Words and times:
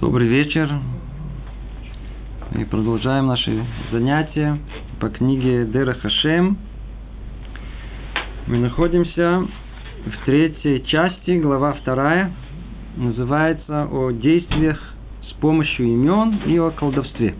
Добрый 0.00 0.28
вечер. 0.28 0.70
Мы 2.52 2.64
продолжаем 2.66 3.26
наши 3.26 3.66
занятия 3.90 4.56
по 5.00 5.08
книге 5.08 5.66
Дера 5.66 5.94
Хашем. 5.94 6.56
Мы 8.46 8.58
находимся 8.58 9.44
в 10.06 10.24
третьей 10.24 10.86
части, 10.86 11.40
глава 11.40 11.72
вторая. 11.72 12.32
Называется 12.96 13.88
о 13.90 14.12
действиях 14.12 14.78
с 15.28 15.32
помощью 15.40 15.86
имен 15.86 16.42
и 16.46 16.56
о 16.58 16.70
колдовстве. 16.70 17.34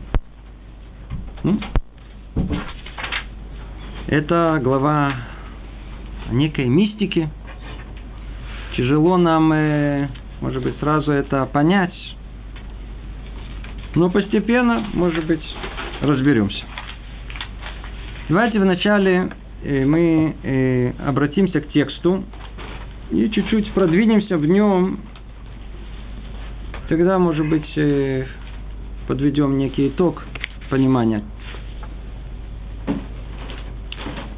Ну, 1.45 1.61
это 4.09 4.61
глава 4.65 5.13
некой 6.33 6.67
мистики. 6.67 7.31
Тяжело 8.77 9.17
нам, 9.17 9.53
э, 9.53 10.09
может 10.41 10.65
быть, 10.65 10.77
сразу 10.81 11.13
это 11.13 11.47
понять, 11.47 11.95
но 13.99 14.11
постепенно, 14.11 14.87
может 14.95 15.27
быть, 15.27 15.43
разберемся. 16.01 16.65
Давайте 18.29 18.61
вначале 18.61 19.31
э, 19.65 19.85
мы 19.85 20.37
э, 20.41 20.93
обратимся 21.05 21.61
к 21.61 21.69
тексту 21.71 22.23
и 23.11 23.29
чуть-чуть 23.29 23.73
продвинемся 23.73 24.39
в 24.39 24.47
нем. 24.47 25.01
Тогда, 26.89 27.19
может 27.19 27.49
быть, 27.49 27.67
э, 27.77 28.27
подведем 29.09 29.59
некий 29.59 29.89
итог 29.89 30.23
понимания. 30.71 31.25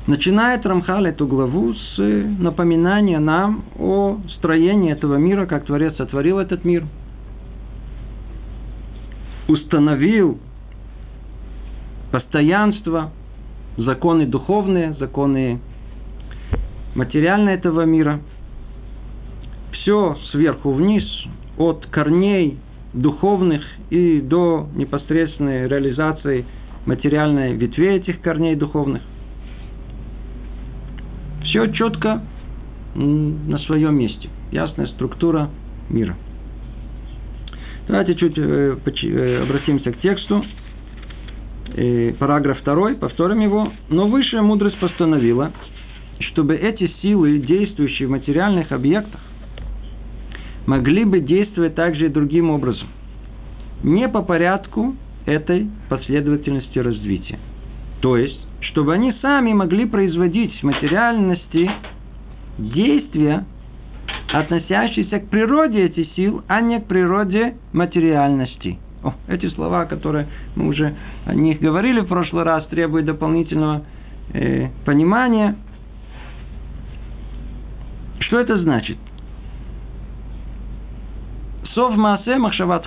Начинает 0.07 0.65
Рамхал 0.65 1.05
эту 1.05 1.27
главу 1.27 1.75
с 1.75 1.99
напоминания 1.99 3.19
нам 3.19 3.65
о 3.79 4.17
строении 4.39 4.91
этого 4.91 5.17
мира, 5.17 5.45
как 5.45 5.67
Творец 5.67 5.97
сотворил 5.97 6.39
этот 6.39 6.65
мир– 6.65 6.85
установил 9.51 10.39
постоянство, 12.13 13.11
законы 13.77 14.27
духовные, 14.27 14.95
законы 14.95 15.61
материальные 16.95 17.57
этого 17.57 17.85
мира. 17.85 18.21
Все 19.73 20.17
сверху 20.31 20.73
вниз, 20.73 21.05
от 21.59 21.87
корней 21.87 22.59
духовных 22.93 23.63
и 23.91 24.21
до 24.21 24.69
непосредственной 24.75 25.69
реализации 25.69 26.45
материальной 26.87 27.55
ветвей 27.55 27.97
этих 27.97 28.21
корней 28.21 28.55
духовных. 28.55 29.03
Все 31.45 31.67
четко 31.73 32.23
на 32.95 33.59
своем 33.61 33.97
месте. 33.97 34.29
Ясная 34.53 34.87
структура 34.87 35.51
мира– 35.89 36.17
Давайте 37.91 38.15
чуть 38.15 38.39
э, 38.39 38.77
э, 38.87 39.43
обратимся 39.43 39.91
к 39.91 39.99
тексту. 39.99 40.45
Э, 41.75 42.13
параграф 42.21 42.63
2, 42.63 42.95
повторим 42.95 43.41
его. 43.41 43.73
Но 43.89 44.07
высшая 44.07 44.43
мудрость 44.43 44.79
постановила, 44.79 45.51
чтобы 46.21 46.55
эти 46.55 46.89
силы, 47.03 47.39
действующие 47.39 48.07
в 48.07 48.13
материальных 48.13 48.71
объектах, 48.71 49.21
могли 50.67 51.05
бы 51.05 51.19
действовать 51.19 51.75
также 51.75 52.07
и 52.07 52.09
другим 52.09 52.51
образом. 52.51 52.87
Не 53.83 54.09
по 54.09 54.23
порядку 54.23 54.95
этой 55.27 55.69
последовательности 55.89 56.79
развития. 56.79 57.41
То 58.03 58.17
есть, 58.17 58.39
чтобы 58.61 58.95
они 58.95 59.15
сами 59.21 59.53
могли 59.53 59.87
производить 59.87 60.55
в 60.61 60.63
материальности 60.63 61.69
действия, 62.57 63.47
относящийся 64.33 65.21
к 65.21 65.29
природе 65.29 65.87
этих 65.87 66.13
сил, 66.15 66.43
а 66.47 66.61
не 66.61 66.81
к 66.81 66.87
природе 66.87 67.57
материальности. 67.73 68.79
О, 69.03 69.15
эти 69.29 69.49
слова, 69.51 69.87
которые 69.87 70.29
мы 70.57 70.69
уже 70.69 70.95
о 71.25 71.35
них 71.35 71.61
говорили 71.61 72.01
в 72.01 72.07
прошлый 72.07 72.45
раз, 72.45 72.67
требуют 72.67 73.07
дополнительного 73.07 73.83
э, 74.33 74.69
понимания. 74.85 75.57
Что 78.21 78.41
это 78.41 78.59
значит? 78.59 78.99
Сов 81.75 81.97
маасе 81.97 82.37
махшават. 82.37 82.85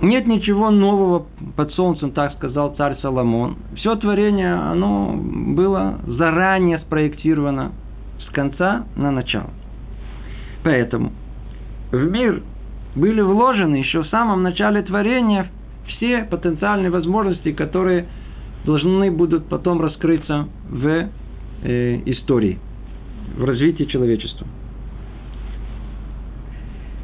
Нет 0.00 0.26
ничего 0.26 0.70
нового 0.70 1.26
под 1.56 1.72
солнцем, 1.72 2.12
так 2.12 2.34
сказал 2.34 2.74
царь 2.76 2.96
Соломон. 3.00 3.56
Все 3.76 3.96
творение, 3.96 4.54
оно 4.54 5.14
было 5.16 5.98
заранее 6.06 6.78
спроектировано 6.80 7.72
конца 8.34 8.84
на 8.96 9.10
начало. 9.10 9.50
Поэтому 10.62 11.12
в 11.90 12.10
мир 12.10 12.42
были 12.94 13.20
вложены 13.20 13.76
еще 13.76 14.02
в 14.02 14.08
самом 14.08 14.42
начале 14.42 14.82
творения 14.82 15.50
все 15.86 16.24
потенциальные 16.24 16.90
возможности, 16.90 17.52
которые 17.52 18.06
должны 18.64 19.10
будут 19.10 19.48
потом 19.48 19.80
раскрыться 19.80 20.48
в 20.68 21.08
э, 21.62 22.00
истории, 22.06 22.58
в 23.36 23.44
развитии 23.44 23.84
человечества. 23.84 24.46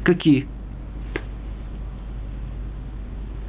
Какие? 0.03 0.47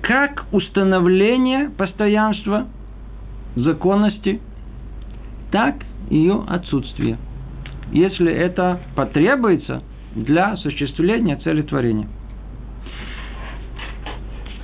Как 0.03 0.45
установление 0.53 1.71
постоянства 1.71 2.67
законности, 3.57 4.41
так 5.51 5.77
ее 6.11 6.45
отсутствие– 6.47 7.17
если 7.93 8.33
это 8.33 8.81
потребуется 8.97 9.83
для 10.15 10.53
осуществления 10.53 11.37
цели 11.37 11.63
творения. 11.63 12.09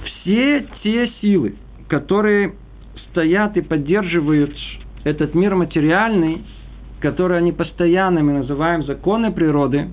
Все 0.05 0.67
те 0.83 1.11
силы, 1.21 1.55
которые 1.89 2.55
стоят 3.11 3.57
и 3.57 3.61
поддерживают 3.61 4.55
этот 5.05 5.35
мир 5.35 5.55
материальный, 5.55 6.45
который 7.01 7.39
они 7.39 7.53
постоянно 7.53 8.23
мы 8.23 8.33
называем 8.33 8.85
законы 8.85 9.31
природы, 9.31 9.89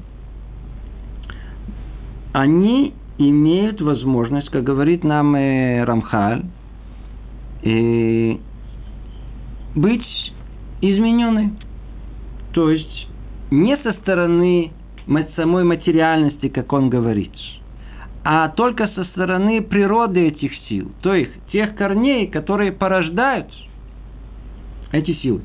они 2.33 2.93
имеют 3.17 3.81
возможность, 3.81 4.49
как 4.49 4.63
говорит 4.63 5.03
нам 5.03 5.35
э, 5.35 5.83
Рамхаль, 5.85 6.43
э, 7.63 8.37
быть 9.73 10.33
изменены. 10.81 11.53
То 12.53 12.71
есть 12.71 13.04
не 13.51 13.77
со 13.77 13.93
стороны 13.93 14.71
самой 15.35 15.63
материальности, 15.63 16.49
как 16.49 16.73
он 16.73 16.89
говорит, 16.89 17.31
а 18.23 18.49
только 18.49 18.87
со 18.89 19.03
стороны 19.05 19.61
природы 19.61 20.27
этих 20.27 20.51
сил, 20.67 20.91
то 21.01 21.13
есть 21.13 21.31
тех 21.51 21.75
корней, 21.75 22.27
которые 22.27 22.71
порождают 22.71 23.47
эти 24.91 25.13
силы. 25.15 25.41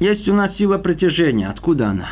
Есть 0.00 0.26
у 0.26 0.34
нас 0.34 0.56
сила 0.56 0.78
притяжения. 0.78 1.48
Откуда 1.48 1.90
она? 1.90 2.08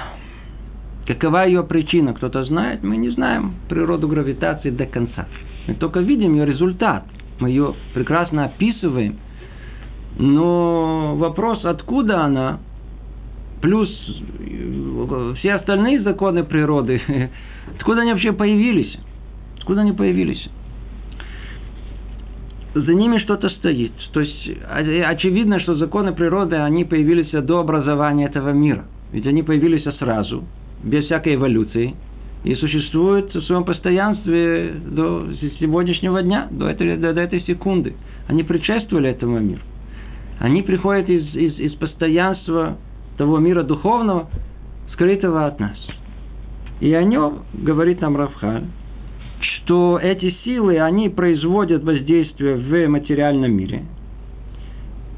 Какова 1.09 1.45
ее 1.47 1.65
причина? 1.65 2.15
Кто-то 2.15 2.45
знает? 2.45 2.85
Мы 2.85 2.97
не 2.97 3.09
знаем 3.09 3.55
природу 3.69 4.07
гравитации 4.07 4.71
до 4.71 4.87
конца. 4.87 5.27
Мы 5.67 5.75
только 5.75 5.99
видим 5.99 6.35
ее 6.35 6.47
результат. 6.47 7.05
Мы 7.41 7.49
ее 7.49 7.75
прекрасно 7.95 8.45
описываем– 8.45 9.17
но 10.21 11.17
вопрос, 11.17 11.65
откуда 11.65 12.25
она, 12.25 12.59
плюс 13.63 13.89
э, 14.39 15.35
все 15.39 15.55
остальные 15.55 16.03
законы 16.03 16.45
природы, 16.45 17.01
откуда 17.79 18.03
они 18.03 18.13
вообще 18.13 18.33
появились? 18.33 18.99
Откуда 19.57 19.81
они 19.81 19.93
появились? 19.93 20.47
За 22.75 22.93
ними 22.93 23.17
что-то 23.17 23.49
стоит. 23.49 23.93
То 24.13 24.21
есть 24.21 24.51
очевидно, 25.07 25.59
что 25.59 25.75
законы 25.77 26.13
природы, 26.13 26.57
они 26.57 26.85
появились 26.85 27.31
до 27.31 27.59
образования 27.59 28.27
этого 28.27 28.51
мира. 28.51 28.85
Ведь 29.13 29.27
они 29.27 29.43
появились 29.43 29.85
сразу, 29.97 30.45
без 30.85 31.07
всякой 31.07 31.37
эволюции, 31.37 31.95
и 32.45 32.55
существуют 32.57 33.35
в 33.35 33.43
своем 33.45 33.65
постоянстве 33.65 34.71
до 34.87 35.29
сегодняшнего 35.59 36.23
дня, 36.23 36.47
до 36.51 36.69
этой, 36.69 36.99
до, 36.99 37.15
до 37.15 37.23
этой 37.23 37.41
секунды. 37.41 37.95
Они 38.29 38.43
предшествовали 38.43 39.09
этому 39.09 39.41
миру. 39.41 39.63
Они 40.41 40.63
приходят 40.63 41.09
из, 41.09 41.35
из, 41.35 41.59
из 41.59 41.75
постоянства 41.75 42.79
того 43.19 43.39
мира 43.39 43.63
духовного, 43.63 44.31
скрытого 44.93 45.47
от 45.47 45.61
нас. 45.61 45.77
И 46.81 46.93
о 46.95 47.05
нем 47.05 47.41
говорит 47.53 48.01
нам 48.01 48.17
Равхан, 48.17 48.71
что 49.41 49.99
эти 50.03 50.35
силы, 50.43 50.81
они 50.81 51.11
производят 51.11 51.85
воздействие 51.85 52.57
в 52.57 52.89
материальном 52.89 53.53
мире. 53.53 53.85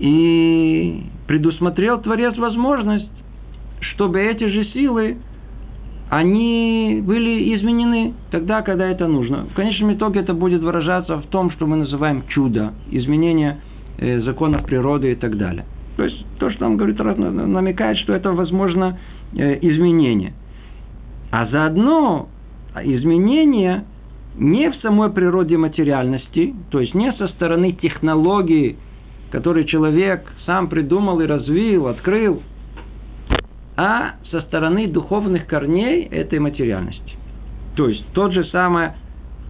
И 0.01 1.05
предусмотрел 1.29 2.01
Творец 2.03 2.37
возможность, 2.37 3.09
чтобы 3.93 4.21
эти 4.21 4.43
же 4.49 4.65
силы, 4.73 5.19
они 6.11 7.01
были 7.01 7.55
изменены 7.55 8.15
тогда, 8.33 8.63
когда 8.63 8.89
это 8.89 9.07
нужно. 9.07 9.45
В 9.45 9.55
конечном 9.55 9.95
итоге 9.95 10.21
это 10.21 10.35
будет 10.35 10.63
выражаться 10.63 11.19
в 11.19 11.27
том, 11.27 11.53
что 11.53 11.69
мы 11.69 11.77
называем 11.77 12.25
чудо, 12.27 12.73
изменение– 12.91 13.61
законов 13.99 14.65
природы 14.65 15.13
и 15.13 15.15
так 15.15 15.37
далее. 15.37 15.65
То 15.97 16.05
есть 16.05 16.25
то, 16.39 16.51
что 16.51 16.63
нам 16.63 16.77
говорит, 16.77 16.99
намекает, 16.99 17.99
что 17.99 18.15
это 18.15 18.33
возможно 18.33 18.99
э, 19.35 19.59
изменение. 19.61 20.33
А 21.31 21.47
заодно 21.47 22.29
изменения 22.83 23.85
не 24.37 24.71
в 24.71 24.77
самой 24.77 25.11
природе 25.11 25.57
материальности, 25.57 26.55
то 26.71 26.81
есть 26.81 26.95
не 26.95 27.13
со 27.13 27.29
стороны 27.29 27.73
технологии, 27.73 28.77
которые 29.31 29.67
человек 29.67 30.25
сам 30.47 30.69
придумал 30.69 31.21
и 31.21 31.27
развил, 31.27 31.87
открыл, 31.87 32.43
а 33.77 34.13
со 34.31 34.41
стороны 34.43 34.87
духовных 34.89 35.47
корней 35.47 36.05
этой 36.05 36.39
материальности. 36.39 37.17
То 37.77 37.89
есть 37.89 38.05
тот 38.13 38.33
же 38.33 38.45
самый 38.47 38.93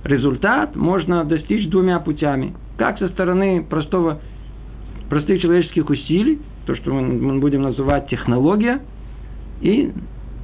результат 0.04 0.76
можно 0.76 1.24
достичь 1.24 1.68
двумя 1.68 1.98
путями. 1.98 2.54
Как 2.76 2.98
со 2.98 3.08
стороны 3.08 3.64
простого, 3.68 4.20
простых 5.12 5.42
человеческих 5.42 5.90
усилий, 5.90 6.38
то, 6.64 6.74
что 6.74 6.90
мы, 6.90 7.38
будем 7.38 7.60
называть 7.60 8.08
технология, 8.08 8.80
и 9.60 9.92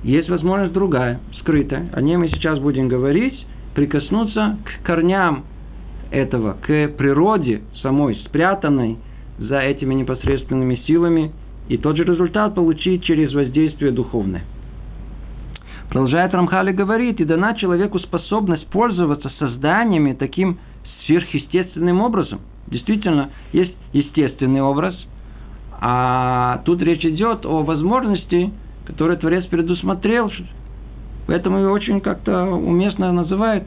есть 0.03 0.29
возможность 0.29 0.75
другая, 0.75 1.21
скрытая. 1.41 1.89
О 1.95 2.03
ней 2.03 2.19
мы 2.19 2.29
сейчас 2.29 2.59
будем 2.59 2.87
говорить, 2.87 3.47
прикоснуться 3.75 4.59
к 4.67 4.87
корням 4.87 5.47
этого, 6.11 6.59
к 6.61 6.89
природе 6.99 7.63
самой, 7.81 8.17
спрятанной 8.27 8.99
за 9.39 9.59
этими 9.61 9.95
непосредственными 9.95 10.77
силами, 10.87 11.33
и 11.71 11.79
тот 11.79 11.97
же 11.97 12.05
результат 12.05 12.55
получить 12.55 13.05
через 13.05 13.33
воздействие 13.33 13.91
духовное. 13.91 14.43
Продолжает 15.89 16.35
Рамхали 16.35 16.73
говорит, 16.73 17.23
и 17.23 17.25
дана 17.25 17.55
человеку 17.55 18.01
способность 18.01 18.67
пользоваться 18.67 19.31
созданиями 19.39 20.13
таким 20.13 20.59
сверхъестественным 21.07 22.03
образом. 22.03 22.41
Действительно, 22.71 23.31
есть 23.53 23.75
естественный 23.93 24.61
образ, 24.61 24.95
а 25.81 26.61
тут 26.65 26.83
речь 26.83 27.05
идет 27.05 27.47
о 27.47 27.63
возможности, 27.63 28.51
которую 28.87 29.19
Творец 29.19 29.45
предусмотрел. 29.47 30.31
Поэтому 31.27 31.59
его 31.59 31.73
очень 31.73 32.01
как-то 32.01 32.45
уместно 32.45 33.13
называют 33.13 33.65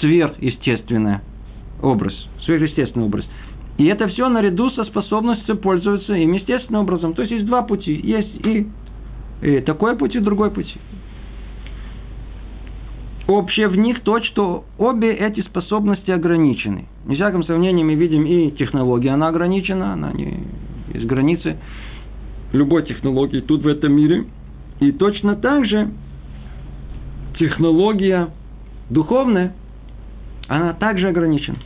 сверхъестественный 0.00 1.18
образ, 1.82 2.14
сверхъестественный 2.44 3.06
образ. 3.06 3.26
И 3.78 3.86
это 3.86 4.08
все 4.08 4.28
наряду 4.28 4.70
со 4.70 4.84
способностью 4.84 5.56
пользоваться 5.56 6.14
им 6.14 6.32
естественным 6.32 6.82
образом. 6.82 7.14
То 7.14 7.22
есть 7.22 7.32
есть 7.32 7.46
два 7.46 7.62
пути. 7.62 7.98
Есть 8.02 8.34
и, 8.44 8.68
и 9.42 9.60
такой 9.60 9.96
путь, 9.96 10.14
и 10.14 10.18
другой 10.18 10.50
путь. 10.50 10.72
Общее 13.30 13.68
в 13.68 13.76
них 13.76 14.00
то, 14.00 14.20
что 14.24 14.64
обе 14.76 15.12
эти 15.12 15.40
способности 15.42 16.10
ограничены. 16.10 16.86
Не 17.06 17.14
всяком 17.14 17.44
сомнении 17.44 17.84
мы 17.84 17.94
видим 17.94 18.24
и 18.24 18.50
технология, 18.50 19.10
она 19.10 19.28
ограничена, 19.28 19.92
она 19.92 20.10
не 20.10 20.48
есть 20.92 21.06
границы 21.06 21.56
любой 22.52 22.82
технологии 22.82 23.38
тут 23.38 23.62
в 23.62 23.68
этом 23.68 23.92
мире. 23.92 24.24
И 24.80 24.90
точно 24.90 25.36
так 25.36 25.64
же 25.64 25.92
технология 27.38 28.30
духовная, 28.88 29.54
она 30.48 30.72
также 30.72 31.06
ограничена. 31.06 31.58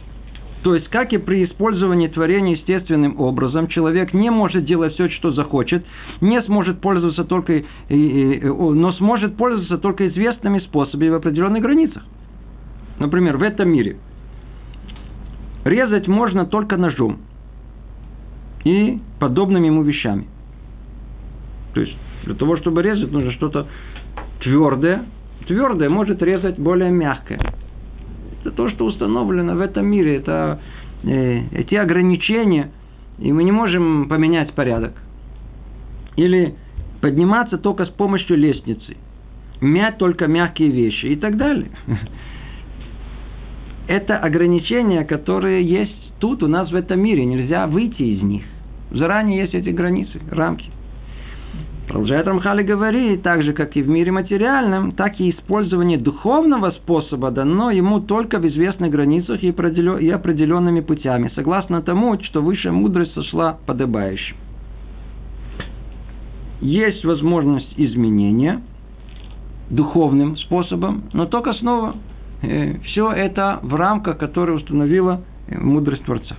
То 0.65 0.75
есть, 0.75 0.89
как 0.89 1.13
и 1.13 1.19
при 1.19 1.45
использовании 1.45 2.09
творения 2.09 2.57
естественным 2.57 3.21
образом, 3.21 3.69
человек 3.69 4.15
не 4.15 4.31
может 4.31 4.65
делать 4.65 4.95
все, 4.95 5.11
что 5.11 5.31
захочет, 5.31 5.85
не 6.23 6.41
сможет 6.45 6.81
пользоваться 6.81 7.25
только, 7.25 7.65
но 7.91 8.93
сможет 8.95 9.37
пользоваться 9.37 9.77
только 9.77 10.09
известными 10.09 10.61
способами 10.61 11.11
в 11.11 11.17
определенных 11.17 11.63
границах. 11.63 12.03
Например, 12.99 13.37
в 13.37 13.43
этом 13.43 13.69
мире 13.69 13.99
резать 15.65 16.09
можно 16.09 16.47
только 16.47 16.79
ножом 16.79 17.19
и 18.65 19.01
подобными 19.21 19.67
ему 19.67 19.83
вещами. 19.83 20.29
То 21.75 21.83
есть, 21.83 21.95
для 22.25 22.37
того, 22.37 22.57
чтобы 22.57 22.83
резать, 22.83 23.13
нужно 23.13 23.33
что-то 23.33 23.67
твердое. 24.41 25.05
Твердое 25.47 25.91
может 25.91 26.23
резать 26.23 26.59
более 26.59 26.91
мягкое. 26.91 27.39
Это 28.45 28.53
то, 28.53 28.69
что 28.69 28.85
установлено 28.85 29.55
в 29.55 29.61
этом 29.61 29.87
мире. 29.87 30.17
Это 30.17 30.61
э, 31.03 31.45
эти 31.53 31.77
ограничения, 31.77 32.73
и 33.19 33.33
мы 33.33 33.43
не 33.43 33.53
можем 33.53 34.07
поменять 34.07 34.53
порядок. 34.53 34.93
Или 36.17 36.55
подниматься 37.01 37.57
только 37.57 37.87
с 37.87 37.89
помощью 37.89 38.37
лестницы. 38.37 38.99
Мять 39.63 39.97
только 39.97 40.27
мягкие 40.27 40.69
вещи 40.69 41.07
и 41.07 41.17
так 41.17 41.39
далее. 41.39 41.71
Это 43.89 44.19
ограничения, 44.19 45.05
которые 45.05 45.65
есть 45.65 46.13
тут 46.19 46.43
у 46.43 46.47
нас 46.47 46.71
в 46.71 46.75
этом 46.75 47.01
мире. 47.01 47.25
Нельзя 47.25 47.67
выйти 47.67 48.03
из 48.03 48.23
них. 48.23 48.45
Заранее 48.91 49.41
есть 49.41 49.55
эти 49.55 49.71
границы, 49.71 50.21
рамки. 50.31 50.71
Продолжает 51.87 52.27
Рамхали 52.27 52.63
говорить, 52.63 53.23
так 53.23 53.43
же, 53.43 53.53
как 53.53 53.77
и 53.77 53.83
в 53.83 53.89
мире 53.89 54.11
материальном, 54.11 54.93
так 54.93 55.21
и 55.21 55.31
использование 55.31 55.99
духовного 55.99 56.71
способа 56.71 57.31
дано 57.31 57.71
ему 57.71 58.01
только 58.01 58.39
в 58.39 58.49
известных 58.49 58.91
границах 58.91 59.43
и 59.43 59.51
определенными 59.51 60.81
путями, 60.81 61.31
согласно 61.35 61.83
тому, 61.83 62.19
что 62.23 62.41
высшая 62.41 62.73
мудрость 62.73 63.13
сошла 63.13 63.59
подобающим. 63.67 64.37
Есть 66.63 67.05
возможность 67.05 67.75
изменения 67.77 68.63
духовным 69.69 70.39
способом, 70.39 71.05
но 71.13 71.27
только 71.27 71.53
снова 71.55 71.97
э, 72.43 72.79
все 72.85 73.13
это 73.13 73.61
в 73.63 73.75
рамках, 73.75 74.17
которые 74.19 74.57
установила 74.57 75.21
э, 75.49 75.59
мудрость 75.59 76.05
Творца. 76.05 76.37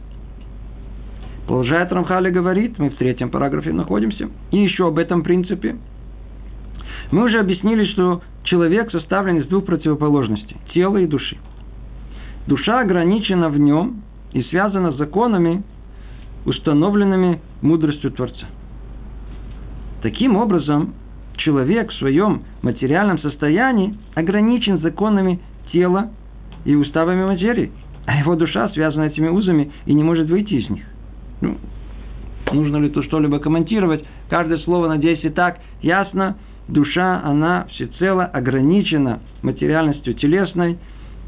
Продолжает 1.45 1.91
Рамхали 1.91 2.31
говорит, 2.31 2.79
мы 2.79 2.89
в 2.89 2.95
третьем 2.95 3.29
параграфе 3.29 3.71
находимся, 3.71 4.29
и 4.51 4.57
еще 4.57 4.87
об 4.87 4.97
этом 4.97 5.21
принципе. 5.21 5.75
Мы 7.11 7.23
уже 7.23 7.39
объяснили, 7.39 7.85
что 7.85 8.23
человек 8.43 8.91
составлен 8.91 9.37
из 9.37 9.47
двух 9.47 9.65
противоположностей– 9.65 10.57
тела 10.73 10.97
и 10.97 11.05
души. 11.05 11.37
Душа 12.47 12.79
ограничена 12.79 13.49
в 13.49 13.59
нем 13.59 14.01
и 14.33 14.41
связана 14.43 14.91
с 14.91 14.97
законами, 14.97 15.63
установленными 16.45 17.41
мудростью 17.61 18.11
Творца. 18.11 18.47
Таким 20.01 20.35
образом, 20.35 20.93
человек 21.37 21.91
в 21.91 21.95
своем 21.95 22.43
материальном 22.63 23.19
состоянии 23.19 23.95
ограничен 24.15 24.79
законами 24.79 25.39
тела 25.71 26.09
и 26.65 26.73
уставами 26.75 27.23
материи, 27.23 27.71
а 28.05 28.17
его 28.17 28.35
душа 28.35 28.69
связана 28.69 29.03
этими 29.03 29.27
узами 29.27 29.71
и 29.85 29.93
не 29.93 30.03
может 30.03 30.27
выйти 30.27 30.55
из 30.55 30.69
них. 30.69 30.85
Ну, 31.41 31.57
нужно 32.51 32.77
ли 32.77 32.89
тут 32.89 33.05
что-либо 33.05 33.39
комментировать? 33.39 34.03
Каждое 34.29 34.57
слово, 34.59 34.87
надеюсь, 34.87 35.23
и 35.23 35.29
так 35.29 35.59
ясно. 35.81 36.37
Душа, 36.67 37.21
она 37.23 37.65
всецело 37.71 38.25
ограничена 38.25 39.19
материальностью 39.43 40.15
телесной 40.15 40.79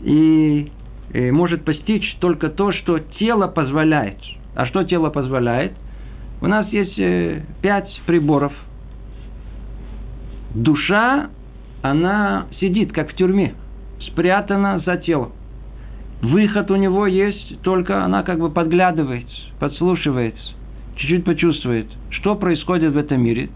и, 0.01 0.71
и 1.13 1.31
может 1.31 1.63
постичь 1.63 2.17
только 2.19 2.49
то, 2.49 2.71
что 2.71 2.99
тело 2.99 3.47
позволяет. 3.47 4.17
А 4.55 4.65
что 4.65 4.83
тело 4.83 5.09
позволяет? 5.09 5.73
У 6.41 6.47
нас 6.47 6.67
есть 6.69 6.97
э, 6.97 7.43
пять 7.61 7.89
приборов. 8.07 8.53
Душа, 10.55 11.29
она 11.83 12.47
сидит, 12.59 12.91
как 12.91 13.11
в 13.11 13.15
тюрьме, 13.15 13.53
спрятана 13.99 14.79
за 14.85 14.97
телом. 14.97 15.33
Выход 16.21 16.71
у 16.71 16.75
него 16.75 17.05
есть, 17.05 17.61
только 17.61 18.03
она 18.03 18.23
как 18.23 18.39
бы 18.39 18.49
подглядывает, 18.49 19.27
подслушивает, 19.59 20.35
чуть-чуть 20.95 21.25
почувствует, 21.25 21.87
что 22.09 22.35
происходит 22.35 22.93
в 22.93 22.97
этом 22.97 23.21
мире. 23.21 23.49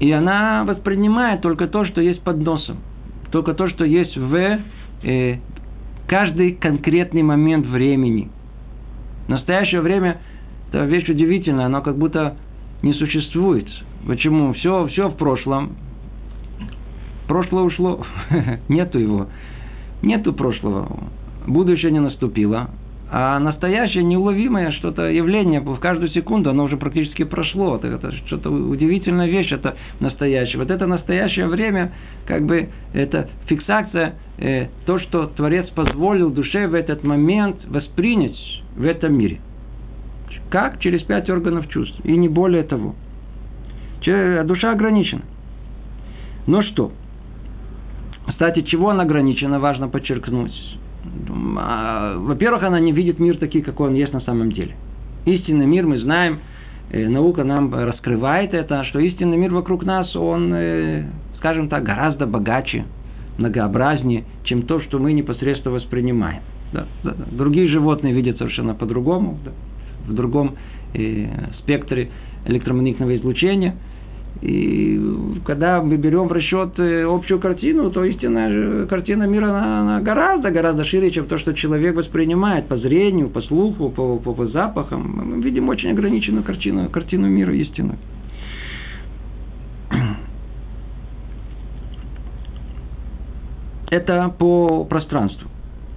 И 0.00 0.10
она 0.12 0.64
воспринимает 0.64 1.40
только 1.40 1.68
то, 1.68 1.84
что 1.86 2.00
есть 2.00 2.22
под 2.22 2.38
носом. 2.38 2.78
Только 3.30 3.54
то, 3.54 3.68
что 3.68 3.84
есть 3.84 4.16
в 4.16 4.60
э, 5.02 5.38
каждый 6.06 6.52
конкретный 6.52 7.22
момент 7.22 7.66
времени. 7.66 8.30
В 9.26 9.28
настоящее 9.30 9.80
время 9.80 10.20
это 10.68 10.84
вещь 10.84 11.08
удивительная, 11.08 11.66
оно 11.66 11.82
как 11.82 11.96
будто 11.96 12.36
не 12.82 12.92
существует. 12.94 13.66
Почему? 14.06 14.52
Все, 14.52 14.86
все 14.88 15.08
в 15.08 15.16
прошлом. 15.16 15.76
Прошлое 17.26 17.64
ушло, 17.64 18.06
нету 18.68 18.98
его. 18.98 19.28
Нету 20.02 20.32
прошлого. 20.32 20.88
Будущее 21.46 21.90
не 21.90 22.00
наступило. 22.00 22.70
А 23.08 23.38
настоящее 23.38 24.02
неуловимое 24.02 24.72
что-то 24.72 25.08
явление 25.08 25.60
в 25.60 25.78
каждую 25.78 26.10
секунду, 26.10 26.50
оно 26.50 26.64
уже 26.64 26.76
практически 26.76 27.22
прошло. 27.22 27.76
Это 27.76 28.10
что-то 28.26 28.50
удивительная 28.50 29.28
вещь, 29.28 29.52
это 29.52 29.76
настоящее. 30.00 30.58
Вот 30.58 30.70
это 30.70 30.86
настоящее 30.86 31.46
время, 31.46 31.92
как 32.26 32.44
бы, 32.44 32.68
это 32.92 33.28
фиксация, 33.46 34.16
э, 34.38 34.66
то, 34.86 34.98
что 34.98 35.26
Творец 35.28 35.68
позволил 35.70 36.30
душе 36.30 36.66
в 36.66 36.74
этот 36.74 37.04
момент 37.04 37.64
воспринять 37.66 38.36
в 38.76 38.84
этом 38.84 39.14
мире. 39.16 39.40
Как? 40.50 40.80
Через 40.80 41.02
пять 41.02 41.30
органов 41.30 41.68
чувств. 41.68 41.98
И 42.04 42.16
не 42.16 42.28
более 42.28 42.64
того. 42.64 42.96
Душа 44.04 44.72
ограничена. 44.72 45.22
Но 46.46 46.62
что? 46.62 46.92
Кстати, 48.28 48.62
чего 48.62 48.90
она 48.90 49.04
ограничена, 49.04 49.58
важно 49.60 49.88
подчеркнуть. 49.88 50.75
А, 51.58 52.16
во-первых, 52.18 52.62
она 52.62 52.80
не 52.80 52.92
видит 52.92 53.18
мир 53.18 53.38
таким, 53.38 53.62
какой 53.62 53.88
он 53.88 53.94
есть 53.94 54.12
на 54.12 54.20
самом 54.20 54.52
деле. 54.52 54.74
Истинный 55.24 55.66
мир 55.66 55.86
мы 55.86 55.98
знаем, 55.98 56.40
э, 56.90 57.08
наука 57.08 57.44
нам 57.44 57.74
раскрывает 57.74 58.54
это, 58.54 58.84
что 58.84 59.00
истинный 59.00 59.36
мир 59.36 59.52
вокруг 59.52 59.84
нас, 59.84 60.14
он, 60.14 60.52
э, 60.54 61.04
скажем 61.38 61.68
так, 61.68 61.82
гораздо 61.82 62.26
богаче, 62.26 62.84
многообразнее, 63.38 64.24
чем 64.44 64.62
то, 64.62 64.80
что 64.80 64.98
мы 64.98 65.12
непосредственно 65.12 65.74
воспринимаем. 65.74 66.42
Да, 66.72 66.86
да, 67.02 67.12
да. 67.12 67.24
Другие 67.30 67.68
животные 67.68 68.12
видят 68.12 68.38
совершенно 68.38 68.74
по-другому, 68.74 69.38
да, 69.44 69.52
в 70.06 70.14
другом 70.14 70.56
э, 70.94 71.26
спектре 71.60 72.10
электромагнитного 72.46 73.16
излучения. 73.16 73.76
И 74.42 75.00
когда 75.44 75.80
мы 75.80 75.96
берем 75.96 76.28
в 76.28 76.32
расчет 76.32 76.78
э, 76.78 77.04
общую 77.04 77.40
картину, 77.40 77.90
то 77.90 78.04
истинная 78.04 78.86
картина 78.86 79.24
мира 79.24 79.46
она, 79.46 79.80
она 79.80 80.00
гораздо, 80.00 80.50
гораздо 80.50 80.84
шире, 80.84 81.10
чем 81.10 81.26
то, 81.26 81.38
что 81.38 81.54
человек 81.54 81.96
воспринимает 81.96 82.68
по 82.68 82.76
зрению, 82.76 83.30
по 83.30 83.40
слуху, 83.40 83.88
по, 83.88 84.18
по, 84.18 84.34
по 84.34 84.46
запахам. 84.48 85.36
Мы 85.36 85.42
видим 85.42 85.68
очень 85.68 85.90
ограниченную 85.90 86.44
картину, 86.44 86.88
картину 86.90 87.28
мира 87.28 87.54
истинную. 87.54 87.98
Это 93.90 94.34
по 94.38 94.84
пространству. 94.84 95.48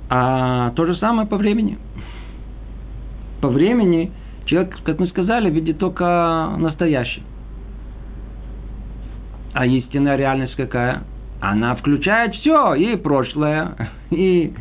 А 0.09 0.71
то 0.71 0.85
же 0.85 0.95
самое 0.95 1.27
по 1.27 1.35
времени. 1.37 1.77
По 3.41 3.49
времени 3.49 4.11
человек, 4.45 4.77
как 4.83 4.99
мы 4.99 5.07
сказали, 5.07 5.49
видит 5.49 5.77
только 5.77 6.55
настоящее. 6.57 7.23
А 9.53 9.65
истинная 9.65 10.15
реальность 10.15 10.55
какая? 10.55 11.03
Она 11.41 11.75
включает 11.75 12.35
все, 12.35 12.73
и 12.75 12.95
прошлое, 12.95 13.91
и 14.11 14.53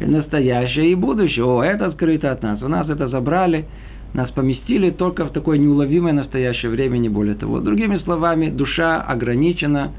настоящее, 0.00 0.92
и 0.92 0.94
будущее. 0.94 1.44
О, 1.44 1.62
это 1.62 1.90
скрыто 1.92 2.32
от 2.32 2.42
нас. 2.42 2.62
У 2.62 2.68
нас 2.68 2.88
это 2.88 3.08
забрали, 3.08 3.66
нас 4.14 4.30
поместили 4.30 4.90
только 4.90 5.26
в 5.26 5.32
такое 5.32 5.58
неуловимое 5.58 6.12
настоящее 6.12 6.70
время, 6.70 6.98
не 6.98 7.08
более 7.08 7.34
того. 7.34 7.60
Другими 7.60 7.98
словами, 7.98 8.48
душа 8.48 9.00
ограничена 9.02 9.92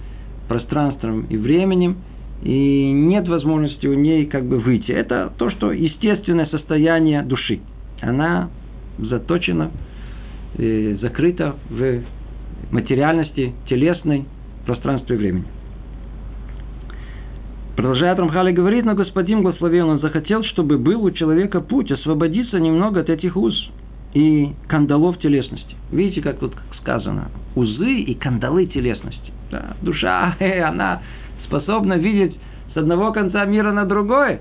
пространством 0.48 1.25
и 1.29 1.38
временем, 1.38 1.98
и 2.41 2.91
нет 2.91 3.27
возможности 3.27 3.88
у 3.88 3.93
ней 3.93 4.25
как 4.25 4.46
бы 4.46 4.60
выйти. 4.60 4.91
Это 4.91 5.31
то, 5.38 5.50
что 5.50 5.72
естественное 5.72 6.48
состояние 6.48 7.24
души. 7.24 7.60
Она 8.01 8.50
заточена, 8.98 9.72
э, 10.57 10.98
закрыта 11.01 11.55
в 11.69 12.01
материальности, 12.71 13.53
телесной, 13.67 14.25
пространстве 14.65 15.15
и 15.15 15.19
времени. 15.19 15.45
Продолжает 17.75 18.17
Рамхали 18.17 18.51
говорит, 18.51 18.85
но 18.85 18.95
Господин 18.95 19.43
благословен, 19.43 19.85
он 19.85 19.99
захотел, 19.99 20.43
чтобы 20.43 20.77
был 20.79 21.03
у 21.03 21.11
человека 21.11 21.61
путь, 21.61 21.91
освободиться 21.91 22.59
немного 22.59 23.01
от 23.01 23.09
этих 23.09 23.37
уз 23.37 23.53
и 24.13 24.53
кандалов 24.67 25.19
телесности. 25.19 25.75
Видите, 25.91 26.21
как 26.21 26.39
тут 26.39 26.55
сказано? 26.81 27.29
Узы 27.55 27.99
и 27.99 28.15
кандалы 28.15 28.65
телесности. 28.65 29.31
Да, 29.51 29.75
душа, 29.81 30.35
э, 30.39 30.61
она 30.61 31.01
способна 31.45 31.93
видеть 31.93 32.35
с 32.73 32.77
одного 32.77 33.11
конца 33.11 33.45
мира 33.45 33.71
на 33.71 33.85
другой. 33.85 34.39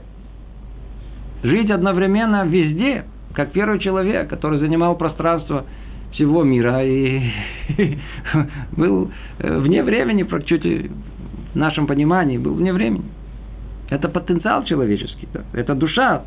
Жить 1.43 1.71
одновременно 1.71 2.47
везде, 2.47 3.05
как 3.35 3.53
первый 3.53 3.79
человек, 3.81 4.31
который 4.31 4.59
занимал 4.59 4.97
пространство 4.97 5.67
всего 6.17 6.43
мира 6.43 6.83
и 6.83 7.31
был 8.77 9.11
э, 9.39 9.59
вне 9.59 9.83
времени, 9.83 10.27
чуть 10.47 10.65
в 10.65 11.57
нашем 11.57 11.87
понимании, 11.87 12.39
был 12.39 12.55
вне 12.55 12.73
времени. 12.73 13.05
Это 13.91 14.09
потенциал 14.09 14.65
человеческий, 14.65 15.29
да? 15.33 15.43
это 15.53 15.75
душа, 15.75 16.25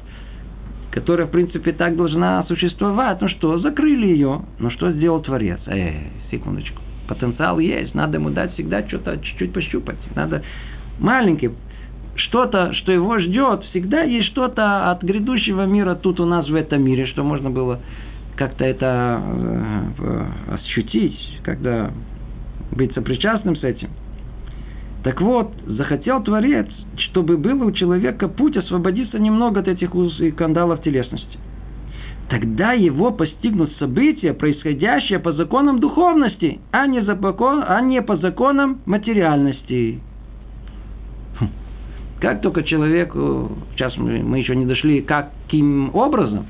которая, 0.92 1.28
в 1.28 1.32
принципе, 1.32 1.74
так 1.74 1.98
должна 1.98 2.44
существовать. 2.44 3.20
Ну 3.20 3.28
что, 3.28 3.60
закрыли 3.60 4.08
ее. 4.08 4.42
Ну 4.60 4.70
что 4.70 4.92
сделал 4.92 5.22
Творец? 5.22 5.60
Эй, 5.68 6.08
секундочку. 6.32 6.82
Потенциал 7.08 7.60
есть, 7.60 7.96
надо 7.96 8.18
ему 8.18 8.30
дать 8.30 8.54
всегда 8.54 8.88
что-то 8.88 9.18
чуть-чуть 9.18 9.52
пощупать. 9.52 9.98
Надо 10.16 10.44
маленький, 11.00 11.50
что-то, 12.16 12.74
что 12.74 12.92
его 12.92 13.18
ждет, 13.20 13.64
всегда 13.66 14.04
есть 14.04 14.28
что-то 14.30 14.92
от 14.92 15.04
грядущего 15.04 15.66
мира 15.66 15.96
тут 15.96 16.20
у 16.20 16.26
нас 16.26 16.48
в 16.48 16.56
этом 16.56 16.84
мире, 16.84 17.08
что 17.08 17.24
можно 17.24 17.50
было 17.50 17.80
как-то 18.40 18.64
это 18.64 19.22
э, 20.00 20.26
ощутить, 20.54 21.40
когда 21.44 21.92
быть 22.72 22.94
сопричастным 22.94 23.58
с 23.58 23.64
этим. 23.66 23.90
Так 25.04 25.20
вот, 25.20 25.52
захотел 25.66 26.24
Творец, 26.24 26.68
чтобы 26.96 27.36
было 27.36 27.66
у 27.66 27.72
человека 27.74 28.30
путь 28.30 28.56
освободиться 28.56 29.20
немного 29.20 29.60
от 29.60 29.68
этих 29.68 29.94
уз 29.94 30.18
и 30.22 30.32
кандалов 30.32 30.82
телесности. 30.84 31.38
Тогда 32.30 32.72
его 32.72 33.12
постигнут 33.12 33.74
события, 33.78 34.34
происходящие 34.34 35.20
по 35.20 35.34
законам 35.34 35.82
духовности, 35.82 36.62
а 36.72 36.88
не, 36.88 37.02
за, 37.04 37.18
а 37.20 37.82
не 37.82 38.02
по 38.02 38.16
законам 38.18 38.80
материальности. 38.86 40.00
Как 42.22 42.42
только 42.42 42.64
человеку, 42.64 43.52
сейчас 43.76 43.98
мы, 43.98 44.20
мы 44.20 44.40
еще 44.40 44.56
не 44.56 44.66
дошли, 44.66 45.02
каким 45.02 45.94
образом, 45.94 46.46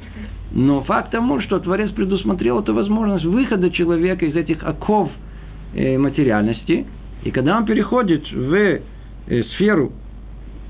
но 0.51 0.81
факт 0.81 1.11
тому, 1.11 1.41
что 1.41 1.59
Творец 1.59 1.91
предусмотрел 1.91 2.59
эту 2.59 2.73
возможность 2.73 3.25
выхода 3.25 3.69
человека 3.69 4.25
из 4.25 4.35
этих 4.35 4.63
оков 4.63 5.11
э, 5.75 5.97
материальности, 5.97 6.85
и 7.23 7.31
когда 7.31 7.57
он 7.57 7.65
переходит 7.65 8.31
в 8.31 8.53
э, 8.53 8.79
сферу 9.53 9.91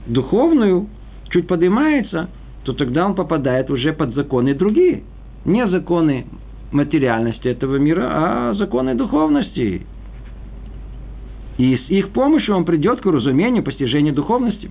духовную, 0.07 0.87
чуть 1.29 1.47
поднимается, 1.47 2.29
то 2.63 2.73
тогда 2.73 3.05
он 3.05 3.15
попадает 3.15 3.69
уже 3.69 3.93
под 3.93 4.15
законы 4.15 4.53
другие. 4.53 5.03
Не 5.45 5.65
законы 5.67 6.25
материальности 6.71 7.47
этого 7.47 7.77
мира, 7.77 8.07
а 8.11 8.53
законы 8.55 8.95
духовности. 8.95 9.85
И 11.57 11.77
с 11.77 11.89
их 11.89 12.09
помощью 12.09 12.55
он 12.55 12.65
придет 12.65 13.01
к 13.01 13.05
разумению, 13.05 13.63
постижению 13.63 14.13
духовности. 14.13 14.69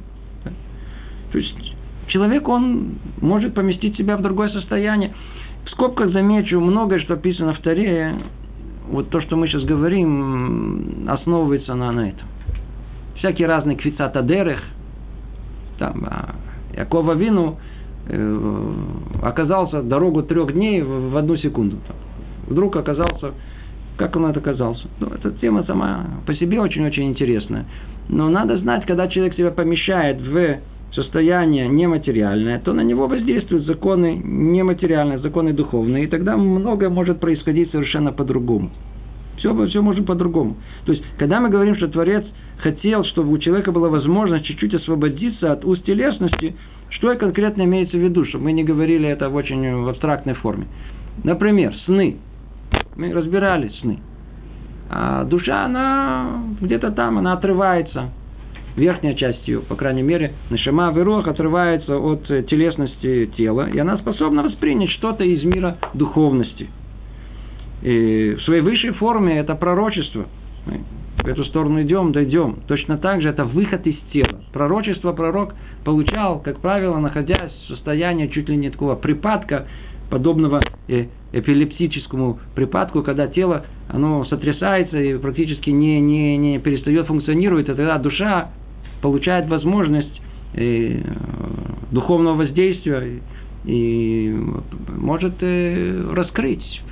То 1.32 1.38
есть 1.38 1.67
человек, 2.08 2.48
он 2.48 2.96
может 3.20 3.54
поместить 3.54 3.96
себя 3.96 4.16
в 4.16 4.22
другое 4.22 4.48
состояние. 4.50 5.14
В 5.64 5.70
скобках 5.70 6.10
замечу, 6.12 6.60
многое, 6.60 7.00
что 7.00 7.14
описано 7.14 7.54
в 7.54 7.60
Таре, 7.60 8.14
вот 8.90 9.10
то, 9.10 9.20
что 9.20 9.36
мы 9.36 9.48
сейчас 9.48 9.64
говорим, 9.64 11.06
основывается 11.08 11.74
на, 11.74 11.92
на 11.92 12.08
этом. 12.08 12.26
Всякие 13.16 13.48
разные 13.48 13.76
квицатадерах, 13.76 14.60
там, 15.78 16.06
а 16.08 16.34
Якова 16.76 17.12
Вину 17.14 17.58
э, 18.08 18.72
оказался 19.22 19.82
дорогу 19.82 20.22
трех 20.22 20.52
дней 20.52 20.82
в, 20.82 21.10
в 21.10 21.16
одну 21.16 21.36
секунду. 21.36 21.78
Вдруг 22.46 22.76
оказался, 22.76 23.32
как 23.96 24.16
он 24.16 24.26
это 24.26 24.40
оказался. 24.40 24.88
Ну, 25.00 25.08
эта 25.08 25.32
тема 25.32 25.64
сама 25.64 26.06
по 26.26 26.34
себе 26.34 26.60
очень-очень 26.60 27.08
интересная. 27.08 27.66
Но 28.08 28.28
надо 28.30 28.56
знать, 28.58 28.86
когда 28.86 29.08
человек 29.08 29.34
себя 29.34 29.50
помещает 29.50 30.20
в 30.20 30.58
состояние 30.98 31.68
нематериальное, 31.68 32.58
то 32.58 32.72
на 32.72 32.80
него 32.80 33.06
воздействуют 33.06 33.66
законы 33.66 34.20
нематериальные, 34.24 35.20
законы 35.20 35.52
духовные, 35.52 36.04
и 36.04 36.06
тогда 36.08 36.36
многое 36.36 36.88
может 36.88 37.20
происходить 37.20 37.70
совершенно 37.70 38.12
по-другому. 38.12 38.70
Все, 39.36 39.54
все 39.66 39.80
может 39.80 40.06
по-другому. 40.06 40.56
То 40.86 40.92
есть, 40.92 41.04
когда 41.16 41.38
мы 41.40 41.50
говорим, 41.50 41.76
что 41.76 41.86
Творец 41.86 42.24
хотел, 42.58 43.04
чтобы 43.04 43.30
у 43.30 43.38
человека 43.38 43.70
была 43.70 43.88
возможность 43.88 44.44
чуть-чуть 44.46 44.74
освободиться 44.74 45.52
от 45.52 45.64
уст 45.64 45.84
телесности, 45.84 46.56
что 46.90 47.14
конкретно 47.14 47.62
имеется 47.62 47.96
в 47.96 48.00
виду, 48.00 48.24
чтобы 48.24 48.44
мы 48.44 48.52
не 48.52 48.64
говорили 48.64 49.08
это 49.08 49.28
в 49.28 49.36
очень 49.36 49.64
абстрактной 49.88 50.34
форме. 50.34 50.66
Например, 51.22 51.72
сны. 51.86 52.16
Мы 52.96 53.12
разбирали 53.12 53.68
сны. 53.80 54.00
А 54.90 55.22
душа, 55.24 55.66
она 55.66 56.42
где-то 56.60 56.90
там, 56.90 57.18
она 57.18 57.34
отрывается 57.34 58.10
верхняя 58.78 59.14
часть 59.14 59.46
ее, 59.46 59.60
по 59.60 59.74
крайней 59.76 60.02
мере, 60.02 60.32
Нашама 60.50 60.90
Веруах 60.92 61.26
отрывается 61.28 61.98
от 61.98 62.30
э, 62.30 62.42
телесности 62.44 63.30
тела, 63.36 63.68
и 63.68 63.78
она 63.78 63.98
способна 63.98 64.42
воспринять 64.42 64.90
что-то 64.90 65.24
из 65.24 65.44
мира 65.44 65.76
духовности. 65.94 66.68
И 67.82 68.36
в 68.38 68.42
своей 68.42 68.62
высшей 68.62 68.90
форме 68.92 69.38
это 69.38 69.54
пророчество. 69.54 70.26
Мы 70.66 70.80
в 71.22 71.26
эту 71.26 71.44
сторону 71.44 71.82
идем, 71.82 72.12
дойдем. 72.12 72.58
Точно 72.66 72.96
так 72.96 73.22
же 73.22 73.28
это 73.28 73.44
выход 73.44 73.86
из 73.86 73.96
тела. 74.12 74.40
Пророчество 74.52 75.12
пророк 75.12 75.54
получал, 75.84 76.40
как 76.40 76.60
правило, 76.60 76.96
находясь 76.98 77.52
в 77.52 77.68
состоянии 77.68 78.28
чуть 78.28 78.48
ли 78.48 78.56
не 78.56 78.70
такого 78.70 78.94
припадка, 78.94 79.66
подобного 80.10 80.62
э, 80.88 81.06
эпилептическому 81.32 82.38
припадку, 82.54 83.02
когда 83.02 83.26
тело 83.26 83.66
оно 83.88 84.24
сотрясается 84.24 84.98
и 84.98 85.18
практически 85.18 85.70
не, 85.70 86.00
не, 86.00 86.36
не 86.36 86.58
перестает 86.58 87.06
функционировать, 87.06 87.68
и 87.68 87.74
тогда 87.74 87.98
душа 87.98 88.50
получает 89.00 89.48
возможность 89.48 90.20
э, 90.54 91.00
духовного 91.90 92.36
воздействия 92.36 93.20
и 93.64 94.36
может 94.96 95.34
э, 95.40 96.12
раскрыть, 96.12 96.82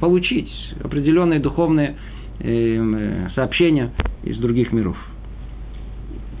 получить 0.00 0.50
определенные 0.82 1.40
духовные 1.40 1.96
э, 2.40 3.28
сообщения 3.34 3.92
из 4.22 4.38
других 4.38 4.72
миров. 4.72 4.96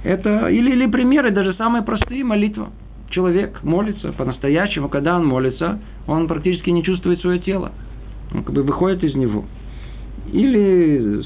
Это 0.04 0.48
или, 0.48 0.72
или 0.72 0.86
примеры, 0.86 1.30
даже 1.30 1.54
самые 1.54 1.82
простые 1.82 2.24
молитвы. 2.24 2.66
Человек 3.10 3.62
молится 3.62 4.12
по-настоящему, 4.12 4.88
когда 4.88 5.16
он 5.16 5.26
молится, 5.26 5.80
он 6.06 6.28
практически 6.28 6.70
не 6.70 6.82
чувствует 6.82 7.20
свое 7.20 7.38
тело. 7.38 7.72
Он 8.34 8.42
как 8.42 8.54
бы 8.54 8.62
выходит 8.62 9.02
из 9.04 9.14
него. 9.14 9.44
Или 10.32 11.22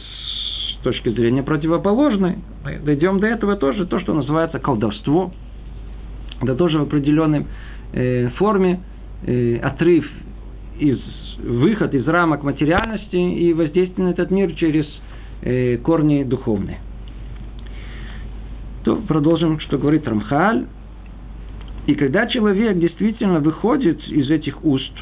с 0.80 0.82
точки 0.82 1.10
зрения 1.10 1.42
противоположной. 1.42 2.38
Дойдем 2.82 3.20
до 3.20 3.26
этого 3.26 3.56
тоже, 3.56 3.86
то, 3.86 4.00
что 4.00 4.14
называется 4.14 4.58
колдовство. 4.58 5.30
Это 6.40 6.54
тоже 6.54 6.78
в 6.78 6.82
определенной 6.82 7.44
э, 7.92 8.28
форме 8.30 8.80
э, 9.26 9.58
отрыв 9.58 10.10
из 10.78 10.98
выход 11.38 11.94
из 11.94 12.06
рамок 12.08 12.42
материальности 12.42 13.16
и 13.16 13.52
воздействие 13.52 14.08
на 14.08 14.10
этот 14.12 14.30
мир 14.30 14.54
через 14.54 14.86
э, 15.42 15.76
корни 15.78 16.24
духовные. 16.24 16.78
То 18.84 18.96
продолжим, 18.96 19.60
что 19.60 19.76
говорит 19.76 20.08
Рамхаль. 20.08 20.66
И 21.86 21.94
когда 21.94 22.26
человек 22.26 22.78
действительно 22.78 23.40
выходит 23.40 24.00
из 24.08 24.30
этих 24.30 24.64
уст, 24.64 24.92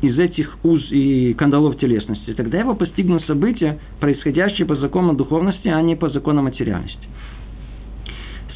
из 0.00 0.18
этих 0.18 0.56
уз 0.62 0.82
и 0.90 1.34
кандалов 1.34 1.78
телесности, 1.78 2.32
тогда 2.34 2.58
его 2.58 2.74
постигнут 2.74 3.24
события, 3.24 3.78
происходящие 4.00 4.66
по 4.66 4.76
законам 4.76 5.16
духовности, 5.16 5.68
а 5.68 5.80
не 5.82 5.96
по 5.96 6.08
законам 6.10 6.44
материальности. 6.44 7.08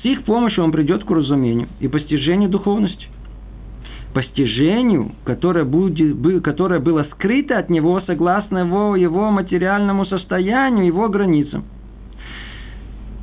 С 0.00 0.04
их 0.04 0.25
помощью 0.25 0.64
он 0.64 0.72
придет 0.72 1.04
к 1.04 1.11
уразумению 1.11 1.68
и 1.80 1.88
постижению 1.88 2.49
духовности. 2.49 3.06
Постижению, 4.14 5.12
которое, 5.25 5.64
будет, 5.64 6.42
которое 6.44 6.80
было 6.80 7.06
скрыто 7.12 7.58
от 7.58 7.70
него 7.70 8.00
согласно 8.02 8.58
его, 8.58 8.94
его 8.94 9.30
материальному 9.30 10.04
состоянию, 10.06 10.84
его 10.84 11.08
границам. 11.08 11.64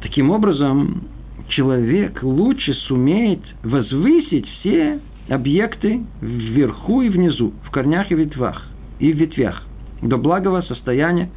Таким 0.01 0.31
образом, 0.31 1.03
человек 1.49 2.23
лучше 2.23 2.73
сумеет 2.87 3.41
возвысить 3.63 4.47
все 4.59 4.99
объекты 5.29 6.01
вверху 6.21 7.01
и 7.01 7.09
внизу, 7.09 7.53
в 7.63 7.71
корнях 7.71 8.11
и 8.11 8.15
ветвях, 8.15 8.67
и 8.99 9.13
в 9.13 9.17
ветвях, 9.17 9.63
до 10.01 10.17
благого 10.17 10.61
состояния, 10.61 11.29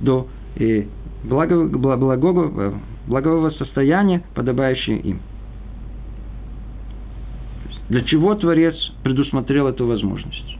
до 0.00 0.28
э, 0.56 0.84
благого, 1.24 1.96
благого, 1.96 2.74
благого 3.06 3.50
состояния, 3.50 4.22
подобающего 4.34 4.96
им. 4.96 5.20
Для 7.88 8.02
чего 8.02 8.34
Творец 8.36 8.74
предусмотрел 9.02 9.66
эту 9.66 9.86
возможность? 9.86 10.56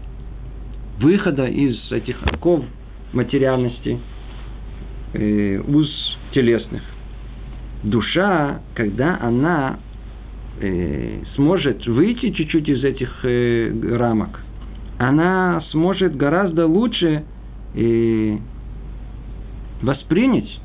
Выхода 0.98 1.46
из 1.46 1.92
этих 1.92 2.20
оков 2.24 2.64
материальности, 3.12 3.98
э, 5.14 5.60
уз 5.60 5.88
телесных– 6.32 6.82
душа, 7.82 8.60
когда 8.74 9.18
она 9.20 9.78
э, 10.60 11.22
сможет 11.36 11.86
выйти 11.86 12.30
чуть-чуть 12.30 12.68
из 12.68 12.84
этих 12.84 13.24
э, 13.24 13.72
рамок, 13.96 14.40
она 14.98 15.62
сможет 15.70 16.16
гораздо 16.16 16.66
лучше 16.66 17.24
э, 17.74 18.36
воспринять 19.82 20.60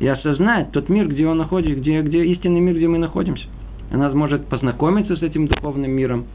и 0.00 0.06
осознать 0.06 0.72
тот 0.72 0.88
мир, 0.88 1.08
где 1.08 1.26
он 1.26 1.38
находится, 1.38 1.80
где, 1.80 2.02
где 2.02 2.24
истинный 2.26 2.60
мир, 2.60 2.76
где 2.76 2.88
мы 2.88 2.98
находимся. 2.98 3.46
Она 3.90 4.10
сможет 4.10 4.46
познакомиться 4.46 5.16
с 5.16 5.22
этим 5.22 5.46
духовным 5.46 5.90
миром, 5.90 6.26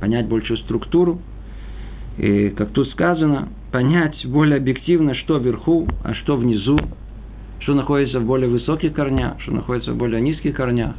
понять 0.00 0.28
большую 0.28 0.58
структуру, 0.58 1.20
и, 2.18 2.50
как 2.50 2.70
тут 2.70 2.88
сказано, 2.90 3.48
понять 3.72 4.26
более 4.26 4.56
объективно, 4.56 5.14
что 5.14 5.38
вверху, 5.38 5.86
а 6.04 6.14
что 6.14 6.36
внизу, 6.36 6.78
что 7.60 7.74
находится 7.74 8.20
в 8.20 8.26
более 8.26 8.50
высоких 8.50 8.92
корнях, 8.92 9.40
что 9.40 9.52
находится 9.52 9.92
в 9.92 9.96
более 9.96 10.20
низких 10.20 10.54
корнях. 10.54 10.94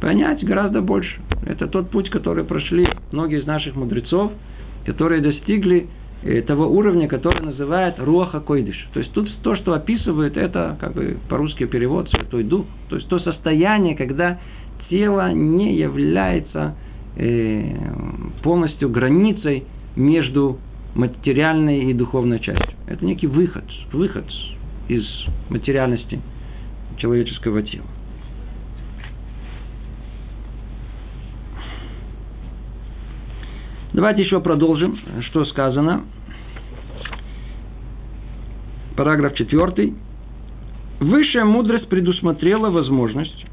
Понять 0.00 0.42
гораздо 0.44 0.80
больше. 0.80 1.20
Это 1.44 1.68
тот 1.68 1.90
путь, 1.90 2.08
который 2.10 2.44
прошли 2.44 2.88
многие 3.12 3.40
из 3.40 3.46
наших 3.46 3.76
мудрецов, 3.76 4.32
которые 4.86 5.20
достигли 5.20 5.88
э, 6.22 6.40
того 6.42 6.66
уровня, 6.68 7.06
который 7.06 7.42
называют 7.42 7.98
руаха 7.98 8.40
койдыш. 8.40 8.88
То 8.94 9.00
есть 9.00 9.12
тут 9.12 9.30
то, 9.42 9.56
что 9.56 9.74
описывает, 9.74 10.38
это 10.38 10.76
как 10.80 10.94
бы 10.94 11.18
по-русски 11.28 11.66
перевод 11.66 12.08
Святой 12.10 12.44
Дух. 12.44 12.64
То 12.88 12.96
есть 12.96 13.08
то 13.08 13.18
состояние, 13.18 13.94
когда 13.94 14.38
тело 14.88 15.32
не 15.32 15.76
является 15.76 16.74
э, 17.16 17.62
полностью 18.42 18.88
границей 18.88 19.64
между 19.96 20.58
материальной 20.94 21.90
и 21.90 21.94
духовной 21.94 22.40
частью. 22.40 22.76
Это 22.86 23.04
некий 23.04 23.26
выход, 23.26 23.64
выход 23.92 24.24
из 24.88 25.04
материальности 25.50 26.20
человеческого 26.96 27.62
тела. 27.62 27.86
Давайте 33.92 34.22
еще 34.22 34.40
продолжим, 34.40 34.98
что 35.28 35.44
сказано. 35.46 36.04
Параграф 38.96 39.34
4. 39.34 39.92
Высшая 41.00 41.44
мудрость 41.44 41.88
предусмотрела 41.88 42.70
возможность, 42.70 43.46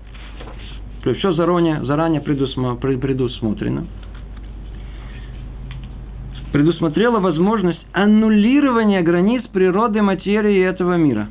то 1.04 1.10
есть 1.10 1.19
все 1.19 1.34
заранее, 1.34 1.84
заранее 1.86 2.21
предусмотрено, 2.21 3.88
предусмотрела 6.52 7.19
возможность 7.19 7.80
аннулирования 7.93 9.02
границ 9.02 9.43
природы 9.54 10.02
материи 10.02 10.62
этого 10.62 10.97
мира. 10.97 11.30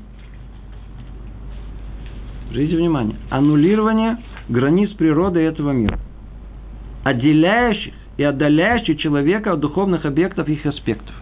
Обратите 2.48 2.76
внимание. 2.76 3.16
Аннулирование 3.28 4.16
границ 4.48 4.90
природы 4.92 5.40
этого 5.40 5.72
мира. 5.72 5.98
Отделяющих 7.04 7.92
и 8.16 8.22
отдаляющих 8.22 8.98
человека 8.98 9.52
от 9.52 9.60
духовных 9.60 10.04
объектов 10.04 10.48
и 10.48 10.54
их 10.54 10.66
аспектов. 10.66 11.14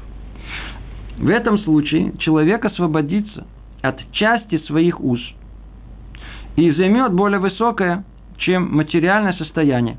В 1.19 1.29
этом 1.29 1.59
случае 1.59 2.13
человек 2.19 2.65
освободится 2.65 3.47
от 3.83 4.01
части 4.13 4.59
своих 4.67 5.01
уз 5.01 5.21
и 6.57 6.71
займет 6.73 7.13
более 7.13 7.39
высокое, 7.39 8.05
чем 8.39 8.75
материальное 8.75 9.33
состояние. 9.35 9.97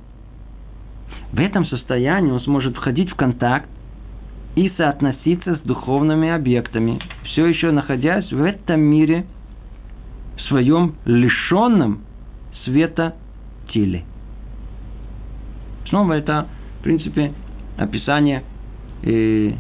В 1.31 1.39
этом 1.39 1.65
состоянии 1.65 2.31
он 2.31 2.41
сможет 2.41 2.75
входить 2.75 3.09
в 3.11 3.15
контакт 3.15 3.69
и 4.55 4.71
соотноситься 4.77 5.55
с 5.55 5.59
духовными 5.61 6.29
объектами, 6.29 6.99
все 7.25 7.45
еще 7.45 7.71
находясь 7.71 8.31
в 8.31 8.41
этом 8.41 8.79
мире, 8.79 9.25
в 10.37 10.41
своем 10.43 10.95
лишенном 11.05 12.01
света 12.63 13.15
теле. 13.71 14.05
Снова 15.89 16.13
это, 16.13 16.47
принципе, 16.85 17.33
описание 17.77 18.43
э, 19.03 19.53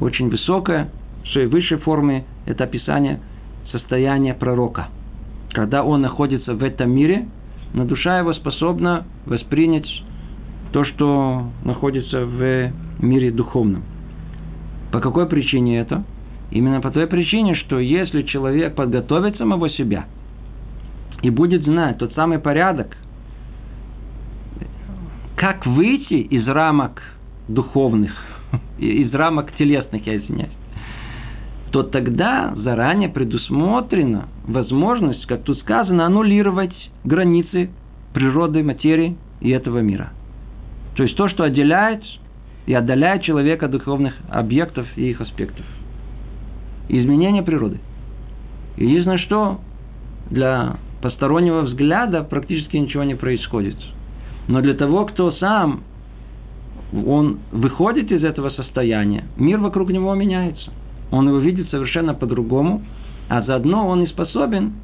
очень 0.00 0.30
высокое, 0.30 0.90
в 1.24 1.28
своей 1.28 1.48
высшей 1.48 1.78
форме 1.78 2.24
это 2.46 2.64
описание 2.64 3.18
состояния 3.72 4.32
пророка. 4.32 4.88
Когда 5.50 5.82
он 5.82 6.02
находится 6.02 6.54
в 6.54 6.62
этом 6.62 6.90
мире, 6.92 7.26
но 7.74 7.84
душа 7.84 8.18
его 8.20 8.32
способна 8.32 9.06
воспринять 9.26 9.88
то, 10.72 10.84
что 10.84 11.50
находится 11.64 12.24
в 12.24 12.70
мире 13.00 13.32
духовном. 13.32 13.82
По 14.92 15.00
какой 15.00 15.26
причине 15.26 15.80
это? 15.80 16.04
Именно 16.52 16.80
по 16.80 16.92
той 16.92 17.08
причине, 17.08 17.56
что 17.56 17.80
если 17.80 18.22
человек 18.22 18.76
подготовит 18.76 19.36
самого 19.36 19.68
себя 19.70 20.06
и 21.22 21.30
будет 21.30 21.64
знать 21.64 21.98
тот 21.98 22.14
самый 22.14 22.38
порядок, 22.38 22.96
как 25.36 25.66
выйти 25.66 26.14
из 26.14 26.48
рамок 26.48 27.02
духовных, 27.46 28.12
из 28.78 29.12
рамок 29.12 29.52
телесных, 29.56 30.06
я 30.06 30.16
извиняюсь, 30.16 30.52
то 31.70 31.82
тогда 31.82 32.54
заранее 32.56 33.10
предусмотрена 33.10 34.28
возможность, 34.46 35.26
как 35.26 35.42
тут 35.42 35.58
сказано, 35.60 36.06
аннулировать 36.06 36.74
границы 37.04 37.70
природы, 38.14 38.62
материи 38.62 39.16
и 39.40 39.50
этого 39.50 39.80
мира. 39.80 40.10
То 40.96 41.02
есть 41.02 41.16
то, 41.16 41.28
что 41.28 41.44
отделяет 41.44 42.02
и 42.64 42.72
отдаляет 42.72 43.22
человека 43.22 43.66
от 43.66 43.72
духовных 43.72 44.14
объектов 44.30 44.86
и 44.96 45.10
их 45.10 45.20
аспектов. 45.20 45.66
Изменение 46.88 47.42
природы. 47.42 47.78
Единственное, 48.78 49.18
что 49.18 49.60
для 50.30 50.76
постороннего 51.02 51.62
взгляда 51.62 52.22
практически 52.22 52.76
ничего 52.76 53.04
не 53.04 53.14
происходит. 53.14 53.76
Но 54.48 54.60
для 54.60 54.74
того, 54.74 55.06
кто 55.06 55.32
сам, 55.32 55.82
он 56.92 57.40
выходит 57.52 58.12
из 58.12 58.22
этого 58.22 58.50
состояния, 58.50 59.24
мир 59.36 59.58
вокруг 59.58 59.90
него 59.90 60.14
меняется. 60.14 60.70
Он 61.10 61.28
его 61.28 61.38
видит 61.38 61.70
совершенно 61.70 62.14
по-другому, 62.14 62.82
а 63.28 63.42
заодно 63.42 63.86
он 63.86 64.02
и 64.02 64.06
способен 64.06 64.74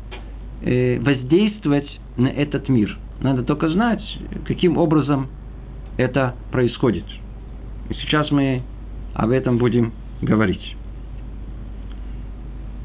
э, 0.62 0.98
воздействовать 1.00 1.88
на 2.16 2.28
этот 2.28 2.68
мир. 2.68 2.98
Надо 3.20 3.44
только 3.44 3.68
знать, 3.68 4.02
каким 4.46 4.76
образом 4.76 5.28
это 5.96 6.34
происходит. 6.50 7.04
И 7.88 7.94
сейчас 7.94 8.30
мы 8.30 8.62
об 9.14 9.30
этом 9.30 9.58
будем 9.58 9.92
говорить. 10.20 10.76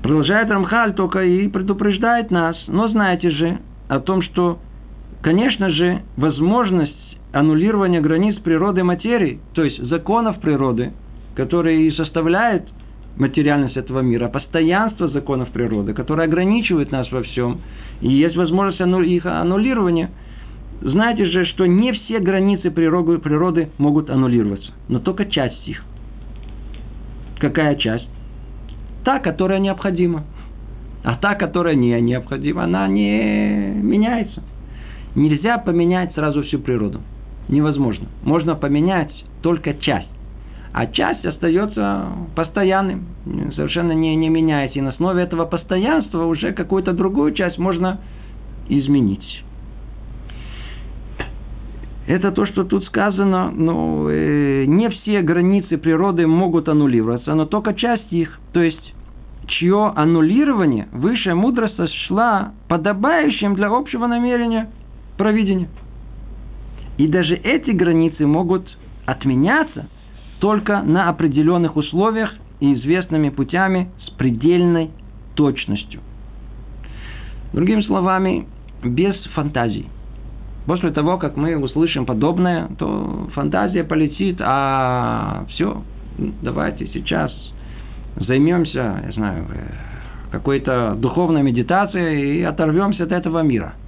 Продолжает 0.04 0.50
Рамхаль 0.50 0.94
только 0.94 1.24
и 1.24 1.48
предупреждает 1.48 2.32
нас, 2.32 2.56
но 2.68 2.88
знаете 2.88 3.32
же 3.32 3.60
о 3.88 4.00
том, 4.00 4.22
что, 4.22 4.60
конечно 5.21 5.69
же, 5.71 6.01
возможность 6.15 7.17
аннулирования 7.32 8.01
границ 8.01 8.36
природы 8.38 8.82
и 8.82 8.84
материи, 8.84 9.39
то 9.53 9.63
есть 9.63 9.82
законов 9.84 10.39
природы, 10.39 10.93
которые 11.36 11.88
и 11.88 11.91
составляют 11.91 12.67
материальность 13.17 13.77
этого 13.77 14.01
мира, 14.01 14.25
а 14.25 14.30
постоянство 14.30 15.08
законов 15.10 15.49
природы, 15.49 15.93
которые 15.93 16.25
ограничивают 16.25 16.91
нас 16.91 17.12
во 17.12 17.23
всем, 17.23 17.60
и 18.01 18.10
есть 18.10 18.36
возможность 18.36 18.80
их 18.80 19.25
аннулирования. 19.25 20.12
Знаете 20.82 21.25
же, 21.25 21.45
что 21.45 21.65
не 21.65 21.91
все 21.91 22.19
границы 22.19 22.69
природы, 22.69 23.17
природы 23.17 23.69
могут 23.80 24.10
аннулироваться, 24.10 24.71
но 24.88 24.99
только 24.99 25.25
часть 25.25 25.67
их. 25.67 25.84
Какая 27.39 27.75
часть? 27.75 28.08
Та, 29.03 29.19
которая 29.19 29.60
необходима. 29.60 30.23
А 31.03 31.15
та, 31.15 31.36
которая 31.36 31.75
не 31.75 31.99
необходима, 32.01 32.63
она 32.63 32.88
не 32.88 33.71
меняется. 33.82 34.43
Нельзя 35.17 35.58
поменять 35.58 36.13
сразу 36.13 36.43
всю 36.43 36.60
природу. 36.60 37.01
Невозможно. 37.49 38.06
Можно 38.23 38.53
поменять 38.53 39.12
только 39.41 39.73
часть. 39.73 40.12
А 40.73 40.86
часть 40.86 41.25
остается 41.25 42.10
постоянным, 42.36 43.06
совершенно 43.56 43.93
не, 43.93 44.15
не 44.15 44.30
меняясь. 44.30 44.75
И 44.75 44.82
на 44.82 44.91
основе 44.91 45.23
этого 45.23 45.45
постоянства 45.45 46.25
уже 46.25 46.51
какую-то 46.53 46.93
другую 46.93 47.34
часть 47.34 47.58
можно 47.58 47.99
изменить. 48.69 49.43
Это 52.06 52.32
то, 52.32 52.45
что 52.45 52.63
тут 52.63 52.86
сказано, 52.86 53.49
но 53.49 54.08
э, 54.12 54.65
не 54.67 54.88
все 54.89 55.23
границы 55.23 55.80
природы 55.80 56.27
могут 56.27 56.69
аннулироваться, 56.69 57.34
но 57.34 57.45
только 57.47 57.73
часть 57.73 58.13
их. 58.13 58.39
То 58.53 58.62
есть, 58.62 58.93
чье 59.47 59.91
аннулирование 59.95 60.88
высшая 60.91 61.34
мудрость 61.34 61.75
сошла 61.75 62.51
подобающим 62.67 63.56
для 63.56 63.69
общего 63.69 64.06
намерения 64.06 64.69
провидения. 65.17 65.69
И 66.97 67.08
даже 67.08 67.36
эти 67.36 67.71
границы 67.71 68.25
могут 68.25 68.67
отменяться– 69.06 69.88
только 70.39 70.82
на 70.82 71.10
определенных 71.10 71.75
условиях 71.75 72.34
и 72.60 72.73
известными 72.73 73.30
путями 73.30 73.89
с 74.06 74.10
предельной 74.12 74.91
точностью. 75.36 76.01
Другими 77.53 77.82
словами, 77.82 78.47
без 78.84 79.15
фантазий. 79.34 79.88
После 80.65 80.91
того, 80.91 81.17
как 81.17 81.38
мы 81.38 81.58
услышим 81.58 82.06
подобное, 82.06 82.67
то 82.77 83.30
фантазия 83.34 83.84
полетит, 83.84 84.38
а 84.41 85.45
все, 85.49 85.82
давайте 86.41 86.88
сейчас 86.88 87.32
займемся, 88.17 89.01
я 89.06 89.12
знаю, 89.13 89.45
э, 89.49 90.32
какой-то 90.32 90.95
духовной 90.97 91.41
медитацией 91.41 92.39
и 92.39 92.43
оторвемся 92.43 93.06
от 93.06 93.12
этого 93.12 93.41
мира– 93.41 93.75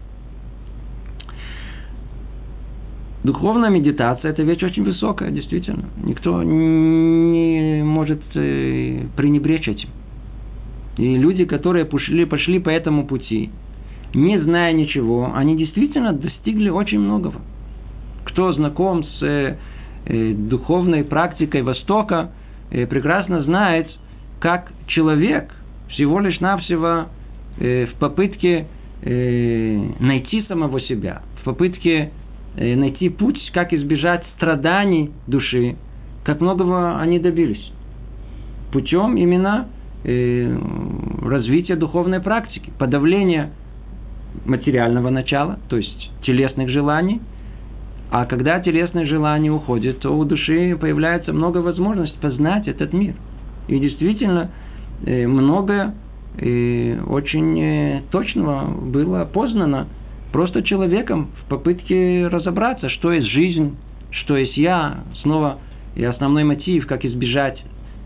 Духовная 3.23 3.69
медитация– 3.69 4.32
это 4.32 4.43
вещь 4.43 4.63
очень 4.63 4.84
высокая, 4.84 5.29
действительно. 5.29 5.89
Никто 6.03 6.41
не 6.41 7.84
может 7.84 8.21
э, 8.34 9.08
пренебречь 9.17 9.67
этим. 9.67 9.89
И 10.97 11.17
люди, 11.17 11.43
которые 11.43 11.84
пошли, 11.84 12.23
пошли 12.23 12.60
по 12.60 12.69
этому 12.69 13.05
пути, 13.05 13.49
не 14.13 14.39
зная 14.39 14.71
ничего, 14.71 15.32
они 15.36 15.58
действительно 15.58 16.13
достигли 16.13 16.69
очень 16.69 16.99
многого. 16.99 17.41
Кто 18.23 18.53
знаком 18.53 19.03
с 19.03 19.21
э, 19.21 19.58
э, 20.05 20.34
духовной 20.34 21.03
практикой 21.03 21.62
Востока, 21.63 22.32
прекрасно 22.69 23.41
знает, 23.43 23.89
как 24.39 24.71
человек 24.86 25.51
всего 25.89 26.19
лишь 26.19 26.39
навсего 26.39 27.08
в 27.58 27.89
попытке 27.99 28.67
найти 29.01 30.43
самого 30.47 30.79
себя, 30.82 31.23
в 31.41 31.45
попытке 31.45 32.12
найти 32.59 33.09
путь, 33.09 33.39
как 33.53 33.73
избежать 33.73 34.23
страданий 34.35 35.11
души, 35.27 35.77
как 36.25 36.41
многого 36.41 36.99
они 36.99 37.19
добились. 37.19 37.71
Путем 38.71 39.15
именно 39.15 39.67
э, 40.03 40.57
развития 41.21 41.75
духовной 41.75 42.19
практики, 42.19 42.71
подавления 42.77 43.51
материального 44.45 45.09
начала, 45.09 45.59
то 45.69 45.77
есть 45.77 46.11
телесных 46.23 46.69
желаний. 46.69 47.21
А 48.11 48.25
когда 48.25 48.59
телесные 48.59 49.05
желания 49.05 49.51
уходят, 49.51 49.99
то 49.99 50.15
у 50.17 50.25
души 50.25 50.75
появляется 50.79 51.31
много 51.31 51.59
возможностей 51.59 52.17
познать 52.19 52.67
этот 52.67 52.91
мир. 52.91 53.13
И 53.67 53.79
действительно, 53.79 54.51
э, 55.05 55.27
много 55.27 55.93
очень 56.41 58.03
точного 58.11 58.69
было 58.69 59.25
познано– 59.25 59.87
просто 60.31 60.63
человеком 60.63 61.31
в 61.43 61.49
попытке 61.49 62.27
разобраться, 62.27 62.89
что 62.89 63.11
есть 63.11 63.27
жизнь, 63.27 63.77
что 64.11 64.37
есть 64.37 64.57
я, 64.57 65.03
снова 65.21 65.59
и 65.95 66.03
основной 66.03 66.43
мотив, 66.43 66.87
как 66.87 67.05
избежать 67.05 67.63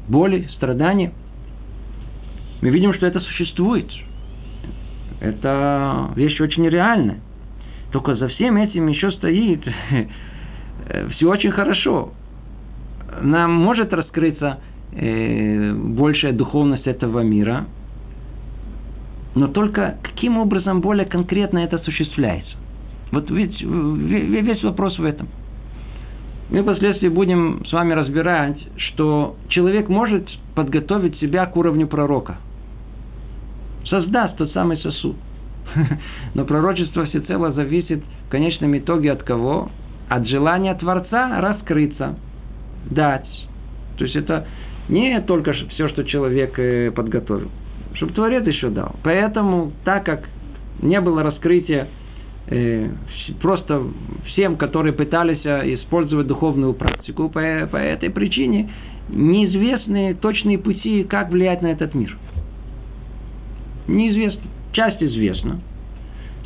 боли, 0.07 0.47
страданий. 0.55 1.11
Мы 2.61 2.69
видим, 2.69 2.93
что 2.93 3.05
это 3.05 3.19
существует. 3.19 3.89
Это 5.19 6.11
вещь 6.15 6.39
очень 6.39 6.67
реальная. 6.67 7.19
Только 7.91 8.15
за 8.15 8.27
всем 8.29 8.57
этим 8.57 8.87
еще 8.87 9.11
стоит 9.11 9.61
все 11.11 11.29
очень 11.29 11.51
хорошо. 11.51 12.13
Нам 13.21 13.53
может 13.53 13.93
раскрыться 13.93 14.59
э, 14.91 15.73
большая 15.73 16.33
духовность 16.33 16.87
этого 16.87 17.19
мира– 17.19 17.65
но 19.35 19.47
только 19.47 19.97
каким 20.03 20.37
образом 20.37 20.81
более 20.81 21.05
конкретно 21.05 21.59
это 21.59 21.77
осуществляется. 21.77 22.55
Вот 23.11 23.29
ведь 23.29 23.61
весь 23.61 24.63
вопрос 24.63 24.97
в 24.97 25.03
этом. 25.03 25.27
Мы 26.49 26.61
впоследствии 26.61 27.07
будем 27.07 27.65
с 27.65 27.71
вами 27.71 27.93
разбирать, 27.93 28.57
что 28.77 29.35
человек 29.49 29.89
может 29.89 30.27
подготовить 30.55 31.17
себя 31.19 31.45
к 31.45 31.55
уровню 31.55 31.87
пророка. 31.87 32.37
Создаст 33.85 34.37
тот 34.37 34.51
самый 34.51 34.77
сосуд. 34.77 35.15
Но 36.33 36.45
пророчество 36.45 37.05
всецело 37.05 37.51
зависит 37.53 38.03
в 38.27 38.29
конечном 38.29 38.77
итоге 38.77 39.11
от 39.11 39.23
кого? 39.23 39.69
От 40.09 40.27
желания 40.27 40.75
Творца 40.75 41.39
раскрыться, 41.39 42.17
дать. 42.89 43.27
То 43.97 44.03
есть 44.03 44.15
это 44.15 44.47
не 44.89 45.21
только 45.21 45.53
все, 45.53 45.87
что 45.87 46.03
человек 46.03 46.59
э, 46.59 46.91
подготовил 46.91 47.49
чтобы 47.95 48.13
Творец 48.13 48.45
еще 48.45 48.69
дал. 48.69 48.95
Поэтому, 49.03 49.71
так 49.83 50.05
как 50.05 50.27
не 50.81 50.99
было 51.01 51.23
раскрытия 51.23 51.87
э, 52.47 52.89
просто 53.41 53.83
всем, 54.27 54.57
которые 54.57 54.93
пытались 54.93 55.45
э, 55.45 55.73
использовать 55.75 56.27
духовную 56.27 56.73
практику, 56.73 57.29
по, 57.29 57.67
по 57.71 57.77
этой 57.77 58.09
причине 58.09 58.71
неизвестны 59.09 60.15
точные 60.15 60.57
пути, 60.57 61.03
как 61.03 61.29
влиять 61.29 61.61
на 61.61 61.67
этот 61.67 61.93
мир. 61.93 62.17
Неизвестно. 63.87 64.41
Часть 64.71 65.03
известна. 65.03 65.59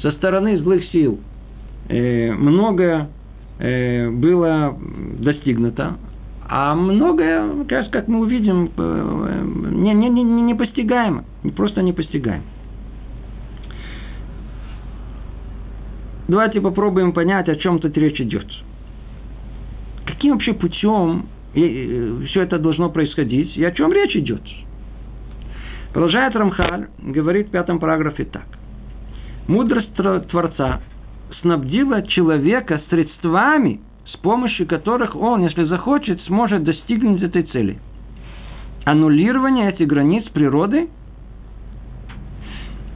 Со 0.01 0.11
стороны 0.11 0.57
злых 0.57 0.83
сил 0.91 1.19
э, 1.87 2.31
многое 2.33 3.09
э, 3.59 4.09
было 4.09 4.77
достигнуто, 5.19 5.97
а 6.49 6.75
многое, 6.75 7.65
как 7.91 8.07
мы 8.07 8.19
увидим, 8.19 8.71
э, 8.77 9.43
не, 9.71 9.93
не, 9.93 10.09
не, 10.09 10.23
не 10.23 10.55
постигаемо, 10.55 11.25
просто 11.55 11.81
не 11.81 11.93
постигаемо. 11.93 12.43
Давайте 16.27 16.61
попробуем 16.61 17.13
понять, 17.13 17.47
о 17.49 17.55
чем 17.55 17.79
тут 17.79 17.97
речь 17.97 18.19
идет. 18.19 18.47
Каким 20.05 20.33
вообще 20.33 20.53
путем 20.53 21.27
все 21.53 22.41
это 22.41 22.59
должно 22.59 22.89
происходить 22.89 23.55
и 23.57 23.63
о 23.63 23.71
чем 23.71 23.91
речь 23.93 24.15
идет? 24.15 24.41
Продолжает 25.93 26.35
Рамхаль, 26.35 26.87
говорит 26.99 27.47
в 27.47 27.51
пятом 27.51 27.79
параграфе 27.79 28.25
так. 28.25 28.45
Мудрость 29.47 29.93
Творца 29.95 30.81
снабдила 31.41 32.03
человека 32.03 32.81
средствами, 32.89 33.79
с 34.17 34.19
помощью 34.19 34.65
которых 34.65 35.15
он, 35.15 35.43
если 35.43 35.65
захочет, 35.65 36.19
сможет 36.23 36.63
достигнуть 36.63 37.21
этой 37.21 37.43
цели. 37.43 37.77
Аннулирование 38.83 39.69
этих 39.69 39.87
границ 39.87 40.23
природы 40.29 40.89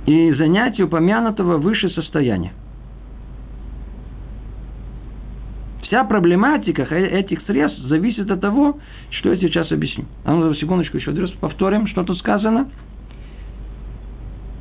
и 0.08 0.32
занятие 0.34 0.86
упомянутого 0.86 1.58
выше 1.58 1.90
состояния. 1.90 2.54
Вся 5.84 6.04
проблематика 6.06 6.84
этих 6.84 7.44
средств 7.44 7.82
зависит 7.82 8.32
от 8.32 8.42
того, 8.42 8.80
что 9.12 9.32
я 9.32 9.38
сейчас 9.38 9.72
объясню. 9.72 10.06
А 10.26 10.34
ну, 10.34 10.54
секундочку, 10.56 10.98
еще 10.98 11.12
раз 11.12 11.30
повторим, 11.32 11.86
что 11.88 12.04
тут 12.04 12.18
сказано. 12.18 12.70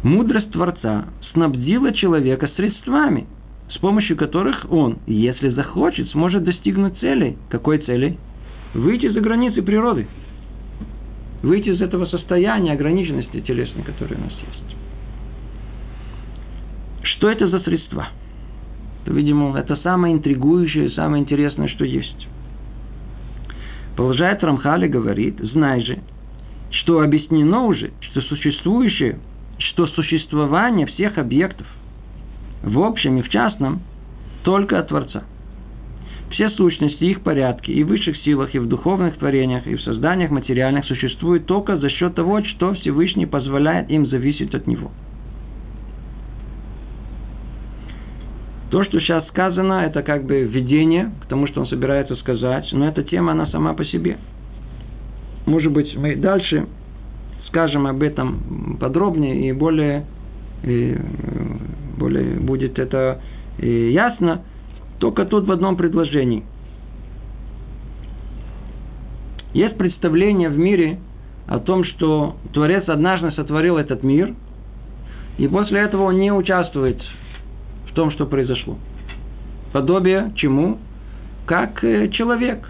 Мудрость 0.03 0.51
Творца 0.51 1.07
снабдила 1.33 1.93
человека 1.93 2.51
средствами, 2.57 3.29
с 3.73 3.79
помощью 3.79 4.17
которых 4.17 4.67
он, 4.71 4.99
если 5.07 5.51
захочет, 5.51 6.11
сможет 6.11 6.45
достигнуть 6.45 6.99
цели. 6.99 7.37
Какой 7.51 7.79
цели? 7.79 8.19
Выйти 8.75 9.09
за 9.09 9.21
границы 9.21 9.63
природы. 9.63 10.09
Выйти 11.43 11.71
из 11.71 11.81
этого 11.81 12.07
состояния 12.07 12.73
ограниченности 12.73 13.41
телесной, 13.41 13.83
которая 13.83 14.19
у 14.19 14.25
нас 14.25 14.33
есть. 14.33 14.77
Что 17.03 17.31
это 17.31 17.49
за 17.49 17.61
средства? 17.61 18.09
Видимо, 19.07 19.57
это 19.59 19.77
самое 19.77 20.15
интригующее, 20.15 20.91
самое 20.91 21.23
интересное, 21.23 21.69
что 21.69 21.85
есть. 21.85 22.29
Продолжает 23.97 24.43
Рамхали 24.43 24.89
говорит, 24.89 25.39
знай 25.41 25.83
же, 25.83 25.99
что 26.71 27.01
объяснено 27.01 27.65
уже, 27.65 27.93
что 28.01 28.21
существующее, 28.23 29.19
что 29.59 29.87
существование 29.89 30.87
всех 30.87 31.19
объектов 31.19 31.67
в 32.63 32.79
общем 32.83 33.19
и 33.19 33.23
в 33.23 33.29
частном 33.29 33.81
только 34.43 34.79
от 34.79 34.89
Творца. 34.89 35.25
Все 36.31 36.51
сущности, 36.51 37.05
их 37.05 37.23
порядки 37.23 37.71
и 37.71 37.83
в 37.83 37.89
высших 37.89 38.17
силах, 38.19 38.55
и 38.55 38.59
в 38.59 38.67
духовных 38.67 39.19
творениях, 39.19 39.67
и 39.67 39.75
в 39.75 39.83
созданиях 39.83 40.31
материальных 40.31 40.85
существуют 40.87 41.47
только 41.47 41.77
за 41.77 41.91
счет 41.91 42.15
того, 42.15 42.43
что 42.45 42.75
Всевышний 42.75 43.27
позволяет 43.27 43.91
им 43.91 44.07
зависеть 44.07 44.55
от 44.55 44.67
Него. 44.67 44.91
То, 48.71 48.85
что 48.85 49.01
сейчас 49.01 49.27
сказано, 49.29 49.85
это 49.85 50.03
как 50.03 50.25
бы 50.25 50.43
введение 50.43 51.11
к 51.23 51.27
тому, 51.27 51.49
что 51.49 51.61
он 51.61 51.67
собирается 51.67 52.15
сказать, 52.17 52.69
но 52.71 52.87
эта 52.87 53.03
тема, 53.03 53.33
она 53.33 53.47
сама 53.47 53.75
по 53.75 53.85
себе. 53.85 54.17
Может 55.47 55.73
быть, 55.73 55.97
мы 55.97 56.15
дальше 56.15 56.67
скажем 57.49 57.89
об 57.89 58.01
этом 58.01 58.77
подробнее 58.81 59.49
и 59.49 59.53
более, 59.53 60.07
и 60.63 60.97
более 62.01 62.41
будет 62.41 62.79
это 62.79 63.21
ясно, 63.59 64.43
только 64.99 65.25
тут 65.27 65.47
в 65.47 65.53
одном 65.53 65.77
предложении. 65.77 66.45
Есть 69.53 69.77
представление 69.77 70.49
в 70.49 70.59
мире 70.59 70.99
о 71.47 71.59
том, 71.59 71.85
что 71.85 72.37
Творец 72.53 72.89
однажды 72.89 73.33
сотворил 73.33 73.77
этот 73.77 74.03
мир, 74.03 74.35
и 75.39 75.47
после 75.49 75.81
этого 75.81 76.05
он 76.05 76.19
не 76.19 76.33
участвует 76.33 77.03
в 77.91 77.95
том, 77.95 78.11
что 78.13 78.27
произошло. 78.27 78.79
Подобие 79.73 80.33
чему? 80.37 80.79
Как 81.47 81.83
э, 81.83 82.09
человек 82.11 82.69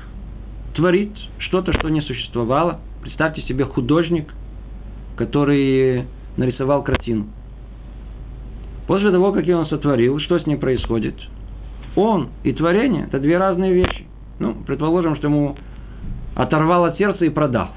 творит 0.75 1.13
что-то, 1.39 1.73
что 1.73 1.89
не 1.89 2.01
существовало. 2.01 2.81
Представьте 3.03 3.43
себе 3.43 3.65
художник, 3.65 4.33
который 5.17 6.05
нарисовал 6.37 6.83
картину. 6.83 7.27
После 8.91 9.13
того, 9.13 9.31
как 9.31 9.47
он 9.47 9.67
сотворил, 9.67 10.19
что 10.19 10.41
с 10.41 10.47
ним 10.49 10.59
происходит? 10.59 11.15
Он 11.95 12.31
и 12.43 12.53
творение– 12.53 13.05
это 13.07 13.21
две 13.21 13.39
разные 13.39 13.73
вещи. 13.73 14.05
Ну, 14.41 14.57
предположим, 14.67 15.15
что 15.15 15.29
ему 15.29 15.55
оторвал 16.35 16.87
от 16.87 16.99
сердца 16.99 17.25
и 17.25 17.29
продал. 17.29 17.69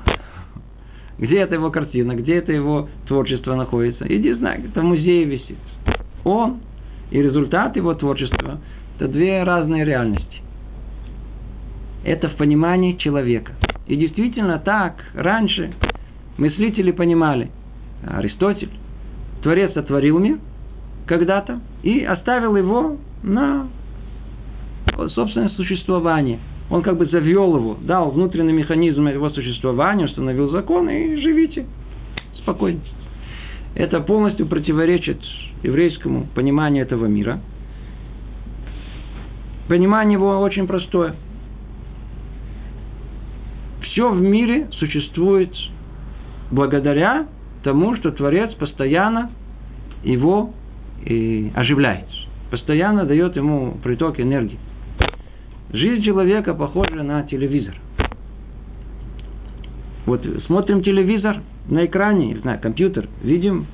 Где 1.20 1.42
эта 1.42 1.54
его 1.54 1.70
картина, 1.70 2.16
где 2.16 2.38
это 2.38 2.52
его 2.52 2.90
творчество 3.08 3.54
находится? 3.54 4.08
Иди 4.08 4.34
знай, 4.34 4.64
это 4.66 4.82
в 4.82 4.86
музее 4.86 5.26
висит. 5.26 5.60
Он 6.24 6.62
и 7.12 7.22
результат 7.22 7.76
его 7.76 7.94
творчества– 7.94 8.60
это 8.96 9.08
две 9.08 9.44
разные 9.44 9.86
реальности. 9.86 10.42
Это 12.04 12.28
в 12.30 12.36
понимании 12.38 12.94
человека. 12.94 13.52
И 13.86 13.96
действительно 13.98 14.58
так, 14.58 14.96
раньше 15.14 15.74
мыслители 16.40 16.90
понимали. 16.90 17.52
Аристотель, 18.04 18.72
Творец 19.44 19.74
сотворил 19.74 20.18
мир 20.18 20.40
когда-то 21.06 21.60
и 21.82 22.04
оставил 22.04 22.56
его 22.56 22.98
на 23.24 23.68
собственное 25.10 25.50
существование. 25.50 26.40
Он 26.70 26.82
как 26.82 26.98
бы 26.98 27.06
завел 27.06 27.56
его, 27.56 27.78
дал 27.82 28.12
внутренний 28.12 28.54
механизм 28.54 29.08
его 29.08 29.30
существования, 29.30 30.06
установил 30.06 30.50
закон 30.50 30.90
и 30.90 31.18
живите 31.18 31.66
спокойно. 32.38 32.80
Это 33.76 34.00
полностью 34.02 34.48
противоречит 34.48 35.20
еврейскому 35.64 36.28
пониманию 36.36 36.86
этого 36.86 37.06
мира. 37.06 37.40
Понимание 39.68 40.18
его 40.18 40.40
очень 40.40 40.68
простое. 40.68 41.16
Все 43.82 44.10
в 44.10 44.22
мире 44.22 44.68
существует 44.74 45.54
благодаря 46.52 47.28
тому, 47.64 47.96
что 47.96 48.12
Творец 48.12 48.54
постоянно 48.54 49.32
его 50.04 50.54
и 51.06 51.52
оживляет. 51.56 52.06
Постоянно 52.52 53.06
дает 53.06 53.36
ему 53.36 53.78
приток 53.84 54.20
энергии. 54.20 54.60
Жизнь 55.72 56.04
человека 56.04 56.54
похожа 56.54 57.02
на 57.04 57.24
телевизор. 57.24 57.76
Вот 60.06 60.26
смотрим 60.46 60.84
телевизор 60.84 61.42
на 61.68 61.86
экране, 61.86 62.28
не 62.28 62.36
знаю, 62.36 62.60
компьютер, 62.60 63.08
видим, 63.24 63.68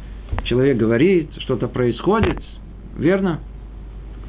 человек 0.43 0.77
говорит, 0.77 1.29
что-то 1.39 1.67
происходит, 1.67 2.41
верно? 2.97 3.39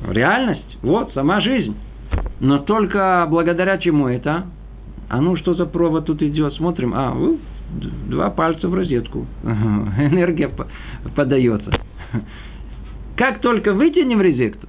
Реальность, 0.09 0.79
вот, 0.83 1.13
сама 1.13 1.41
жизнь. 1.41 1.77
Но 2.41 2.59
только 2.59 3.27
благодаря 3.29 3.77
чему 3.79 4.09
это? 4.09 4.47
А 5.09 5.21
ну, 5.21 5.37
что 5.37 5.55
за 5.55 5.67
провод 5.67 6.07
тут 6.07 6.23
идет? 6.23 6.55
Смотрим, 6.55 6.93
а, 6.95 7.15
два 8.09 8.31
пальца 8.31 8.69
в 8.69 8.75
розетку. 8.75 9.27
Энергия 9.45 10.51
подается. 11.15 11.71
Как 13.21 13.41
только 13.41 13.75
вытянем 13.75 14.23
розетку, 14.23 14.67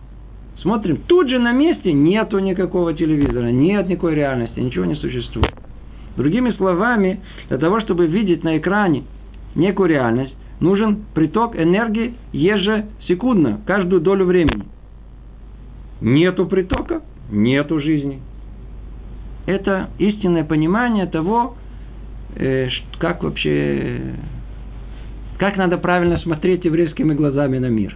смотрим, 0.57 0.97
тут 1.07 1.29
же 1.29 1.39
на 1.39 1.53
месте 1.53 1.93
нету 1.93 2.37
никакого 2.39 2.93
телевизора, 2.93 3.47
нет 3.47 3.87
никакой 3.87 4.13
реальности, 4.13 4.59
ничего 4.59 4.83
не 4.83 4.95
существует. 4.95 5.53
Другими 6.17 6.51
словами, 6.51 7.21
для 7.47 7.57
того, 7.57 7.79
чтобы 7.79 8.07
видеть 8.07 8.43
на 8.43 8.57
экране 8.57 9.05
некую 9.55 9.87
реальность, 9.87 10.35
нужен 10.59 11.05
приток 11.13 11.55
энергии 11.55 12.15
ежесекундно, 12.33 13.61
каждую 13.65 14.01
долю 14.01 14.25
времени. 14.25 14.65
Нету 16.01 16.45
притока, 16.45 17.03
нету 17.31 17.79
жизни. 17.79 18.19
Это 19.45 19.91
истинное 19.97 20.43
понимание 20.43 21.05
того, 21.05 21.55
э, 22.35 22.67
как 22.99 23.23
вообще, 23.23 24.13
как 25.37 25.55
надо 25.55 25.77
правильно 25.77 26.17
смотреть 26.17 26.65
еврейскими 26.65 27.13
глазами 27.13 27.57
на 27.57 27.69
мир. 27.69 27.95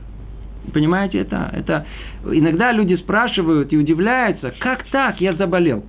Понимаете, 0.74 1.20
это, 1.20 1.52
это 1.54 1.86
иногда 2.26 2.72
люди 2.72 2.96
спрашивают 2.96 3.72
и 3.74 3.78
удивляются, 3.78 4.54
как 4.60 4.86
так 4.90 5.22
я 5.22 5.34
заболел. 5.34 5.84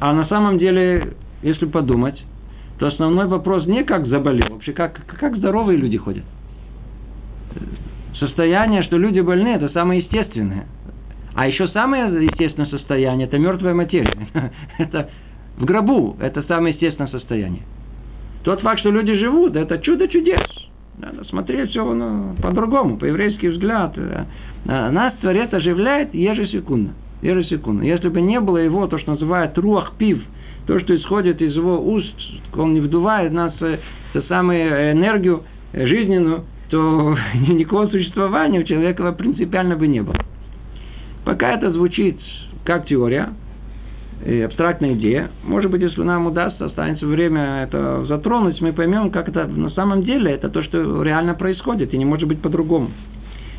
А 0.00 0.12
на 0.12 0.26
самом 0.26 0.58
деле, 0.58 1.14
если 1.42 1.66
подумать, 1.66 2.22
то 2.78 2.86
основной 2.86 3.26
вопрос 3.26 3.66
не 3.66 3.84
как 3.84 4.06
заболел, 4.06 4.48
вообще 4.50 4.72
как, 4.72 5.00
как 5.06 5.36
здоровые 5.36 5.78
люди 5.78 5.96
ходят. 5.96 6.24
Состояние, 8.18 8.82
что 8.82 8.98
люди 8.98 9.20
больны, 9.20 9.48
это 9.48 9.68
самое 9.70 10.00
естественное. 10.00 10.66
А 11.34 11.46
еще 11.46 11.68
самое 11.68 12.24
естественное 12.24 12.68
состояние– 12.68 13.26
это 13.28 13.38
мертвая 13.38 13.74
материя. 13.74 14.16
Это 14.78 15.10
в 15.58 15.64
гробу, 15.64 16.16
это 16.20 16.42
самое 16.42 16.74
естественное 16.74 17.10
состояние. 17.10 17.62
Тот 18.44 18.60
факт, 18.60 18.80
что 18.80 18.90
люди 18.90 19.14
живут, 19.14 19.56
это 19.56 19.78
чудо 19.78 20.06
чудес. 20.06 20.40
Надо 20.98 21.24
смотреть 21.24 21.70
все 21.70 21.84
ну, 21.84 22.34
по-другому, 22.42 22.96
по-еврейски 22.96 23.46
взгляд. 23.46 23.96
Э, 23.98 24.24
нас 24.64 25.14
Творец 25.20 25.52
оживляет 25.52 26.14
ежесекундно. 26.14 26.94
Ежесекундно. 27.22 27.82
Если 27.82 28.08
бы 28.08 28.20
не 28.20 28.40
было 28.40 28.58
его, 28.58 28.86
то, 28.86 28.98
что 28.98 29.12
называют 29.12 29.58
руах 29.58 29.92
пив, 29.98 30.22
то, 30.66 30.80
что 30.80 30.96
исходит 30.96 31.42
из 31.42 31.54
его 31.54 31.80
уст, 31.80 32.14
он 32.56 32.74
не 32.74 32.80
вдувает 32.80 33.32
нас 33.32 33.54
э, 33.60 33.78
эту 34.14 34.26
самую 34.26 34.92
энергию 34.92 35.42
жизненную, 35.74 36.44
то 36.70 37.16
никакого 37.48 37.88
существования 37.88 38.60
у 38.60 38.64
человека 38.64 39.12
принципиально 39.12 39.76
бы 39.76 39.86
не 39.88 40.00
было. 40.00 40.16
Пока 41.24 41.52
это 41.52 41.72
звучит 41.72 42.18
как 42.64 42.86
теория, 42.86 43.30
и 44.24 44.40
абстрактная 44.40 44.94
идея. 44.94 45.30
Может 45.44 45.70
быть, 45.70 45.82
если 45.82 46.02
нам 46.02 46.26
удастся, 46.26 46.66
останется 46.66 47.06
время 47.06 47.64
это 47.64 48.04
затронуть, 48.06 48.60
мы 48.60 48.72
поймем, 48.72 49.10
как 49.10 49.28
это 49.28 49.46
на 49.46 49.70
самом 49.70 50.04
деле, 50.04 50.32
это 50.32 50.48
то, 50.48 50.62
что 50.62 51.02
реально 51.02 51.34
происходит, 51.34 51.92
и 51.92 51.98
не 51.98 52.04
может 52.04 52.26
быть 52.26 52.40
по-другому. 52.40 52.90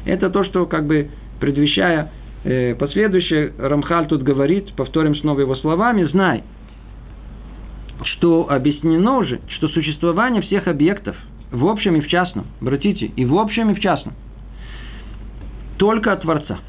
Это 0.06 0.30
то, 0.30 0.44
что 0.44 0.66
как 0.66 0.88
бы 0.88 1.10
предвещая 1.40 2.12
э, 2.44 2.76
последующее, 2.76 3.54
Рамхаль 3.58 4.08
тут 4.08 4.24
говорит, 4.24 4.74
повторим 4.76 5.16
снова 5.16 5.42
его 5.42 5.56
словами, 5.56 6.04
знай, 6.06 6.44
что 8.04 8.48
объяснено 8.50 9.18
уже, 9.18 9.42
что 9.50 9.68
существование 9.70 10.42
всех 10.42 10.68
объектов 10.68 11.16
в 11.52 11.66
общем 11.68 11.96
и 11.96 12.02
в 12.02 12.08
частном, 12.08 12.46
обратите, 12.62 13.06
и 13.06 13.26
в 13.26 13.38
общем 13.38 13.70
и 13.70 13.74
в 13.74 13.80
частном, 13.80 14.16
только 15.78 16.14
от 16.14 16.22
Творца. 16.22 16.60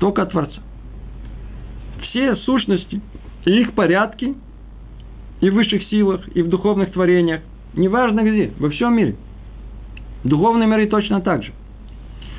Только 0.00 0.22
от 0.22 0.32
Творца 0.32 0.60
все 2.04 2.36
сущности, 2.36 3.00
и 3.44 3.50
их 3.50 3.72
порядки, 3.72 4.34
и 5.40 5.50
в 5.50 5.54
высших 5.54 5.84
силах, 5.88 6.26
и 6.34 6.42
в 6.42 6.48
духовных 6.48 6.92
творениях, 6.92 7.42
неважно 7.74 8.22
где, 8.22 8.52
во 8.58 8.70
всем 8.70 8.96
мире. 8.96 9.16
В 10.22 10.28
духовном 10.28 10.70
мире 10.70 10.86
точно 10.86 11.20
так 11.20 11.42
же. 11.42 11.52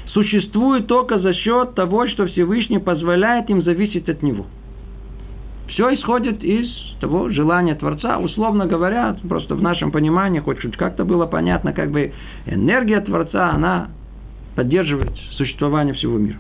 Существует 0.08 0.88
только 0.88 1.20
за 1.20 1.34
счет 1.34 1.76
того, 1.76 2.08
что 2.08 2.26
Всевышний 2.28 2.80
позволяет 2.80 3.50
им 3.50 3.62
зависеть 3.64 4.08
от 4.10 4.24
Него. 4.24 4.46
Все 5.68 5.94
исходит 5.94 6.44
из 6.44 6.70
того 7.02 7.30
желания 7.30 7.76
Творца, 7.76 8.18
условно 8.18 8.66
говоря, 8.66 9.18
просто 9.28 9.56
в 9.56 9.62
нашем 9.62 9.92
понимании, 9.92 10.40
хоть 10.40 10.60
как-то 10.78 11.04
было 11.04 11.26
понятно, 11.26 11.74
как 11.74 11.92
бы 11.92 12.14
энергия 12.46 13.02
Творца, 13.02 13.52
она 13.52 13.90
поддерживает 14.56 15.12
существование 15.32 15.94
всего 15.94 16.18
мира. 16.18 16.40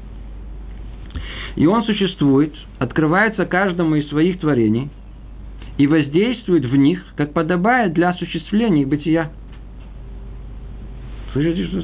И 1.56 1.66
он 1.66 1.84
существует, 1.84 2.54
открывается 2.80 3.46
каждому 3.46 3.96
из 3.96 4.10
своих 4.10 4.40
творений, 4.40 4.90
и 5.78 5.88
воздействует 5.88 6.66
в 6.66 6.76
них, 6.76 7.04
как 7.16 7.34
подобает 7.34 7.94
для 7.94 8.10
осуществления 8.10 8.82
их 8.82 8.88
бытия. 8.88 9.32
Слышите, 11.34 11.68
что 11.68 11.84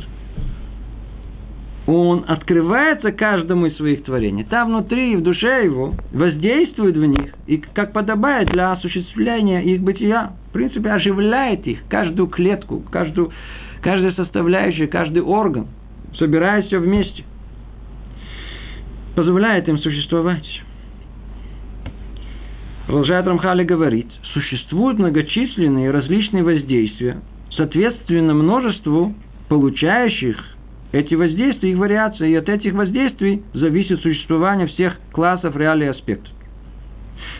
он 1.88 2.24
открывается 2.28 3.12
каждому 3.12 3.66
из 3.66 3.76
своих 3.76 4.04
творений. 4.04 4.44
Там 4.44 4.70
внутри, 4.70 5.16
в 5.16 5.24
душе 5.24 5.66
его, 5.66 5.94
воздействует 6.14 6.96
в 6.96 7.04
них, 7.04 7.34
и 7.48 7.58
как 7.58 7.92
подобает 7.92 8.50
для 8.50 8.72
осуществления 8.72 9.62
их 9.64 9.82
бытия. 9.82 10.32
В 10.50 10.54
принципе, 10.54 10.92
оживляет 10.92 11.66
их, 11.66 11.80
каждую 11.90 12.28
клетку, 12.28 12.82
каждую, 12.92 13.32
каждую 13.82 14.14
составляющую, 14.14 14.90
каждый 14.90 15.22
орган, 15.22 15.68
собирая 16.18 16.62
все 16.64 16.78
вместе. 16.78 17.24
Позволяет 19.16 19.68
им 19.68 19.78
существовать. 19.80 20.62
Продолжает 22.86 23.28
Рамхали 23.28 23.64
говорить, 23.64 24.12
существуют 24.34 25.00
многочисленные 25.00 25.92
различные 25.92 26.44
воздействия, 26.44 27.22
соответственно 27.56 28.34
множеству 28.34 29.14
получающих 29.50 30.38
эти 30.92 31.16
воздействия, 31.16 31.72
их 31.72 31.78
вариации, 31.78 32.32
и 32.32 32.36
от 32.36 32.50
этих 32.50 32.74
воздействий 32.74 33.44
зависит 33.54 34.02
существование 34.02 34.68
всех 34.68 35.00
классов 35.12 35.56
реалий 35.56 35.90
аспектов. 35.90 36.34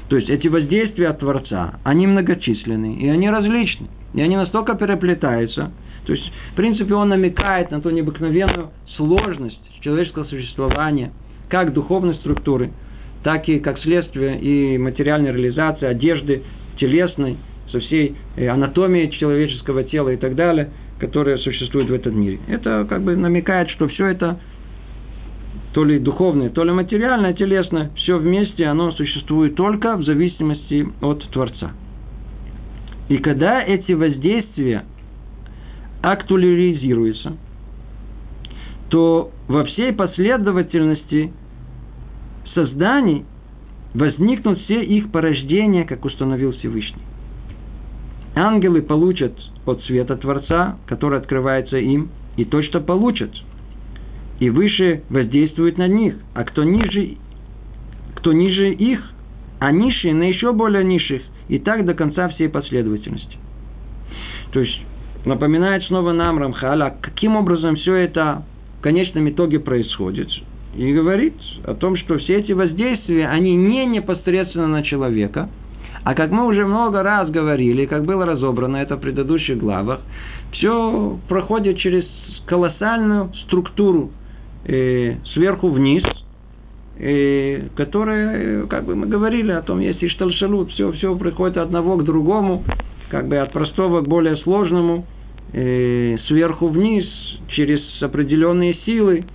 То 0.08 0.18
есть 0.18 0.30
эти 0.30 0.48
воздействия 0.48 1.10
от 1.10 1.20
Творца, 1.20 1.80
они 1.84 2.08
многочисленны, 2.08 2.96
и 2.96 3.08
они 3.08 3.30
различны, 3.30 3.88
и 4.14 4.22
они 4.22 4.36
настолько 4.36 4.76
переплетаются. 4.76 5.72
То 6.06 6.14
есть, 6.14 6.32
в 6.52 6.56
принципе, 6.56 6.94
он 6.94 7.10
намекает 7.10 7.72
на 7.72 7.82
ту 7.82 7.90
необыкновенную 7.90 8.72
сложность 8.96 9.62
человеческого 9.82 10.26
существования, 10.26 11.12
как 11.52 11.74
духовной 11.74 12.16
структуры, 12.16 12.72
так 13.24 13.48
и 13.48 13.60
как 13.60 13.78
следствие 13.80 14.40
и 14.40 14.78
материальной 14.80 15.32
реализации, 15.32 15.86
одежды 15.86 16.44
телесной, 16.78 17.38
со 17.72 17.80
всей 17.80 18.16
э, 18.36 18.48
анатомией 18.48 19.12
человеческого 19.12 19.84
тела 19.84 20.10
и 20.10 20.18
так 20.18 20.36
далее– 20.36 20.72
которые 21.02 21.40
существуют 21.40 21.90
в 21.90 21.94
этом 21.94 22.22
мире. 22.22 22.40
Это 22.48 22.86
как 22.88 23.02
бы 23.02 23.18
намекает, 23.18 23.72
что 23.72 23.88
все 23.88 24.06
это 24.06 24.40
то 25.74 25.84
ли 25.84 25.98
духовное, 25.98 26.50
то 26.50 26.64
ли 26.64 26.72
материальное, 26.72 27.34
телесное, 27.34 27.90
все 27.96 28.18
вместе, 28.20 28.66
оно 28.68 28.92
существует 28.92 29.56
только 29.56 29.98
в 29.98 30.04
зависимости 30.04 30.88
от 31.02 31.28
Творца. 31.32 31.72
И 33.10 33.18
когда 33.18 33.64
эти 33.64 33.94
воздействия 33.94 34.86
актуализируются, 36.04 37.36
то 38.90 39.32
во 39.48 39.64
всей 39.64 39.92
последовательности 39.94 41.34
созданий 42.54 43.26
возникнут 43.94 44.60
все 44.62 44.84
их 44.84 45.12
порождения, 45.12 45.86
как 45.86 46.06
установил 46.06 46.54
Всевышний. 46.54 47.02
Ангелы 48.36 48.82
получат 48.82 49.34
от 49.66 49.84
света 49.84 50.16
Творца, 50.16 50.78
который 50.88 51.20
открывается 51.20 51.78
им, 51.78 52.10
и 52.38 52.46
то, 52.46 52.64
что 52.64 52.80
получат. 52.80 53.32
И 54.40 54.50
выше 54.50 55.04
воздействует 55.10 55.78
на 55.78 55.88
них. 55.88 56.16
А 56.34 56.44
кто 56.44 56.64
ниже, 56.64 57.18
кто 58.16 58.32
ниже 58.34 58.72
их, 58.74 59.02
а 59.60 59.72
низшие 59.72 60.14
на 60.14 60.24
еще 60.24 60.54
более 60.54 60.84
низших. 60.84 61.22
И 61.50 61.60
так 61.60 61.86
до 61.86 61.94
конца 61.94 62.30
всей 62.30 62.50
последовательности. 62.50 63.38
То 64.52 64.62
есть, 64.62 64.82
напоминает 65.26 65.84
снова 65.84 66.14
нам 66.14 66.40
Рамхаля, 66.40 66.96
каким 67.02 67.36
образом 67.36 67.76
все 67.76 67.96
это 67.96 68.44
в 68.80 68.82
конечном 68.82 69.30
итоге 69.30 69.60
происходит. 69.60 70.30
И 70.76 70.94
говорит 70.94 71.36
о 71.66 71.74
том, 71.74 71.98
что 71.98 72.18
все 72.18 72.40
эти 72.40 72.54
воздействия, 72.54 73.28
они 73.28 73.56
не 73.56 73.86
непосредственно 73.86 74.68
на 74.68 74.84
человека– 74.84 75.50
а 76.04 76.16
как 76.16 76.32
мы 76.32 76.48
уже 76.48 76.66
много 76.66 77.04
раз 77.04 77.30
говорили, 77.30 77.86
как 77.86 78.06
было 78.06 78.26
разобрано 78.26 78.78
это 78.78 78.98
в 78.98 79.02
предыдущих 79.02 79.58
главах, 79.58 80.02
все 80.54 81.20
проходит 81.28 81.78
через 81.78 82.06
колоссальную 82.46 83.32
структуру 83.46 84.12
э, 84.66 85.18
сверху 85.34 85.70
вниз, 85.70 86.04
э, 86.98 87.68
которая, 87.76 88.66
как 88.66 88.86
бы 88.86 88.96
мы 88.96 89.08
говорили 89.08 89.52
о 89.52 89.62
том, 89.62 89.80
есть 89.80 90.04
иштальшалут, 90.04 90.72
все, 90.72 90.92
все 90.94 91.16
приходит 91.16 91.58
от 91.58 91.68
одного 91.68 91.98
к 91.98 92.04
другому, 92.04 92.64
как 93.10 93.28
бы 93.28 93.38
от 93.38 93.52
простого 93.52 94.02
к 94.02 94.08
более 94.08 94.38
сложному, 94.38 95.06
э, 95.54 96.18
сверху 96.28 96.68
вниз, 96.68 97.06
через 97.50 97.82
определенные 98.02 98.76
силы, 98.86 99.26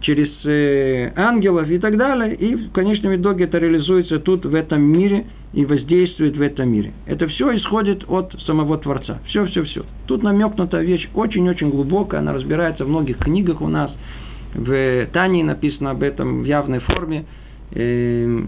через 0.00 0.28
э, 0.44 1.12
ангелов 1.14 1.68
и 1.68 1.78
так 1.78 1.96
далее, 1.96 2.34
и 2.34 2.54
в 2.54 2.72
конечном 2.72 3.16
итоге 3.16 3.44
это 3.44 3.58
реализуется 3.58 4.18
тут, 4.18 4.44
в 4.44 4.54
этом 4.54 4.82
мире, 4.82 5.26
и 5.52 5.64
воздействует 5.64 6.36
в 6.36 6.42
этом 6.42 6.70
мире. 6.70 6.92
Это 7.06 7.26
все 7.28 7.54
исходит 7.56 8.04
от 8.08 8.32
самого 8.46 8.78
Творца. 8.78 9.18
Все, 9.26 9.46
все, 9.46 9.64
все. 9.64 9.84
Тут 10.06 10.22
намекнута 10.22 10.80
вещь 10.80 11.08
очень-очень 11.14 11.70
глубокая, 11.70 12.20
она 12.20 12.32
разбирается 12.32 12.84
в 12.84 12.88
многих 12.88 13.18
книгах 13.18 13.60
у 13.60 13.68
нас. 13.68 13.90
В 14.54 15.06
Тане 15.12 15.44
написано 15.44 15.90
об 15.90 16.02
этом 16.02 16.42
в 16.42 16.44
явной 16.44 16.80
форме. 16.80 17.26
Э, 17.72 18.42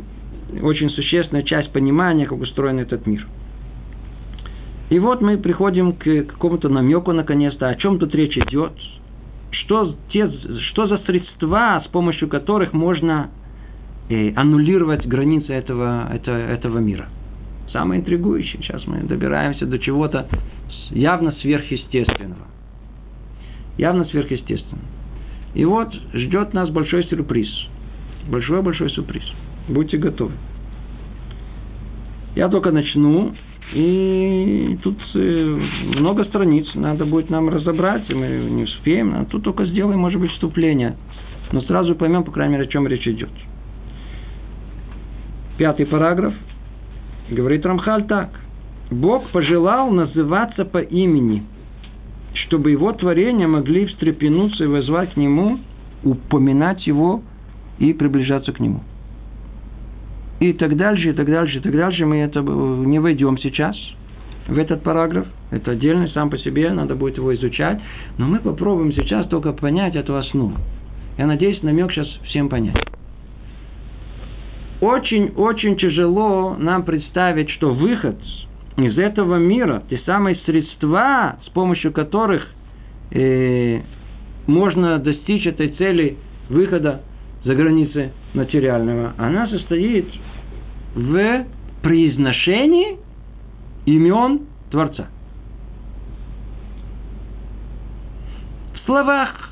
очень 0.62 0.90
существенная 0.90 1.42
часть 1.42 1.70
понимания, 1.72 2.26
как 2.26 2.40
устроен 2.40 2.78
этот 2.78 3.06
мир. 3.06 3.26
И 4.90 4.98
вот 4.98 5.22
мы 5.22 5.38
приходим 5.38 5.92
к 5.92 6.24
какому-то 6.24 6.68
намеку, 6.68 7.12
наконец-то, 7.12 7.68
о 7.68 7.74
чем 7.76 7.98
тут 7.98 8.14
речь 8.14 8.36
идет– 8.36 8.72
что, 9.52 9.94
те, 10.10 10.30
что 10.70 10.86
за 10.86 10.98
средства, 10.98 11.82
с 11.84 11.88
помощью 11.88 12.28
которых 12.28 12.72
можно 12.72 13.30
э, 14.08 14.32
аннулировать 14.34 15.06
границы 15.06 15.52
этого, 15.52 16.08
это, 16.12 16.32
этого 16.32 16.78
мира. 16.78 17.08
Самое 17.70 18.00
интригующее. 18.00 18.60
Сейчас 18.62 18.86
мы 18.86 19.02
добираемся 19.02 19.66
до 19.66 19.78
чего-то 19.78 20.28
явно 20.90 21.32
сверхъестественного. 21.32 22.46
Явно 23.78 24.04
сверхъестественного. 24.06 24.86
И 25.54 25.64
вот 25.64 25.92
ждет 26.12 26.54
нас 26.54 26.70
большой 26.70 27.04
сюрприз. 27.04 27.48
Большой-большой 28.28 28.90
сюрприз. 28.90 29.24
Будьте 29.68 29.96
готовы. 29.96 30.32
Я 32.34 32.48
только 32.48 32.70
начну, 32.70 33.34
и 33.74 34.78
тут 34.82 34.98
э, 35.14 35.58
много 35.96 36.24
страниц, 36.24 36.66
надо 36.74 37.06
будет 37.06 37.30
нам 37.30 37.48
разобрать, 37.48 38.08
и 38.10 38.14
мы 38.14 38.26
не 38.26 38.64
успеем. 38.64 39.14
А 39.14 39.24
тут 39.24 39.44
только 39.44 39.64
сделаем, 39.64 39.98
может 39.98 40.20
быть, 40.20 40.30
вступление. 40.32 40.96
Но 41.52 41.62
сразу 41.62 41.94
поймем, 41.94 42.24
по 42.24 42.32
крайней 42.32 42.54
мере, 42.54 42.64
о 42.64 42.70
чем 42.70 42.86
речь 42.86 43.06
идет. 43.06 43.30
Пятый 45.56 45.86
параграф. 45.86 46.34
Говорит 47.30 47.64
Рамхаль 47.64 48.04
так. 48.06 48.30
Бог 48.90 49.30
пожелал 49.30 49.90
называться 49.90 50.66
по 50.66 50.78
имени, 50.78 51.44
чтобы 52.34 52.72
его 52.72 52.92
творения 52.92 53.48
могли 53.48 53.86
встрепенуться 53.86 54.64
и 54.64 54.66
вызвать 54.66 55.14
к 55.14 55.16
нему, 55.16 55.60
упоминать 56.04 56.86
его 56.86 57.22
и 57.78 57.94
приближаться 57.94 58.52
к 58.52 58.60
нему 58.60 58.82
и 60.42 60.52
так 60.54 60.76
дальше, 60.76 61.10
и 61.10 61.12
так 61.12 61.26
дальше, 61.30 61.58
и 61.58 61.60
так 61.60 61.72
дальше. 61.72 62.04
Мы 62.04 62.18
это 62.18 62.40
не 62.40 62.98
войдем 62.98 63.38
сейчас 63.38 63.76
в 64.48 64.58
этот 64.58 64.82
параграф. 64.82 65.26
Это 65.52 65.70
отдельно, 65.70 66.08
сам 66.08 66.30
по 66.30 66.38
себе, 66.38 66.72
надо 66.72 66.96
будет 66.96 67.16
его 67.16 67.32
изучать. 67.36 67.80
Но 68.18 68.26
мы 68.26 68.40
попробуем 68.40 68.92
сейчас 68.92 69.28
только 69.28 69.52
понять 69.52 69.94
эту 69.94 70.16
основу. 70.16 70.56
Я 71.16 71.26
надеюсь, 71.26 71.62
намек 71.62 71.92
сейчас 71.92 72.08
всем 72.24 72.48
понять. 72.48 72.76
Очень-очень 74.80 75.76
тяжело 75.76 76.56
нам 76.58 76.82
представить, 76.82 77.50
что 77.50 77.72
выход 77.72 78.16
из 78.76 78.98
этого 78.98 79.36
мира, 79.36 79.84
те 79.88 79.98
самые 79.98 80.36
средства, 80.44 81.36
с 81.46 81.50
помощью 81.50 81.92
которых 81.92 82.48
э, 83.12 83.80
можно 84.48 84.98
достичь 84.98 85.46
этой 85.46 85.68
цели 85.68 86.16
выхода 86.48 87.02
за 87.44 87.54
границы 87.54 88.10
материального, 88.34 89.14
она 89.18 89.46
состоит 89.46 90.06
в 90.94 91.46
произношении 91.82 92.98
имен 93.86 94.42
Творца. 94.70 95.08
В 98.74 98.78
словах, 98.86 99.50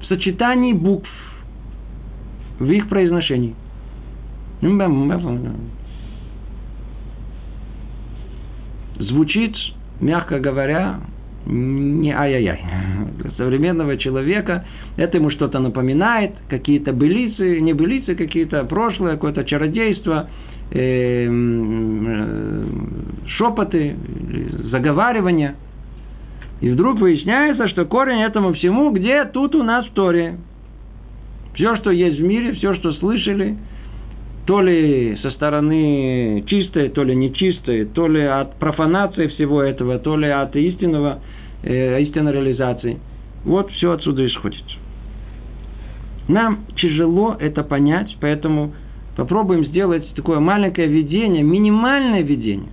в 0.00 0.06
сочетании 0.06 0.72
букв, 0.72 1.10
в 2.58 2.70
их 2.70 2.88
произношении. 2.88 3.54
Звучит, 8.98 9.54
мягко 10.00 10.40
говоря, 10.40 11.00
не 11.46 12.12
ай-яй-яй. 12.12 12.60
Современного 13.36 13.96
человека 13.96 14.64
это 14.96 15.18
ему 15.18 15.30
что-то 15.30 15.58
напоминает, 15.58 16.32
какие-то 16.48 16.92
былицы, 16.92 17.60
не 17.60 17.72
былицы, 17.72 18.14
какие-то 18.14 18.64
прошлое, 18.64 19.14
какое-то 19.14 19.44
чародейство, 19.44 20.28
э, 20.70 21.26
э, 21.28 22.64
шепоты, 23.26 23.96
заговаривания. 24.70 25.56
И 26.60 26.70
вдруг 26.70 26.98
выясняется, 26.98 27.68
что 27.68 27.84
корень 27.84 28.22
этому 28.22 28.52
всему, 28.54 28.90
где 28.90 29.24
тут 29.24 29.54
у 29.54 29.62
нас 29.62 29.86
в 29.86 29.92
Торе. 29.92 30.38
Все, 31.54 31.76
что 31.76 31.90
есть 31.90 32.18
в 32.18 32.22
мире, 32.22 32.52
все, 32.52 32.74
что 32.74 32.92
слышали, 32.94 33.56
то 34.46 34.62
ли 34.62 35.16
со 35.22 35.30
стороны 35.32 36.42
чистой, 36.46 36.88
то 36.88 37.04
ли 37.04 37.14
нечистой, 37.14 37.84
то 37.84 38.08
ли 38.08 38.22
от 38.22 38.58
профанации 38.58 39.26
всего 39.28 39.62
этого, 39.62 39.98
то 39.98 40.16
ли 40.16 40.28
от 40.28 40.56
истинного, 40.56 41.20
э, 41.62 42.00
истинной 42.00 42.32
реализации. 42.32 42.98
Вот 43.44 43.70
все 43.72 43.92
отсюда 43.92 44.26
исходит. 44.26 44.64
Нам 46.28 46.66
тяжело 46.76 47.36
это 47.38 47.62
понять, 47.62 48.16
поэтому 48.20 48.74
попробуем 49.16 49.64
сделать 49.64 50.06
такое 50.14 50.40
маленькое 50.40 50.86
видение, 50.86 51.42
минимальное 51.42 52.22
видение. 52.22 52.70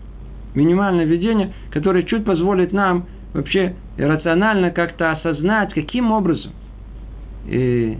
Минимальное 0.53 1.05
видение, 1.05 1.53
которое 1.71 2.03
чуть 2.03 2.25
позволит 2.25 2.73
нам 2.73 3.05
вообще 3.33 3.75
рационально 3.97 4.71
как-то 4.71 5.11
осознать, 5.11 5.73
каким 5.73 6.11
образом 6.11 6.51
э, 7.49 7.95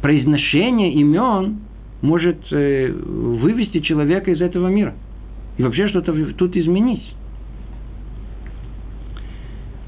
произношение 0.00 0.92
имен 0.92 1.60
может 2.02 2.38
э, 2.50 2.90
вывести 2.92 3.80
человека 3.80 4.30
из 4.30 4.40
этого 4.40 4.68
мира. 4.68 4.94
И 5.56 5.62
вообще 5.62 5.88
что-то 5.88 6.12
тут 6.34 6.56
изменить. 6.56 7.14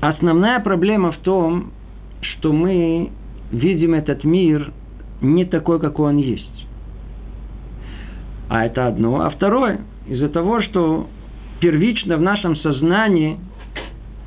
Основная 0.04 0.60
проблема 0.60 1.12
в 1.12 1.16
том, 1.20 1.72
что 2.20 2.52
мы 2.52 3.10
видим 3.50 3.94
этот 3.94 4.22
мир 4.22 4.70
не 5.22 5.46
такой, 5.46 5.80
какой 5.80 6.10
он 6.10 6.18
есть. 6.18 6.66
А 8.50 8.66
это 8.66 8.86
одно. 8.86 9.22
А 9.22 9.30
второе, 9.30 9.80
из-за 10.06 10.28
того, 10.28 10.60
что 10.60 11.06
первично 11.58 12.18
в 12.18 12.20
нашем 12.20 12.54
сознании 12.56 13.38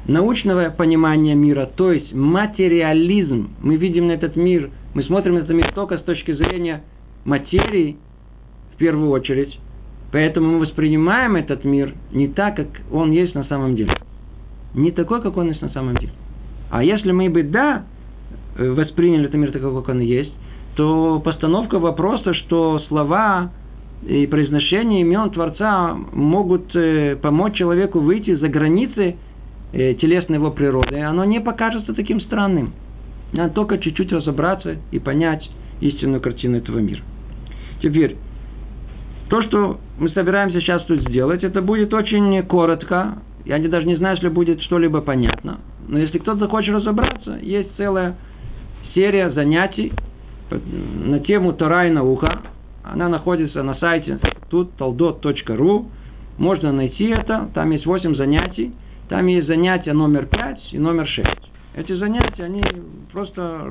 научного 0.08 0.72
понимания 0.72 1.36
мира, 1.36 1.70
то 1.76 1.92
есть 1.92 2.12
материализм, 2.12 3.52
мы 3.62 3.76
видим 3.76 4.08
на 4.08 4.14
этот 4.14 4.36
мир, 4.36 4.72
мы 4.96 5.04
смотрим 5.04 5.36
на 5.36 5.40
этот 5.40 5.56
мир 5.56 5.72
только 5.76 6.00
с 6.00 6.02
точки 6.02 6.32
зрения 6.32 6.82
материи, 7.24 7.98
в 8.74 8.78
первую 8.78 9.12
очередь, 9.12 9.60
поэтому 10.12 10.54
мы 10.54 10.60
воспринимаем 10.62 11.36
этот 11.36 11.64
мир 11.66 11.94
не 12.12 12.30
так, 12.30 12.56
как 12.56 12.68
он 12.92 13.12
есть 13.12 13.36
на 13.36 13.44
самом 13.44 13.76
деле. 13.76 13.96
Не 14.78 14.92
такой, 14.92 15.22
как 15.22 15.36
он 15.36 15.50
есть 15.50 15.62
на 15.62 15.70
самом 15.70 15.98
деле. 15.98 16.14
А 16.70 16.84
если 16.84 17.12
мы 17.12 17.30
бы, 17.30 17.44
да, 17.44 17.84
Э, 18.58 18.72
восприняли 18.72 19.26
этот 19.26 19.36
мир 19.36 19.52
такой, 19.52 19.74
как 19.74 19.90
он 19.90 20.00
есть, 20.00 20.34
то 20.76 21.22
постановка 21.24 21.80
вопроса, 21.80 22.34
что 22.34 22.80
слова 22.88 23.52
и 24.06 24.26
произношение 24.28 25.02
имен 25.02 25.30
Творца 25.30 25.96
могут 26.12 26.76
э, 26.76 27.18
помочь 27.22 27.56
человеку 27.56 28.00
выйти 28.00 28.36
за 28.36 28.48
границы 28.48 29.16
э, 29.74 29.94
телесной 29.96 30.38
его 30.38 30.52
природы, 30.52 31.00
оно 31.02 31.24
не 31.26 31.40
покажется 31.40 31.94
таким 31.94 32.20
странным. 32.22 32.74
Надо 33.32 33.54
только 33.54 33.78
чуть-чуть 33.78 34.12
разобраться 34.12 34.78
и 34.92 35.00
понять 35.00 35.48
истинную 35.82 36.22
картину 36.22 36.58
этого 36.58 36.80
мира. 36.80 37.02
Теперь, 37.82 38.16
то, 39.30 39.44
что 39.44 39.80
мы 40.00 40.10
собираемся 40.10 40.62
сейчас 40.62 40.84
тут 40.84 41.02
сделать, 41.02 41.44
это 41.44 41.62
будет 41.62 41.94
очень 41.94 42.42
коротко. 42.44 43.20
Я 43.48 43.60
даже 43.60 43.88
не 43.88 43.96
знаю, 43.96 44.18
если 44.18 44.28
будет 44.28 44.62
что-либо 44.62 45.00
понятно. 45.00 45.60
Но 45.88 46.00
если 46.00 46.18
кто-то 46.18 46.40
захочет 46.40 46.76
разобраться, 46.76 47.40
есть 47.42 47.70
целая 47.78 48.18
серия 48.94 49.30
занятий 49.30 49.94
на 50.52 51.20
тему 51.22 51.54
Тора 51.54 51.88
и 51.88 51.92
наука. 51.92 52.42
Она 52.84 53.08
находится 53.08 53.64
на 53.64 53.76
сайте 53.76 54.20
тут 54.50 54.72
taldot.ru. 54.78 55.86
Можно 56.38 56.74
найти 56.74 57.06
это. 57.06 57.50
Там 57.54 57.72
есть 57.72 57.86
8 57.86 58.16
занятий. 58.16 58.74
Там 59.08 59.28
есть 59.28 59.48
занятия 59.48 59.94
номер 59.94 60.26
5 60.26 60.74
и 60.74 60.78
номер 60.78 61.08
6. 61.08 61.28
Эти 61.76 61.94
занятия, 61.94 62.44
они 62.44 62.62
просто 63.14 63.62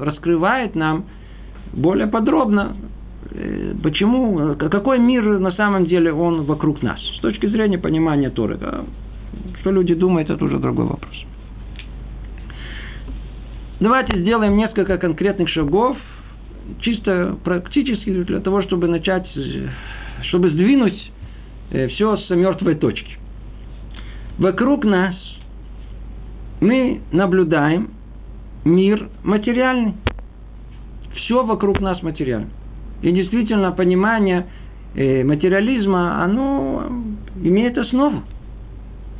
раскрывают 0.00 0.74
нам 0.74 1.06
более 1.72 2.08
подробно, 2.08 2.76
э, 3.30 3.74
почему, 3.82 4.54
какой 4.56 4.98
мир 4.98 5.38
на 5.38 5.52
самом 5.52 5.86
деле 5.86 6.12
он 6.12 6.42
вокруг 6.42 6.82
нас. 6.82 7.00
С 7.16 7.20
точки 7.20 7.46
зрения 7.46 7.78
понимания 7.78 8.28
Торы. 8.28 8.58
Что 9.60 9.70
люди 9.70 9.94
думают, 9.94 10.30
это 10.30 10.44
уже 10.44 10.58
другой 10.58 10.86
вопрос. 10.86 11.14
Давайте 13.80 14.18
сделаем 14.20 14.56
несколько 14.56 14.98
конкретных 14.98 15.48
шагов, 15.48 15.96
чисто 16.80 17.36
практически 17.44 18.22
для 18.22 18.40
того, 18.40 18.62
чтобы 18.62 18.88
начать, 18.88 19.26
чтобы 20.22 20.50
сдвинуть 20.50 21.12
э, 21.70 21.88
все 21.88 22.16
с 22.16 22.30
мертвой 22.30 22.76
точки. 22.76 23.18
Вокруг 24.38 24.84
нас 24.84 25.14
мы 26.60 27.02
наблюдаем 27.12 27.90
мир 28.64 29.08
материальный. 29.22 29.94
Все 31.16 31.44
вокруг 31.44 31.80
нас 31.80 32.02
материально. 32.02 32.48
И 33.02 33.12
действительно, 33.12 33.72
понимание 33.72 34.46
э, 34.94 35.24
материализма, 35.24 36.22
оно 36.22 36.88
имеет 37.42 37.76
основу 37.76 38.22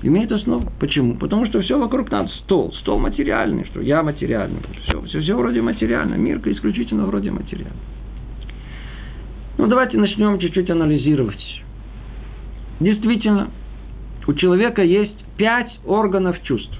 имеет 0.05 0.31
основу. 0.31 0.71
Почему? 0.79 1.15
Потому 1.17 1.47
что 1.47 1.61
все 1.63 1.79
вокруг 1.79 2.11
нас 2.11 2.31
стол. 2.41 2.73
Стол 2.81 2.99
материальный, 2.99 3.65
что 3.67 3.81
я 3.81 4.03
материальный. 4.03 4.61
Все, 4.83 5.01
все, 5.03 5.21
все 5.21 5.35
вроде 5.35 5.63
материально. 5.63 6.15
Мир 6.15 6.41
исключительно 6.45 7.07
вроде 7.07 7.31
материальный. 7.31 7.73
Ну, 9.57 9.67
давайте 9.67 9.97
начнем 9.97 10.39
чуть-чуть 10.39 10.69
анализировать. 10.69 11.63
Действительно, 12.81 13.51
у 14.27 14.35
человека 14.35 14.83
есть 14.83 15.17
пять 15.39 15.73
органов 15.87 16.37
чувств. 16.43 16.79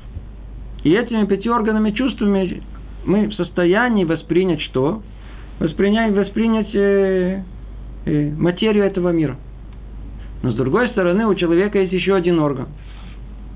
И 0.83 0.93
этими 0.93 1.25
пяти 1.25 1.49
органами 1.49 1.93
чувствами 1.93 2.63
мы 3.07 3.29
в 3.29 3.35
состоянии 3.35 4.05
воспринять 4.05 4.61
что? 4.63 5.03
Воспринять, 5.61 6.13
воспринять 6.13 6.75
э, 6.75 7.43
э, 8.05 8.31
материю 8.37 8.85
этого 8.85 9.11
мира. 9.11 9.37
Но 10.43 10.53
с 10.53 10.57
другой 10.57 10.91
стороны, 10.91 11.27
у 11.27 11.35
человека 11.35 11.79
есть 11.79 11.93
еще 11.93 12.15
один 12.15 12.39
орган– 12.39 12.69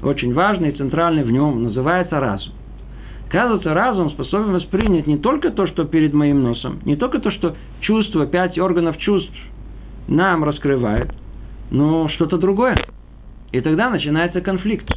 очень 0.03 0.32
важный 0.34 0.70
и 0.70 0.76
центральный 0.76 1.24
в 1.24 1.30
нем, 1.30 1.62
называется 1.62 2.20
разум. 2.20 2.53
Оказывается, 3.28 3.74
разум 3.74 4.11
способен 4.11 4.53
воспринять 4.53 5.07
не 5.07 5.18
только 5.18 5.51
то, 5.51 5.66
что 5.66 5.84
перед 5.84 6.14
моим 6.14 6.42
носом, 6.42 6.78
не 6.84 6.96
только 6.96 7.18
то, 7.18 7.30
что 7.30 7.57
чувство, 7.80 8.26
пять 8.26 8.59
органов 8.59 8.96
чувств 8.99 9.34
нам 10.07 10.44
раскрывает, 10.44 11.12
но 11.70 12.09
что-то 12.09 12.38
другое. 12.38 12.86
И 13.53 13.61
тогда 13.61 13.90
начинается 13.90 14.40
конфликт. 14.40 14.88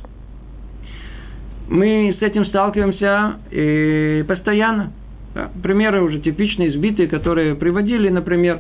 Мы 1.70 2.16
с 2.18 2.22
этим 2.22 2.46
сталкиваемся 2.46 3.36
и 3.50 4.24
постоянно. 4.28 4.94
Да, 5.34 5.50
примеры 5.64 6.02
уже 6.02 6.20
типичные, 6.20 6.70
избитые, 6.70 7.08
которые 7.08 7.56
приводили, 7.56 8.10
например, 8.10 8.60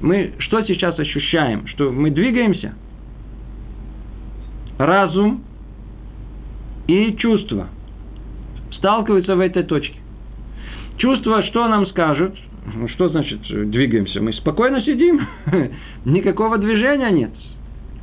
мы 0.00 0.34
что 0.38 0.62
сейчас 0.62 0.98
ощущаем? 0.98 1.66
Что 1.66 1.90
мы 1.90 2.10
двигаемся? 2.10 2.74
Разум 4.78 5.42
и 6.86 7.16
чувства 7.16 7.68
сталкиваются 8.72 9.36
в 9.36 9.40
этой 9.40 9.62
точке. 9.62 9.98
Чувство, 10.98 11.42
что 11.44 11.68
нам 11.68 11.86
скажут? 11.88 12.34
Ну, 12.74 12.88
что 12.88 13.08
значит 13.08 13.40
двигаемся? 13.42 14.20
Мы 14.20 14.32
спокойно 14.32 14.80
сидим, 14.82 15.20
никакого 16.04 16.58
движения 16.58 17.10
нет. 17.10 17.30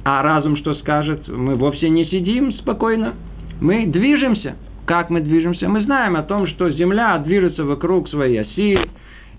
А 0.06 0.22
разум 0.22 0.58
что 0.58 0.76
скажет? 0.76 1.28
Мы 1.28 1.56
вовсе 1.56 1.90
не 1.90 2.06
сидим 2.06 2.54
спокойно, 2.54 3.14
мы 3.62 3.86
движемся. 3.86 4.56
Как 4.86 5.10
мы 5.10 5.22
движемся? 5.22 5.70
Мы 5.70 5.82
знаем 5.84 6.18
о 6.18 6.24
том, 6.24 6.46
что 6.48 6.70
Земля 6.70 7.18
движется 7.20 7.64
вокруг 7.64 8.10
своей 8.10 8.42
оси, 8.42 8.78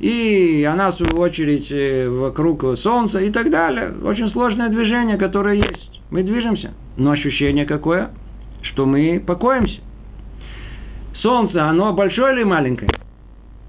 и 0.00 0.66
она, 0.70 0.92
в 0.92 0.96
свою 0.96 1.18
очередь, 1.18 1.70
э, 1.70 2.08
вокруг 2.08 2.64
Солнца 2.78 3.18
и 3.18 3.30
так 3.30 3.50
далее. 3.50 3.92
Очень 4.02 4.30
сложное 4.30 4.70
движение, 4.70 5.18
которое 5.18 5.56
есть. 5.56 6.00
Мы 6.10 6.22
движемся. 6.22 6.72
Но 6.96 7.10
ощущение 7.10 7.66
какое? 7.66 8.10
Что 8.64 8.86
мы 8.86 9.22
покоимся. 9.24 9.80
Солнце, 11.16 11.64
оно 11.64 11.92
большое 11.92 12.34
или 12.34 12.44
маленькое? 12.44 12.90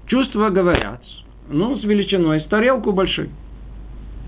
Чувства 0.06 0.50
говорят, 0.50 1.02
ну, 1.48 1.76
с 1.76 1.84
величиной, 1.84 2.40
с 2.40 2.46
тарелку 2.46 2.92
большой. 2.92 3.30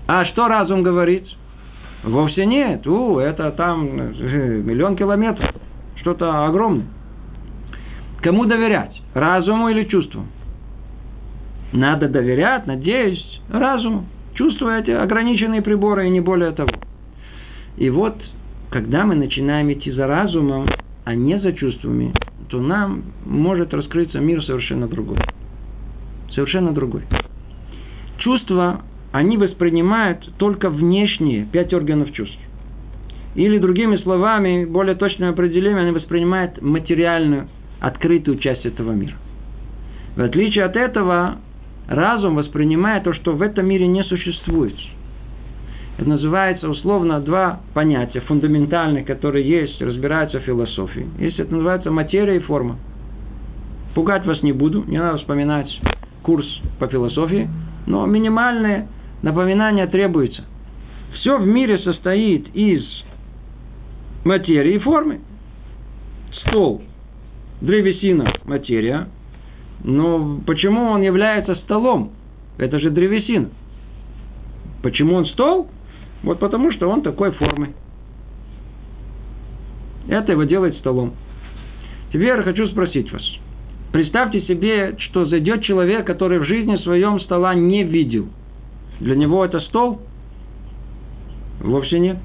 А 0.07 0.25
что 0.25 0.47
разум 0.47 0.83
говорит? 0.83 1.25
Вовсе 2.03 2.45
нет. 2.45 2.87
У, 2.87 3.19
это 3.19 3.51
там 3.51 3.87
э, 3.99 4.61
миллион 4.63 4.95
километров. 4.95 5.51
Что-то 5.97 6.45
огромное. 6.45 6.87
Кому 8.21 8.45
доверять? 8.45 8.99
Разуму 9.13 9.69
или 9.69 9.83
чувству? 9.85 10.23
Надо 11.71 12.09
доверять, 12.09 12.65
надеюсь, 12.65 13.41
разуму. 13.49 14.05
Чувства 14.33 14.79
эти 14.79 14.91
ограниченные 14.91 15.61
приборы 15.61 16.07
и 16.07 16.09
не 16.09 16.21
более 16.21 16.51
того. 16.51 16.71
И 17.77 17.89
вот 17.89 18.15
когда 18.69 19.05
мы 19.05 19.15
начинаем 19.15 19.71
идти 19.71 19.91
за 19.91 20.07
разумом, 20.07 20.67
а 21.03 21.15
не 21.15 21.39
за 21.39 21.53
чувствами, 21.53 22.13
то 22.49 22.61
нам 22.61 23.03
может 23.25 23.73
раскрыться 23.73 24.19
мир 24.19 24.43
совершенно 24.43 24.87
другой. 24.87 25.17
Совершенно 26.31 26.71
другой. 26.71 27.03
Чувства, 28.19 28.81
они 29.11 29.37
воспринимают 29.37 30.33
только 30.37 30.69
внешние 30.69 31.45
пять 31.45 31.73
органов 31.73 32.11
чувств. 32.13 32.37
Или 33.35 33.57
другими 33.59 33.97
словами, 33.97 34.65
более 34.65 34.95
точное 34.95 35.29
определение, 35.29 35.81
они 35.81 35.91
воспринимают 35.91 36.61
материальную, 36.61 37.47
открытую 37.79 38.37
часть 38.37 38.65
этого 38.65 38.91
мира. 38.91 39.15
В 40.15 40.21
отличие 40.21 40.65
от 40.65 40.75
этого, 40.75 41.37
разум 41.87 42.35
воспринимает 42.35 43.03
то, 43.03 43.13
что 43.13 43.33
в 43.33 43.41
этом 43.41 43.67
мире 43.67 43.87
не 43.87 44.03
существует. 44.03 44.75
Называется 46.05 46.69
условно 46.69 47.19
два 47.19 47.59
понятия 47.73 48.21
фундаментальных, 48.21 49.05
которые 49.05 49.47
есть, 49.47 49.81
разбираются 49.81 50.39
в 50.39 50.43
философии. 50.43 51.07
Есть 51.19 51.39
это 51.39 51.51
называется 51.51 51.91
материя 51.91 52.37
и 52.37 52.39
форма. 52.39 52.77
Пугать 53.95 54.25
вас 54.25 54.41
не 54.41 54.53
буду, 54.53 54.83
не 54.85 54.97
надо 54.97 55.17
вспоминать 55.17 55.69
курс 56.23 56.45
по 56.79 56.87
философии, 56.87 57.49
но 57.85 58.05
минимальное 58.05 58.87
напоминание 59.21 59.87
требуется. 59.87 60.43
Все 61.15 61.37
в 61.37 61.45
мире 61.45 61.79
состоит 61.79 62.47
из 62.55 62.83
материи 64.23 64.75
и 64.75 64.79
формы. 64.79 65.19
Стол, 66.45 66.81
древесина, 67.59 68.31
материя. 68.45 69.07
Но 69.83 70.39
почему 70.45 70.83
он 70.83 71.01
является 71.01 71.55
столом? 71.55 72.11
Это 72.57 72.79
же 72.79 72.89
древесина. 72.89 73.49
Почему 74.81 75.15
он 75.15 75.25
стол? 75.25 75.69
Вот 76.23 76.39
потому, 76.39 76.71
что 76.71 76.89
он 76.89 77.01
такой 77.01 77.31
формы. 77.31 77.73
Это 80.07 80.31
его 80.31 80.43
делает 80.43 80.77
столом. 80.77 81.13
Теперь 82.09 82.27
я 82.27 82.41
хочу 82.41 82.67
спросить 82.67 83.11
вас. 83.11 83.23
Представьте 83.91 84.41
себе, 84.41 84.95
что 84.99 85.25
зайдет 85.25 85.63
человек, 85.63 86.05
который 86.05 86.39
в 86.39 86.45
жизни 86.45 86.77
своем 86.77 87.19
стола 87.21 87.53
не 87.55 87.83
видел. 87.83 88.27
Для 88.99 89.15
него 89.15 89.45
это 89.45 89.59
стол? 89.61 90.01
Вовсе 91.61 91.99
нет. 91.99 92.17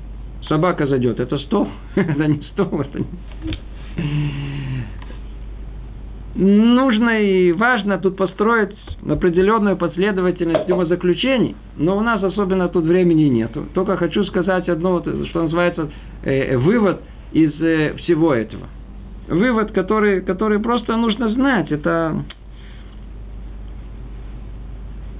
Собака 0.49 0.87
зайдет, 0.87 1.21
это 1.21 1.39
стол? 1.39 1.69
это 1.95 2.27
не 2.27 2.43
стол, 2.53 2.81
это 2.81 2.99
не 2.99 4.54
нужно 6.35 7.21
и 7.21 7.53
важно 7.53 7.99
тут 7.99 8.17
построить 8.17 8.77
определенную 9.09 9.77
последовательность 9.77 10.69
его 10.69 10.85
заключений, 10.87 11.55
но 11.77 11.97
у 11.97 12.01
нас 12.01 12.23
особенно 12.23 12.69
тут 12.69 12.85
времени 12.85 13.25
нет. 13.25 13.53
Только 13.73 13.97
хочу 13.97 14.25
сказать 14.25 14.69
одно, 14.69 15.03
что 15.29 15.43
называется, 15.43 15.91
э, 16.25 16.57
вывод 16.57 17.01
из 17.33 17.53
э, 17.61 17.95
всего 17.99 18.35
этого. 18.35 18.67
Вывод, 19.29 19.73
который, 19.73 20.23
который 20.23 20.59
просто 20.59 20.97
нужно 20.97 21.31
знать, 21.31 21.71
это 21.71 22.25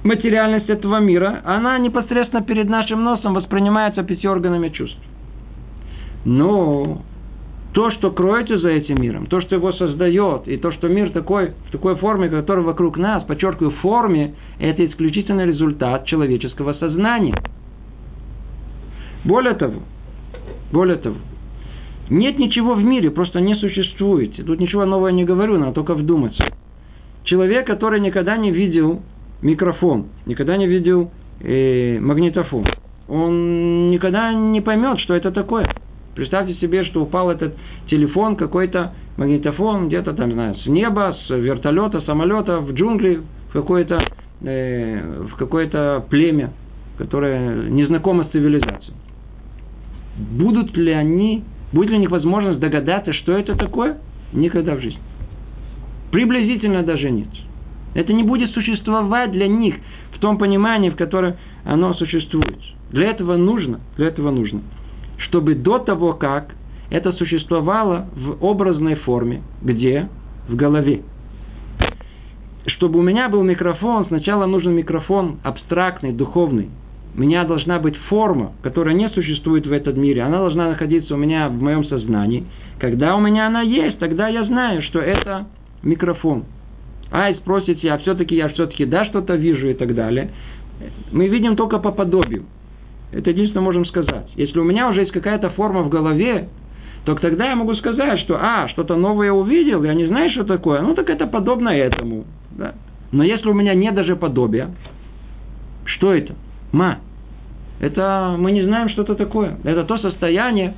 материальность 0.03 0.69
этого 0.69 0.99
мира, 0.99 1.41
она 1.43 1.79
непосредственно 1.79 2.43
перед 2.43 2.69
нашим 2.69 3.03
носом 3.03 3.33
воспринимается 3.33 4.03
пяти 4.03 4.27
органами 4.27 4.69
чувств. 4.69 4.99
Но 6.25 7.01
то, 7.75 7.91
что 7.91 8.09
кроется 8.09 8.57
за 8.57 8.69
этим 8.69 9.01
миром, 9.01 9.25
то, 9.25 9.41
что 9.41 9.55
его 9.55 9.73
создает, 9.73 10.47
и 10.47 10.55
то, 10.55 10.71
что 10.71 10.87
мир 10.87 11.11
такой, 11.11 11.51
в 11.67 11.71
такой 11.71 11.97
форме, 11.97 12.29
который 12.29 12.63
вокруг 12.63 12.97
нас, 12.97 13.21
подчеркиваю, 13.25 13.71
в 13.71 13.79
форме, 13.79 14.35
это 14.59 14.85
исключительно 14.85 15.45
результат 15.45 16.05
человеческого 16.05 16.71
сознания. 16.75 17.35
Более 19.25 19.55
того, 19.55 19.81
более 20.71 20.95
того, 20.95 21.17
нет 22.09 22.39
ничего 22.39 22.75
в 22.75 22.81
мире, 22.81 23.11
просто 23.11 23.41
не 23.41 23.55
существует. 23.55 24.37
Тут 24.37 24.57
ничего 24.61 24.85
нового 24.85 25.09
не 25.09 25.25
говорю, 25.25 25.57
надо 25.57 25.73
только 25.73 25.95
вдуматься. 25.95 26.45
Человек, 27.25 27.67
который 27.67 27.99
никогда 27.99 28.37
не 28.37 28.51
видел 28.51 29.01
микрофон, 29.41 30.05
никогда 30.25 30.55
не 30.55 30.65
видел 30.65 31.11
э, 31.41 31.99
магнитофон, 31.99 32.67
он 33.09 33.89
никогда 33.89 34.33
не 34.33 34.61
поймет, 34.61 34.97
что 35.01 35.13
это 35.13 35.33
такое. 35.33 35.67
Представьте 36.15 36.53
себе, 36.55 36.85
что 36.85 37.03
упал 37.03 37.29
этот 37.29 37.55
телефон, 37.89 38.37
какой-то 38.37 38.93
магнитофон, 39.17 39.87
где-то 39.87 40.13
там, 40.13 40.31
знаю, 40.31 40.55
с 40.55 40.65
неба, 40.65 41.13
с 41.27 41.29
вертолета, 41.29 42.01
самолета, 42.01 42.61
в 42.61 42.71
джунгли, 42.71 43.21
в 43.49 43.53
какое-то, 43.53 44.01
э, 44.41 45.25
в 45.29 45.35
какое-то 45.35 46.05
племя, 46.09 46.53
которое 46.97 47.69
не 47.69 47.85
знакомо 47.85 48.23
с 48.23 48.29
цивилизацией. 48.29 48.95
Будут 50.17 50.77
ли 50.77 50.93
они, 50.93 51.43
будет 51.73 51.89
ли 51.89 51.97
у 51.97 51.99
них 51.99 52.11
возможность 52.11 52.59
догадаться, 52.59 53.11
что 53.11 53.33
это 53.33 53.57
такое? 53.57 53.97
Никогда 54.31 54.75
в 54.75 54.79
жизни. 54.79 55.01
Приблизительно 56.11 56.83
даже 56.83 57.11
нет. 57.11 57.27
Это 57.93 58.13
не 58.13 58.23
будет 58.23 58.51
существовать 58.51 59.31
для 59.33 59.47
них 59.47 59.75
в 60.13 60.19
том 60.19 60.37
понимании, 60.37 60.91
в 60.91 60.95
котором 60.95 61.33
оно 61.65 61.93
существует. 61.93 62.59
Для 62.91 63.09
этого 63.09 63.35
нужно, 63.35 63.81
для 63.97 64.07
этого 64.07 64.31
нужно– 64.31 64.61
чтобы 65.17 65.55
до 65.55 65.79
того, 65.79 66.13
как 66.13 66.55
это 66.89 67.13
существовало 67.13 68.07
в 68.15 68.43
образной 68.43 68.95
форме, 68.95 69.41
где? 69.61 70.09
В 70.47 70.55
голове. 70.55 71.01
Чтобы 72.67 72.99
у 72.99 73.01
меня 73.01 73.29
был 73.29 73.43
микрофон, 73.43 74.05
сначала 74.07 74.45
нужен 74.45 74.73
микрофон 74.73 75.39
абстрактный, 75.43 76.13
духовный. 76.13 76.69
У 77.15 77.21
меня 77.21 77.45
должна 77.45 77.79
быть 77.79 77.95
форма, 78.09 78.51
которая 78.61 78.93
не 78.93 79.09
существует 79.09 79.65
в 79.65 79.71
этом 79.71 79.99
мире. 79.99 80.21
Она 80.21 80.39
должна 80.39 80.69
находиться 80.69 81.13
у 81.13 81.17
меня 81.17 81.47
в 81.47 81.61
моем 81.61 81.85
сознании. 81.85 82.45
Когда 82.79 83.15
у 83.15 83.21
меня 83.21 83.47
она 83.47 83.61
есть, 83.61 83.99
тогда 83.99 84.27
я 84.27 84.43
знаю, 84.43 84.81
что 84.81 84.99
это 84.99 85.47
микрофон. 85.81 86.43
А, 87.11 87.29
и 87.29 87.35
спросите, 87.35 87.91
а 87.91 87.97
все-таки 87.99 88.35
я 88.35 88.49
все-таки 88.49 88.85
да 88.85 89.05
что-то 89.05 89.35
вижу 89.35 89.69
и 89.69 89.73
так 89.73 89.95
далее. 89.95 90.31
Мы 91.11 91.27
видим 91.27 91.55
только 91.55 91.79
по 91.79 91.91
подобию. 91.91 92.45
Это 93.11 93.29
единственное 93.29 93.63
можем 93.63 93.85
сказать. 93.85 94.31
Если 94.35 94.59
у 94.59 94.63
меня 94.63 94.89
уже 94.89 95.01
есть 95.01 95.11
какая-то 95.11 95.49
форма 95.51 95.83
в 95.83 95.89
голове, 95.89 96.49
то 97.05 97.15
тогда 97.15 97.49
я 97.49 97.55
могу 97.55 97.75
сказать, 97.75 98.19
что, 98.21 98.37
а, 98.39 98.67
что-то 98.69 98.95
новое 98.95 99.31
увидел, 99.31 99.83
я 99.83 99.93
не 99.93 100.05
знаю, 100.05 100.31
что 100.31 100.43
такое, 100.43 100.81
ну 100.81 100.95
так 100.95 101.09
это 101.09 101.27
подобно 101.27 101.69
этому. 101.69 102.25
Да? 102.51 102.73
Но 103.11 103.23
если 103.23 103.47
у 103.47 103.53
меня 103.53 103.73
нет 103.73 103.93
даже 103.93 104.15
подобия, 104.15 104.71
что 105.85 106.13
это? 106.13 106.35
Ма. 106.71 106.99
Это 107.79 108.35
мы 108.37 108.51
не 108.51 108.63
знаем, 108.63 108.89
что 108.89 109.03
это 109.03 109.15
такое. 109.15 109.57
Это 109.63 109.83
то 109.83 109.97
состояние, 109.97 110.73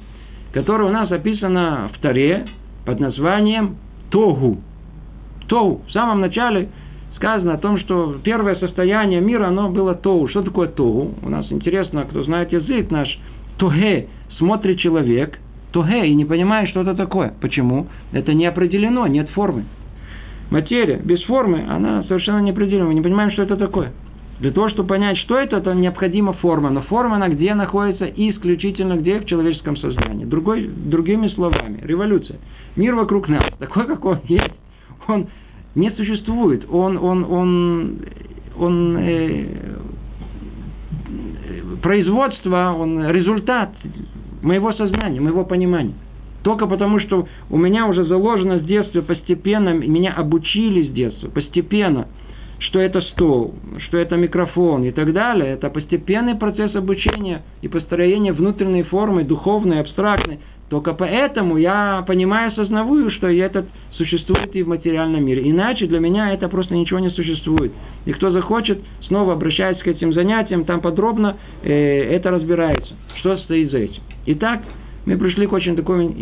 которое 0.54 0.86
у 0.86 0.92
нас 0.92 1.12
описано 1.12 1.90
в 1.94 2.00
Таре 2.02 2.46
под 2.86 3.00
названием 3.00 3.78
Тогу. 4.12 4.58
Тогу. 5.48 5.82
В 5.88 5.92
самом 5.92 6.22
начале 6.22 6.70
сказано 7.18 7.56
о 7.56 7.58
том, 7.58 7.78
что 7.80 8.16
первое 8.24 8.56
состояние 8.56 9.20
мира, 9.20 9.48
оно 9.48 9.70
было 9.70 9.94
Тоу. 9.94 10.28
Что 10.30 10.42
такое 10.42 10.68
Тоу? 10.70 11.14
У 11.22 11.30
нас 11.30 11.52
интересно, 11.52 12.06
кто 12.06 12.24
знает 12.24 12.54
язык 12.54 12.90
наш. 12.90 13.20
Тоге 13.58 14.08
смотрит 14.38 14.80
человек, 14.80 15.40
Тоге, 15.72 16.08
и 16.08 16.16
не 16.16 16.26
понимает, 16.26 16.70
что 16.70 16.82
это 16.82 16.94
такое. 16.96 17.34
Почему? 17.42 17.88
Это 18.14 18.34
не 18.34 18.46
определено, 18.46 19.06
нет 19.08 19.30
формы. 19.32 19.66
Материя 20.50 20.98
без 21.04 21.22
формы, 21.24 21.66
она 21.68 22.04
совершенно 22.04 22.40
не 22.40 22.52
определена. 22.52 22.86
Мы 22.86 22.94
не 22.94 23.02
понимаем, 23.02 23.32
что 23.32 23.44
это 23.44 23.58
такое. 23.58 23.92
Для 24.40 24.52
того, 24.52 24.70
чтобы 24.70 24.90
понять, 24.90 25.18
что 25.18 25.38
это, 25.40 25.58
это 25.58 25.74
необходима 25.74 26.34
форма. 26.34 26.70
Но 26.70 26.82
форма, 26.84 27.16
она 27.16 27.28
где 27.30 27.56
находится? 27.56 28.06
Исключительно 28.06 28.96
где? 28.96 29.20
В 29.20 29.26
человеческом 29.26 29.76
сознании. 29.78 30.26
Другой, 30.26 30.68
другими 30.68 31.28
словами, 31.30 31.80
революция. 31.84 32.38
Мир 32.76 32.94
вокруг 32.94 33.28
нас, 33.28 33.44
такой, 33.58 33.88
как 33.88 34.06
он 34.06 34.20
есть, 34.26 34.54
он 35.08 35.28
не 35.78 35.92
существует. 35.92 36.66
Он, 36.70 36.98
он, 36.98 37.24
он, 37.24 38.00
он 38.58 38.98
э, 38.98 39.46
производство, 41.82 42.76
он 42.78 43.08
результат 43.10 43.70
моего 44.42 44.74
сознания, 44.74 45.22
моего 45.22 45.46
понимания. 45.46 45.94
Только 46.44 46.66
потому, 46.66 47.00
что 47.00 47.28
у 47.50 47.58
меня 47.58 47.86
уже 47.88 48.06
заложено 48.06 48.60
с 48.60 48.64
детства 48.64 49.02
постепенно, 49.02 49.70
меня 49.70 50.14
обучили 50.14 50.88
с 50.88 50.92
детства, 50.92 51.30
постепенно, 51.30 52.08
что 52.60 52.80
это 52.80 53.02
стол, 53.02 53.54
что 53.88 53.98
это 53.98 54.16
микрофон 54.16 54.84
и 54.84 54.92
так 54.92 55.14
далее. 55.14 55.54
Это 55.54 55.70
постепенный 55.70 56.36
процесс 56.36 56.76
обучения 56.76 57.44
и 57.62 57.68
построения 57.68 58.34
внутренней 58.34 58.84
формы, 58.84 59.24
духовной, 59.24 59.82
абстрактной, 59.82 60.40
только 60.70 60.94
поэтому 60.94 61.58
я 61.58 62.04
понимаю, 62.06 62.50
осознаю, 62.50 63.10
что 63.12 63.28
это 63.28 63.66
существует 63.92 64.54
и 64.56 64.64
в 64.64 64.68
материальном 64.68 65.24
мире. 65.24 65.50
Иначе 65.50 65.88
для 65.88 66.00
меня 66.00 66.34
это 66.34 66.50
просто 66.50 66.76
ничего 66.76 67.00
не 67.00 67.10
существует. 67.10 67.72
И 68.06 68.12
кто 68.12 68.32
захочет, 68.32 68.80
снова 69.08 69.34
обращаясь 69.34 69.78
к 69.78 69.88
этим 69.88 70.14
занятиям, 70.14 70.66
там 70.66 70.82
подробно 70.82 71.38
э, 71.64 71.72
это 71.72 72.32
разбирается, 72.32 72.94
что 73.20 73.38
стоит 73.38 73.72
за 73.72 73.80
этим. 73.80 74.02
Итак, 74.26 74.62
мы 75.06 75.18
пришли 75.18 75.48
к 75.48 75.54
очень 75.54 75.76
такому 75.78 76.14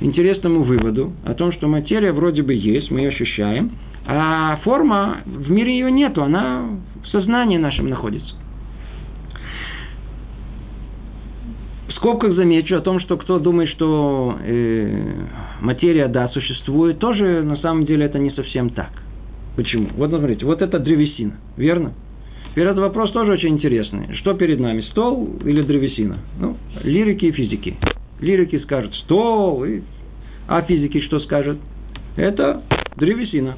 интересному 0.00 0.62
выводу 0.62 1.12
о 1.24 1.34
том, 1.34 1.52
что 1.52 1.68
материя 1.68 2.12
вроде 2.12 2.42
бы 2.42 2.54
есть, 2.54 2.90
мы 2.90 3.00
ее 3.00 3.08
ощущаем, 3.10 3.72
а 4.06 4.56
форма, 4.64 5.18
в 5.26 5.50
мире 5.50 5.72
ее 5.72 5.90
нету, 5.90 6.22
она 6.22 6.68
в 7.02 7.08
сознании 7.08 7.58
нашем 7.58 7.88
находится. 7.88 8.34
Скобках 12.04 12.34
замечу 12.34 12.76
о 12.76 12.82
том, 12.82 13.00
что 13.00 13.16
кто 13.16 13.38
думает, 13.38 13.70
что 13.70 14.36
э, 14.44 15.14
материя, 15.62 16.06
да, 16.06 16.28
существует, 16.28 16.98
тоже 16.98 17.42
на 17.42 17.56
самом 17.56 17.86
деле 17.86 18.04
это 18.04 18.18
не 18.18 18.28
совсем 18.32 18.68
так. 18.68 18.90
Почему? 19.56 19.88
Вот 19.96 20.10
смотрите, 20.10 20.44
вот 20.44 20.60
это 20.60 20.78
древесина, 20.78 21.38
верно? 21.56 21.94
Теперь 22.50 22.66
этот 22.66 22.80
вопрос 22.80 23.10
тоже 23.12 23.32
очень 23.32 23.54
интересный. 23.54 24.14
Что 24.16 24.34
перед 24.34 24.60
нами, 24.60 24.82
стол 24.90 25.30
или 25.46 25.62
древесина? 25.62 26.18
Ну, 26.38 26.58
лирики 26.82 27.24
и 27.24 27.32
физики. 27.32 27.78
Лирики 28.20 28.58
скажут 28.58 28.94
стол, 28.96 29.64
и... 29.64 29.80
а 30.46 30.60
физики 30.60 31.00
что 31.00 31.20
скажут? 31.20 31.56
Это 32.16 32.64
древесина. 32.96 33.56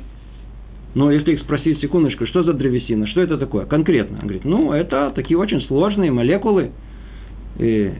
Но 0.94 1.10
если 1.10 1.32
их 1.32 1.40
спросить, 1.40 1.80
секундочку, 1.80 2.26
что 2.26 2.44
за 2.44 2.52
древесина, 2.52 3.08
что 3.08 3.22
это 3.22 3.38
такое 3.38 3.66
конкретно? 3.66 4.18
Он 4.18 4.22
говорит, 4.22 4.44
ну, 4.44 4.72
это 4.72 5.10
такие 5.16 5.36
очень 5.36 5.62
сложные 5.62 6.12
молекулы, 6.12 6.70
и 7.58 7.92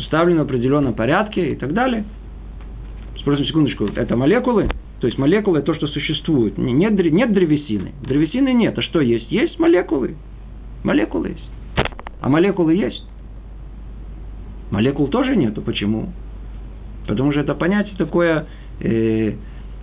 составлены 0.00 0.40
в 0.40 0.44
определенном 0.44 0.94
порядке 0.94 1.52
и 1.52 1.56
так 1.56 1.72
далее. 1.72 2.04
Спросим, 3.18 3.44
секундочку, 3.44 3.86
это 3.86 4.16
молекулы? 4.16 4.68
То 5.00 5.06
есть 5.06 5.18
молекулы 5.18 5.58
это 5.58 5.66
то, 5.66 5.74
что 5.74 5.86
существует. 5.88 6.58
Нет, 6.58 6.92
нет 6.92 7.32
древесины. 7.32 7.92
Древесины 8.02 8.52
нет. 8.52 8.78
А 8.78 8.82
что 8.82 9.00
есть? 9.00 9.30
Есть 9.30 9.58
молекулы. 9.58 10.16
Молекулы 10.84 11.28
есть. 11.28 11.50
А 12.20 12.28
молекулы 12.28 12.74
есть. 12.74 13.06
Молекул 14.70 15.08
тоже 15.08 15.36
нету. 15.36 15.62
Почему? 15.62 16.12
Потому 17.06 17.32
что 17.32 17.40
это 17.40 17.54
понятие 17.54 17.96
такое 17.96 18.46
э, 18.80 19.34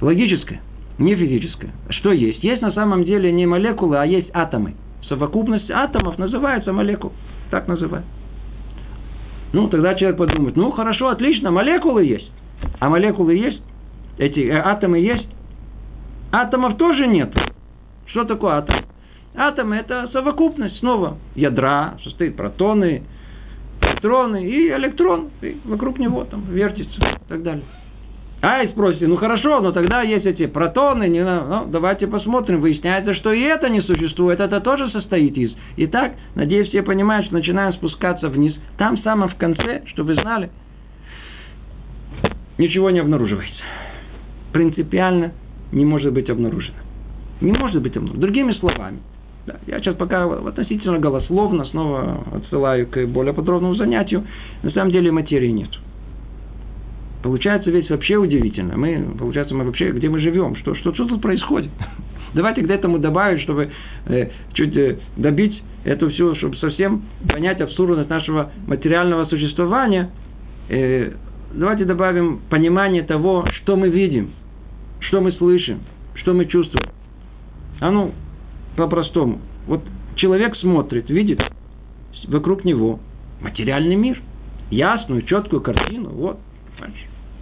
логическое, 0.02 0.62
не 0.98 1.16
физическое. 1.16 1.72
Что 1.90 2.12
есть? 2.12 2.44
Есть 2.44 2.62
на 2.62 2.72
самом 2.72 3.04
деле 3.04 3.32
не 3.32 3.46
молекулы, 3.46 3.98
а 3.98 4.06
есть 4.06 4.30
атомы. 4.34 4.76
Совокупность 5.10 5.70
атомов 5.70 6.18
называется 6.18 6.74
молекул. 6.74 7.12
Так 7.50 7.68
называют. 7.68 8.06
Ну, 9.54 9.68
тогда 9.70 9.96
человек 9.96 10.18
подумает, 10.18 10.56
ну, 10.56 10.72
хорошо, 10.72 11.10
отлично, 11.10 11.52
молекулы 11.52 12.04
есть. 12.04 12.32
А 12.80 12.90
молекулы 12.90 13.36
есть? 13.36 13.62
Эти 14.18 14.40
э, 14.40 14.54
атомы 14.54 15.00
есть? 15.00 15.28
Атомов 16.32 16.78
тоже 16.78 17.08
нет. 17.08 17.34
Что 18.08 18.26
такое 18.26 18.56
атом? 18.56 18.86
Атом– 19.36 19.72
это 19.74 20.10
совокупность 20.12 20.80
снова 20.80 21.18
ядра, 21.36 21.98
состоит 22.04 22.36
протоны, 22.36 23.04
электроны 23.82 24.46
и 24.46 24.70
электрон, 24.70 25.30
и 25.42 25.58
вокруг 25.66 26.00
него 26.00 26.24
там 26.24 26.44
вертится 26.50 27.00
и 27.00 27.30
так 27.30 27.44
далее. 27.44 27.64
А, 28.40 28.62
и 28.62 28.68
спросите, 28.68 29.08
ну 29.08 29.16
хорошо, 29.16 29.62
но 29.62 29.72
тогда 29.72 30.04
есть 30.04 30.26
эти 30.26 30.46
протоны, 30.46 31.08
не, 31.08 31.24
ну, 31.24 31.66
давайте 31.68 32.06
посмотрим, 32.06 32.62
выясняется, 32.62 33.16
что 33.16 33.34
и 33.34 33.42
это 33.42 33.68
не 33.68 33.82
существует, 33.82 34.40
это 34.40 34.62
тоже 34.62 34.92
состоит 34.92 35.36
из. 35.38 35.56
Итак, 35.78 36.14
надеюсь, 36.36 36.70
все 36.70 36.84
понимают, 36.84 37.26
что 37.26 37.36
начинаем 37.36 37.74
спускаться 37.74 38.30
вниз. 38.30 38.56
Там, 38.78 39.00
самое 39.00 39.32
в 39.32 39.36
конце, 39.38 39.82
чтобы 39.88 40.14
знали, 40.14 40.52
ничего 42.60 42.92
не 42.92 43.00
обнаруживается. 43.00 43.64
Принципиально 44.54 45.32
не 45.72 45.84
может 45.84 46.14
быть 46.14 46.30
обнаружено. 46.30 46.78
Не 47.42 47.54
может 47.54 47.82
быть 47.82 47.98
обнаружено. 47.98 48.22
Другими 48.22 48.52
словами, 48.54 49.00
да, 49.48 49.56
я 49.66 49.80
сейчас 49.80 49.96
пока 49.96 50.26
относительно 50.26 51.00
голословно 51.00 51.66
снова 51.66 52.24
отсылаю 52.36 52.86
к 52.86 53.04
более 53.08 53.34
подробному 53.34 53.74
занятию. 53.76 54.28
На 54.62 54.70
самом 54.70 54.92
деле 54.92 55.12
материи 55.12 55.50
нет. 55.50 55.72
Получается 57.24 57.72
вещь 57.72 57.90
вообще 57.90 58.16
удивительно. 58.16 58.78
Мы, 58.78 59.16
получается, 59.18 59.56
мы 59.56 59.66
вообще, 59.66 59.92
где 59.92 60.10
мы 60.10 60.20
живем? 60.20 60.56
Что, 60.58 60.76
что, 60.76 60.94
что 60.94 61.06
тут 61.06 61.22
происходит? 61.22 61.72
Давайте 62.34 62.62
к 62.62 62.70
этому 62.70 63.00
добавить, 63.00 63.42
чтобы 63.42 63.72
э, 64.06 64.30
чуть 64.54 64.76
э, 64.76 65.00
добить 65.16 65.62
это 65.84 66.10
все, 66.10 66.36
чтобы 66.36 66.58
совсем 66.58 67.04
понять 67.28 67.62
абсурдность 67.62 68.10
нашего 68.10 68.52
материального 68.68 69.26
существования. 69.26 70.12
Э, 70.70 71.14
давайте 71.54 71.86
добавим 71.86 72.42
понимание 72.50 73.04
того, 73.04 73.48
что 73.62 73.76
мы 73.78 73.90
видим, 73.90 74.32
что 75.00 75.22
мы 75.22 75.32
слышим, 75.32 75.80
что 76.16 76.34
мы 76.34 76.46
чувствуем. 76.46 76.90
А 77.80 77.90
ну, 77.90 78.14
по-простому. 78.76 79.40
Вот 79.66 79.82
человек 80.16 80.56
смотрит, 80.58 81.10
видит 81.10 81.40
вокруг 82.28 82.66
него 82.66 83.00
материальный 83.42 83.96
мир. 83.96 84.22
Ясную, 84.70 85.22
четкую 85.22 85.62
картину. 85.62 86.10
Вот. 86.10 86.40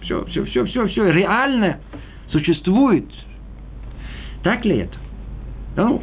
Все, 0.02 0.24
все, 0.26 0.44
все, 0.44 0.64
все, 0.64 0.86
все 0.86 1.10
реально 1.10 1.80
существует. 2.30 3.06
Так 4.42 4.64
ли 4.64 4.78
это? 4.78 4.96
Ну, 5.76 6.02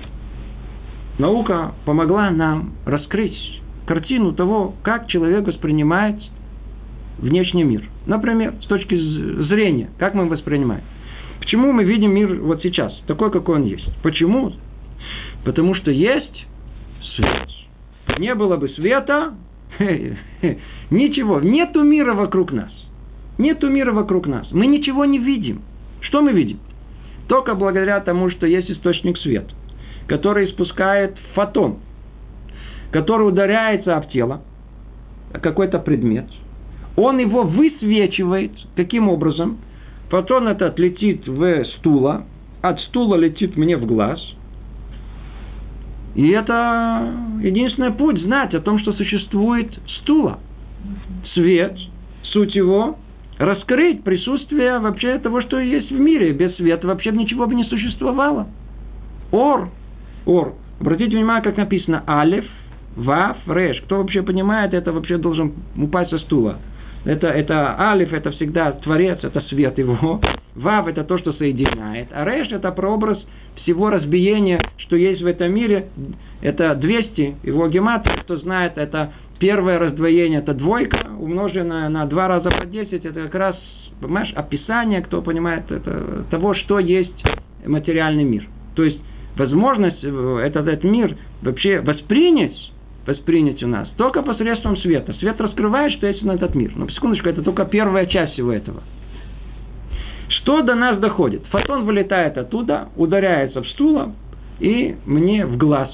наука 1.18 1.74
помогла 1.86 2.30
нам 2.30 2.74
раскрыть 2.86 3.62
картину 3.86 4.34
того, 4.34 4.76
как 4.84 5.08
человек 5.08 5.48
воспринимает 5.48 6.18
внешний 7.18 7.64
мир. 7.64 7.90
Например, 8.06 8.54
с 8.62 8.68
точки 8.68 8.96
зрения, 9.48 9.90
как 9.98 10.14
мы 10.14 10.28
воспринимаем. 10.28 10.84
Почему 11.40 11.72
мы 11.72 11.84
видим 11.84 12.12
мир 12.14 12.36
вот 12.42 12.62
сейчас, 12.62 12.94
такой, 13.08 13.32
какой 13.32 13.58
он 13.58 13.64
есть? 13.64 13.88
Почему? 14.02 14.54
Потому 15.44 15.76
что 15.76 15.92
есть 15.92 16.46
свет. 17.16 17.50
Не 18.18 18.36
было 18.36 18.58
бы 18.58 18.70
света, 18.70 19.34
ничего, 20.90 21.40
нету 21.40 21.84
мира 21.84 22.14
вокруг 22.14 22.52
нас. 22.52 22.72
Нету 23.38 23.70
мира 23.70 23.92
вокруг 23.92 24.28
нас. 24.28 24.48
Мы 24.52 24.68
ничего 24.68 25.06
не 25.06 25.20
видим. 25.20 25.62
Что 26.02 26.22
мы 26.22 26.34
видим? 26.34 26.60
Только 27.28 27.56
благодаря 27.56 28.00
тому, 28.00 28.30
что 28.30 28.46
есть 28.46 28.70
источник 28.70 29.18
света, 29.18 29.54
который 30.08 30.48
испускает 30.48 31.18
фотон, 31.34 31.78
который 32.92 33.28
ударяется 33.28 33.96
об 33.96 34.10
тело, 34.10 34.42
какой-то 35.42 35.80
предмет. 35.80 36.28
Он 36.96 37.18
его 37.18 37.44
высвечивает. 37.44 38.52
Каким 38.76 39.10
образом? 39.10 39.58
Фотон 40.10 40.48
этот 40.48 40.78
летит 40.78 41.28
в 41.28 41.66
стула, 41.78 42.26
от 42.62 42.80
стула 42.82 43.16
летит 43.16 43.58
мне 43.58 43.78
в 43.78 43.86
глаз– 43.86 44.20
и 46.16 46.30
это 46.30 47.12
единственный 47.42 47.92
путь 47.92 48.22
знать 48.22 48.54
о 48.54 48.62
том, 48.62 48.80
что 48.80 48.94
существует 48.94 49.72
стула. 50.02 50.40
Свет, 51.34 51.76
суть 52.24 52.54
его, 52.56 52.98
раскрыть 53.38 54.04
присутствие 54.04 54.80
вообще 54.80 55.18
того, 55.20 55.42
что 55.42 55.60
есть 55.60 55.92
в 55.92 56.00
мире. 56.00 56.32
Без 56.34 56.56
света 56.56 56.88
вообще 56.88 57.12
ничего 57.12 57.48
бы 57.48 57.56
не 57.56 57.64
существовало. 57.66 58.48
Ор, 59.32 59.70
ор. 60.26 60.54
Обратите 60.80 61.16
внимание, 61.16 61.44
как 61.44 61.58
написано 61.58 62.04
алиф, 62.08 62.46
ваф, 62.96 63.38
реш. 63.48 63.82
Кто 63.82 63.98
вообще 63.98 64.22
понимает, 64.22 64.74
это 64.74 64.92
вообще 64.92 65.18
должен 65.18 65.54
упасть 65.78 66.12
со 66.12 66.20
стула. 66.20 66.60
Это, 67.06 67.28
это 67.28 67.80
алиф, 67.80 68.14
это 68.14 68.32
всегда 68.32 68.72
творец, 68.72 69.20
это 69.24 69.42
свет 69.42 69.78
его. 69.78 70.22
Вав– 70.56 70.88
это 70.90 71.04
то, 71.04 71.18
что 71.18 71.34
соединяет. 71.34 72.10
А 72.12 72.24
реш– 72.24 72.50
это 72.52 72.72
прообраз 72.72 73.18
всего 73.64 73.90
разбиения, 73.90 74.62
что 74.78 74.96
есть 74.96 75.22
в 75.22 75.26
этом 75.26 75.54
мире. 75.54 75.88
Это 76.42 76.76
200, 76.76 77.38
его 77.44 77.68
гематрия, 77.68 78.18
кто 78.18 78.38
знает, 78.38 78.78
это 78.78 79.12
первое 79.44 79.78
раздвоение, 79.78 80.39
это 80.39 80.54
двойка, 80.54 81.06
умноженная 81.20 81.89
на 81.89 82.06
два 82.06 82.30
раза 82.30 82.50
по 82.50 82.66
10, 82.66 83.04
это 83.04 83.24
как 83.24 83.36
раз, 83.36 83.58
понимаешь, 84.00 84.32
описание, 84.36 85.02
кто 85.02 85.22
понимает, 85.22 85.70
это, 85.70 86.24
того, 86.32 86.54
что 86.54 86.80
есть 86.80 87.22
материальный 87.66 88.24
мир. 88.24 88.48
То 88.74 88.86
есть, 88.86 89.02
возможность 89.36 90.02
э, 90.02 90.39
этот, 90.46 90.66
этот 90.70 90.86
мир 90.86 91.18
вообще 91.41 91.82
воспринять 91.82 92.56
воспринять 93.06 93.62
у 93.62 93.68
нас 93.68 93.89
только 93.98 94.22
посредством 94.22 94.78
света. 94.78 95.12
Свет 95.16 95.41
раскрывает, 95.41 95.91
что 95.91 96.08
есть 96.08 96.24
на 96.24 96.36
этот 96.36 96.56
мир. 96.56 96.72
Но, 96.78 96.88
секундочку, 96.88 97.28
это 97.28 97.41
только 97.41 97.66
первая 97.66 98.06
часть 98.06 98.32
всего 98.36 98.54
этого. 98.54 98.82
Что 100.30 100.62
до 100.62 100.74
нас 100.74 100.98
доходит? 101.00 101.44
Фотон 101.48 101.84
вылетает 101.84 102.38
оттуда, 102.38 102.88
ударяется 102.96 103.62
в 103.62 103.68
стуло 103.68 104.14
и 104.62 104.96
мне 105.06 105.46
в 105.46 105.58
глаз. 105.58 105.91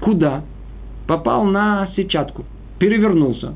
Куда? 0.00 0.42
Попал 1.10 1.42
на 1.44 1.88
сетчатку. 1.96 2.44
Перевернулся. 2.78 3.54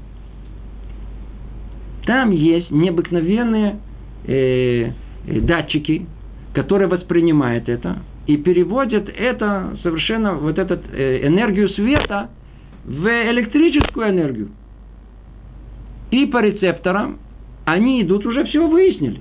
Там 2.04 2.32
есть 2.32 2.68
необыкновенные 2.72 3.78
э, 4.26 4.90
э, 5.28 5.40
датчики, 5.40 6.04
которые 6.52 6.88
воспринимают 6.88 7.68
это 7.68 7.98
и 8.26 8.36
переводят 8.38 9.08
это 9.08 9.76
совершенно 9.84 10.34
вот 10.34 10.58
эту 10.58 10.80
э, 10.92 11.28
энергию 11.28 11.68
света 11.68 12.30
в 12.84 13.06
электрическую 13.06 14.10
энергию. 14.10 14.48
И 16.10 16.26
по 16.26 16.42
рецепторам 16.42 17.20
они 17.66 18.02
идут, 18.02 18.26
уже 18.26 18.46
все 18.46 18.66
выяснили. 18.66 19.20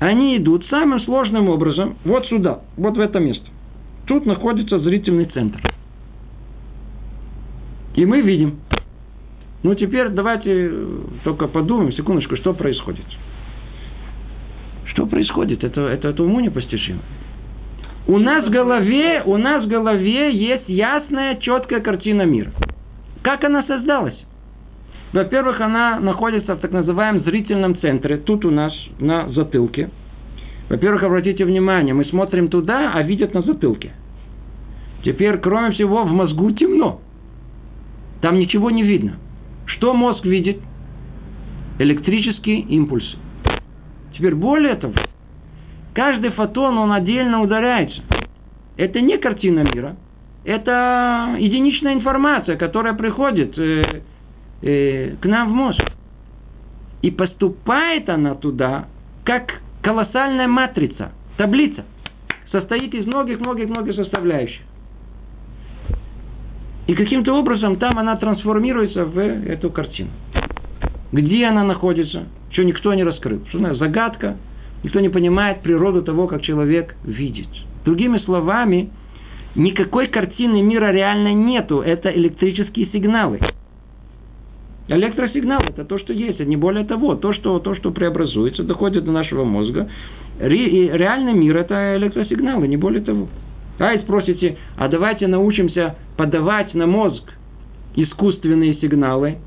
Они 0.00 0.36
идут 0.36 0.66
самым 0.66 1.00
сложным 1.00 1.48
образом 1.48 1.96
вот 2.04 2.26
сюда, 2.26 2.60
вот 2.76 2.98
в 2.98 3.00
это 3.00 3.20
место. 3.20 3.46
Тут 4.04 4.26
находится 4.26 4.78
зрительный 4.80 5.24
центр. 5.24 5.62
И 7.94 8.04
мы 8.04 8.20
видим. 8.20 8.60
Ну, 9.62 9.74
теперь 9.74 10.08
давайте 10.08 10.70
только 11.22 11.46
подумаем, 11.48 11.92
секундочку, 11.92 12.36
что 12.36 12.52
происходит. 12.52 13.06
Что 14.86 15.06
происходит? 15.06 15.64
Это, 15.64 15.82
это, 15.82 16.08
это 16.08 16.22
уму 16.22 16.40
непостижимо. 16.40 17.00
У 18.06 18.18
нас 18.18 18.44
в 18.44 18.50
голове, 18.50 19.22
у 19.24 19.38
нас 19.38 19.64
в 19.64 19.68
голове 19.68 20.30
есть 20.36 20.68
ясная, 20.68 21.36
четкая 21.36 21.80
картина 21.80 22.22
мира. 22.22 22.50
Как 23.22 23.42
она 23.44 23.64
создалась? 23.64 24.18
Во-первых, 25.14 25.60
она 25.60 25.98
находится 26.00 26.56
в 26.56 26.60
так 26.60 26.72
называемом 26.72 27.22
зрительном 27.22 27.78
центре, 27.78 28.18
тут 28.18 28.44
у 28.44 28.50
нас 28.50 28.74
на 28.98 29.28
затылке. 29.30 29.88
Во-первых, 30.68 31.02
обратите 31.04 31.44
внимание, 31.44 31.94
мы 31.94 32.04
смотрим 32.04 32.48
туда, 32.48 32.92
а 32.92 33.02
видят 33.02 33.32
на 33.32 33.42
затылке. 33.42 33.92
Теперь, 35.04 35.38
кроме 35.38 35.70
всего, 35.70 36.02
в 36.02 36.12
мозгу 36.12 36.50
темно. 36.50 37.00
Там 38.24 38.38
ничего 38.38 38.70
не 38.70 38.82
видно. 38.82 39.18
Что 39.66 39.92
мозг 39.92 40.24
видит? 40.24 40.56
Электрические 41.78 42.60
импульсы. 42.60 43.18
Теперь 44.14 44.34
более 44.34 44.76
того, 44.76 44.94
каждый 45.92 46.30
фотон, 46.30 46.78
он 46.78 46.90
отдельно 46.90 47.42
ударяется. 47.42 48.00
это 48.78 49.02
не 49.02 49.18
картина 49.18 49.60
мира. 49.60 49.96
Это 50.42 51.36
единичная 51.38 51.92
информация, 51.92 52.56
которая 52.56 52.94
приходит 52.94 53.58
э, 53.58 54.00
э, 54.62 55.16
к 55.20 55.26
нам 55.26 55.50
в 55.50 55.52
мозг. 55.52 55.82
И 57.02 57.10
поступает 57.10 58.08
она 58.08 58.36
туда, 58.36 58.86
как 59.24 59.60
колоссальная 59.82 60.48
матрица, 60.48 61.12
таблица. 61.36 61.84
Состоит 62.50 62.94
из 62.94 63.04
многих-многих-многих 63.04 63.94
составляющих. 63.96 64.62
И 66.86 66.94
каким-то 66.94 67.32
образом 67.32 67.76
там 67.76 67.98
она 67.98 68.16
трансформируется 68.16 69.04
в 69.04 69.18
эту 69.18 69.70
картину. 69.70 70.10
Где 71.12 71.46
она 71.46 71.64
находится, 71.64 72.24
что 72.50 72.62
никто 72.64 72.92
не 72.94 73.04
раскрыл. 73.04 73.40
Что 73.48 73.58
она 73.58 73.74
загадка, 73.74 74.36
никто 74.82 75.00
не 75.00 75.08
понимает 75.08 75.62
природу 75.62 76.02
того, 76.02 76.26
как 76.26 76.42
человек 76.42 76.94
видит. 77.04 77.48
Другими 77.84 78.18
словами, 78.18 78.90
никакой 79.54 80.08
картины 80.08 80.62
мира 80.62 80.92
реально 80.92 81.32
нету. 81.32 81.80
Это 81.80 82.10
электрические 82.10 82.88
сигналы. 82.92 83.40
Электросигнал– 84.88 85.62
это 85.66 85.86
то, 85.86 85.98
что 85.98 86.12
есть, 86.12 86.40
а 86.40 86.44
не 86.44 86.56
более 86.56 86.84
того. 86.84 87.14
То, 87.14 87.32
что, 87.32 87.58
то, 87.58 87.74
что 87.74 87.90
преобразуется, 87.90 88.62
доходит 88.62 89.04
до 89.04 89.12
нашего 89.12 89.44
мозга. 89.44 89.88
Ре, 90.38 90.88
реальный 90.88 91.32
мир– 91.32 91.56
это 91.58 91.96
электросигналы, 91.96 92.68
не 92.68 92.76
более 92.76 93.00
того. 93.00 93.28
А 93.78 93.94
и 93.94 93.98
спросите, 94.00 94.56
а 94.76 94.88
давайте 94.88 95.26
научимся 95.26 95.96
подавать 96.16 96.74
на 96.74 96.86
мозг 96.86 97.32
искусственные 97.96 98.74
сигналы. 98.76 99.38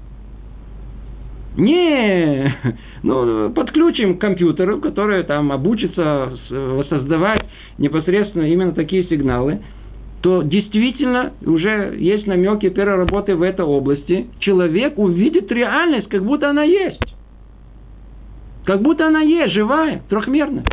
Не, 1.55 2.55
ну, 3.03 3.49
подключим 3.51 4.17
к 4.17 4.21
компьютеру, 4.21 4.79
который 4.79 5.23
там 5.23 5.51
обучится 5.51 6.31
воссоздавать 6.49 7.45
непосредственно 7.77 8.43
именно 8.43 8.73
такие 8.73 9.05
сигналы, 9.05 9.61
то 10.21 10.43
действительно 10.43 11.33
уже 11.45 11.95
есть 11.97 12.27
намеки 12.27 12.69
первой 12.69 12.97
работы 12.97 13.35
в 13.35 13.41
этой 13.41 13.65
области. 13.65 14.27
Человек 14.39 14.97
увидит 14.97 15.51
реальность, 15.51 16.09
как 16.09 16.23
будто 16.23 16.49
она 16.49 16.63
есть. 16.63 17.01
Как 18.65 18.81
будто 18.81 19.07
она 19.07 19.21
есть, 19.21 19.53
живая, 19.53 20.03
трехмерная. 20.09 20.65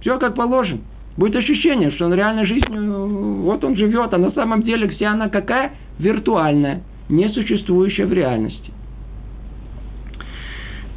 Все 0.00 0.18
как 0.18 0.34
положено. 0.34 0.80
Будет 1.16 1.36
ощущение, 1.36 1.90
что 1.92 2.06
он 2.06 2.14
реальной 2.14 2.44
жизнью, 2.44 3.06
вот 3.42 3.64
он 3.64 3.76
живет, 3.76 4.12
а 4.12 4.18
на 4.18 4.32
самом 4.32 4.62
деле 4.62 4.88
вся 4.88 5.12
она 5.12 5.28
какая? 5.28 5.72
Виртуальная, 5.98 6.82
не 7.08 7.28
существующая 7.30 8.04
в 8.04 8.12
реальности. 8.12 8.70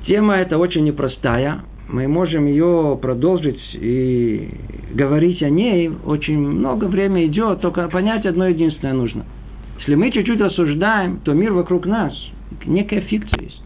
Тема 0.05 0.35
эта 0.35 0.57
очень 0.57 0.83
непростая. 0.83 1.61
Мы 1.87 2.07
можем 2.07 2.47
ее 2.47 2.99
продолжить 3.01 3.61
и 3.73 4.49
говорить 4.93 5.41
о 5.41 5.49
ней. 5.49 5.89
Очень 6.05 6.39
много 6.39 6.85
времени 6.85 7.27
идет, 7.27 7.61
только 7.61 7.87
понять 7.87 8.25
одно 8.25 8.47
единственное 8.47 8.93
нужно. 8.93 9.25
Если 9.79 9.95
мы 9.95 10.11
чуть-чуть 10.11 10.41
рассуждаем, 10.41 11.19
то 11.23 11.33
мир 11.33 11.53
вокруг 11.53 11.85
нас, 11.85 12.13
некая 12.65 13.01
фикция 13.01 13.41
есть. 13.41 13.63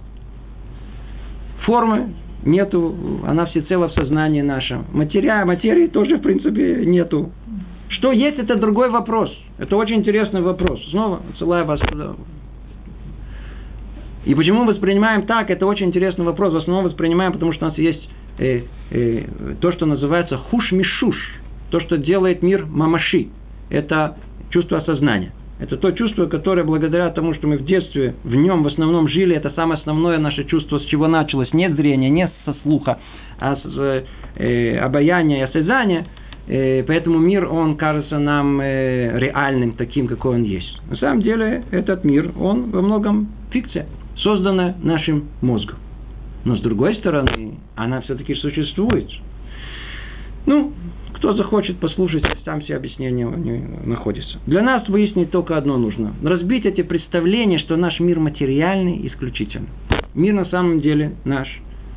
Формы, 1.66 2.14
нету, 2.46 2.96
она 3.26 3.46
всецело 3.46 3.90
в 3.90 3.94
сознании 3.94 4.42
нашем. 4.42 4.86
Материя, 4.94 5.44
материи 5.46 5.88
тоже, 5.88 6.18
в 6.18 6.22
принципе, 6.22 6.86
нету. 6.86 7.32
Что 7.90 8.12
есть, 8.12 8.40
это 8.40 8.56
другой 8.56 8.90
вопрос. 8.90 9.32
Это 9.58 9.76
очень 9.78 9.98
интересный 9.98 10.42
вопрос. 10.42 10.84
Снова 10.90 11.22
отсылаю 11.32 11.66
вас 11.66 11.80
туда. 11.80 12.16
И 14.26 14.34
почему 14.36 14.64
мы 14.64 14.74
воспринимаем 14.74 15.24
так, 15.24 15.50
это 15.50 15.66
очень 15.66 15.88
интересный 15.88 16.26
вопрос. 16.26 16.54
В 16.54 16.58
основном 16.58 16.86
воспринимаем, 16.86 17.34
потому 17.34 17.52
что 17.54 17.66
у 17.66 17.70
нас 17.70 17.78
есть 17.78 18.10
э, 18.40 18.62
э, 18.90 19.26
то, 19.60 19.72
что 19.74 19.86
называется 19.86 20.38
хуш-мишуш. 20.38 21.16
То, 21.72 21.80
что 21.82 21.98
делает 21.98 22.42
мир 22.42 22.66
мамаши. 22.66 23.28
Это 23.70 24.18
чувство 24.50 24.78
осознания. 24.78 25.34
Это 25.60 25.78
то 25.78 25.92
чувство, 25.92 26.26
которое 26.26 26.64
благодаря 26.64 27.10
тому, 27.12 27.34
что 27.36 27.48
мы 27.48 27.58
в 27.58 27.66
детстве 27.66 28.16
в 28.24 28.34
нем 28.36 28.64
в 28.64 28.68
основном 28.68 29.08
жили, 29.08 29.36
это 29.36 29.52
самое 29.52 29.80
основное 29.80 30.18
наше 30.18 30.46
чувство, 30.46 30.80
с 30.80 30.86
чего 30.86 31.08
началось. 31.08 31.54
Не 31.54 31.70
зрение, 31.70 32.10
не 32.10 32.32
со 32.46 32.56
слуха, 32.64 33.00
а 33.40 33.56
с 33.56 34.04
э, 34.36 34.78
обаяния 34.78 35.40
и 35.40 35.42
осязания. 35.42 36.08
Э, 36.48 36.84
поэтому 36.84 37.20
мир, 37.20 37.48
он 37.52 37.78
кажется 37.78 38.20
нам 38.20 38.60
э, 38.60 39.18
реальным, 39.20 39.74
таким, 39.74 40.08
какой 40.08 40.36
он 40.36 40.44
есть. 40.44 40.82
На 40.90 40.98
самом 40.98 41.22
деле, 41.22 41.64
этот 41.72 42.04
мир, 42.04 42.32
он 42.38 42.72
во 42.72 42.82
многом 42.82 43.30
фикция, 43.52 43.86
созданная 44.18 44.76
нашим 44.82 45.30
мозгом. 45.42 45.78
Но 46.46 46.58
с 46.58 46.62
другой 46.62 46.96
стороны, 46.96 47.60
она 47.76 48.02
все-таки 48.02 48.36
существует. 48.36 49.10
Ну, 50.46 50.74
кто 51.14 51.34
захочет 51.34 51.78
послушать, 51.78 52.24
там 52.44 52.62
все 52.62 52.76
объяснения 52.76 53.26
находятся. 53.86 54.40
Для 54.46 54.62
нас 54.62 54.88
выяснить 54.90 55.32
только 55.32 55.56
одно 55.56 55.78
нужно. 55.78 56.14
Разбить 56.22 56.66
эти 56.66 56.82
представления, 56.82 57.60
что 57.60 57.78
наш 57.78 58.00
мир 58.00 58.20
материальный 58.20 59.08
исключительно. 59.08 59.68
Мир 60.14 60.34
на 60.34 60.46
самом 60.46 60.82
деле 60.82 61.16
наш, 61.24 61.48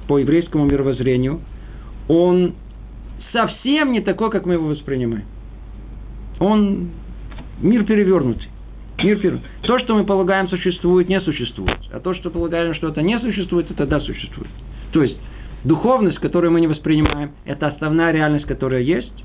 по 0.06 0.18
еврейскому 0.18 0.64
мировоззрению, 0.64 1.40
он 2.08 2.54
совсем 3.32 3.92
не 3.92 4.00
такой, 4.00 4.30
как 4.30 4.46
мы 4.46 4.54
его 4.54 4.68
воспринимаем. 4.68 5.24
Он 6.38 6.90
мир 7.60 7.84
перевернутый. 7.84 8.48
Мир 9.02 9.16
перевернутый. 9.16 9.50
То, 9.62 9.78
что 9.80 9.96
мы 9.96 10.04
полагаем 10.04 10.48
существует, 10.48 11.08
не 11.08 11.20
существует. 11.20 11.78
А 11.92 11.98
то, 11.98 12.14
что 12.14 12.30
полагаем, 12.30 12.74
что 12.74 12.88
это 12.88 13.02
не 13.02 13.18
существует, 13.18 13.70
это 13.70 13.86
да 13.86 13.98
существует. 14.00 14.50
То 14.92 15.02
есть, 15.02 15.18
Духовность, 15.64 16.18
которую 16.18 16.52
мы 16.52 16.60
не 16.60 16.66
воспринимаем, 16.66 17.32
это 17.44 17.68
основная 17.68 18.12
реальность, 18.12 18.46
которая 18.46 18.82
есть. 18.82 19.24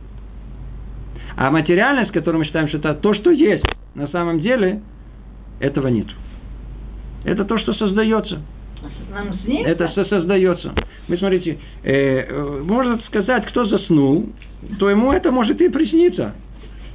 А 1.35 1.51
материальность, 1.51 2.11
которую 2.11 2.39
мы 2.39 2.45
считаем, 2.45 2.67
что 2.67 2.77
это 2.77 2.93
то, 2.95 3.13
что 3.13 3.31
есть, 3.31 3.63
на 3.95 4.07
самом 4.07 4.41
деле 4.41 4.81
этого 5.59 5.87
нет. 5.87 6.07
Это 7.23 7.45
то, 7.45 7.57
что 7.59 7.73
создается. 7.73 8.41
Это 9.65 9.87
создается. 10.05 10.73
Вы 11.07 11.17
смотрите, 11.17 11.59
э, 11.83 12.25
э, 12.27 12.61
можно 12.63 12.99
сказать, 13.07 13.45
кто 13.47 13.65
заснул, 13.65 14.29
то 14.79 14.89
ему 14.89 15.11
это 15.11 15.31
может 15.31 15.61
и 15.61 15.69
присниться. 15.69 16.33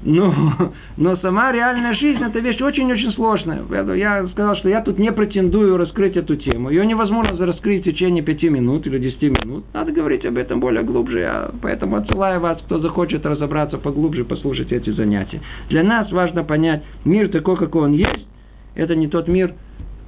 Но, 0.07 0.73
но 0.97 1.17
сама 1.17 1.53
реальная 1.53 1.95
жизнь– 1.95 2.23
это 2.25 2.39
вещь 2.39 2.61
очень-очень 2.61 3.13
сложная. 3.13 3.65
Я 3.97 4.27
сказал, 4.29 4.57
что 4.57 4.69
я 4.69 4.81
тут 4.81 4.99
не 4.99 5.13
претендую 5.13 5.77
раскрыть 5.77 6.17
эту 6.17 6.37
тему. 6.37 6.71
Ее 6.71 6.87
невозможно 6.87 7.45
раскрыть 7.45 7.83
в 7.83 7.85
течение 7.85 8.23
пяти 8.23 8.49
минут 8.49 8.87
или 8.87 8.99
десяти 8.99 9.29
минут. 9.29 9.65
Надо 9.75 9.91
говорить 9.93 10.25
об 10.25 10.37
этом 10.37 10.61
более 10.61 10.85
глубже. 10.85 11.19
Я 11.19 11.51
поэтому 11.61 11.97
отсылаю 11.97 12.41
вас, 12.41 12.59
кто 12.63 12.79
захочет 12.79 13.27
разобраться 13.27 13.79
поглубже, 13.79 14.25
послушать 14.25 14.73
эти 14.73 14.91
занятия. 14.91 15.41
Для 15.69 15.83
нас 15.83 16.11
важно 16.13 16.45
понять, 16.45 16.85
мир 17.05 17.29
такой, 17.29 17.57
какой 17.57 17.83
он 17.83 17.93
есть, 17.93 18.29
это 18.77 18.95
не 18.95 19.09
тот 19.09 19.27
мир, 19.27 19.55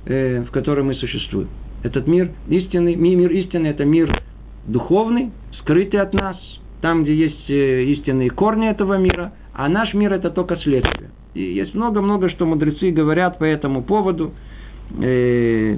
э, 0.07 0.43
в 0.43 0.53
котором 0.53 0.87
мы 0.87 0.95
существуем. 0.95 1.49
Этот 1.83 2.07
мир 2.07 2.31
истинный, 2.49 2.95
мир 2.95 3.31
истинный– 3.33 3.71
это 3.71 3.85
мир 3.85 4.23
духовный, 4.67 5.33
скрытый 5.61 6.01
от 6.01 6.13
нас, 6.15 6.37
там, 6.83 7.03
где 7.03 7.15
есть 7.15 7.51
э, 7.51 7.83
истинные 7.85 8.31
корни 8.31 8.69
этого 8.71 8.97
мира– 8.97 9.33
а 9.59 9.69
наш 9.69 9.93
мир 9.93 10.13
это 10.13 10.31
только 10.31 10.57
следствие. 10.59 11.11
И 11.35 11.43
есть 11.43 11.75
много-много, 11.75 12.31
что 12.31 12.47
мудрецы 12.47 12.93
говорят 12.93 13.41
по 13.41 13.45
этому 13.45 13.83
поводу. 13.83 14.33
Э, 15.03 15.77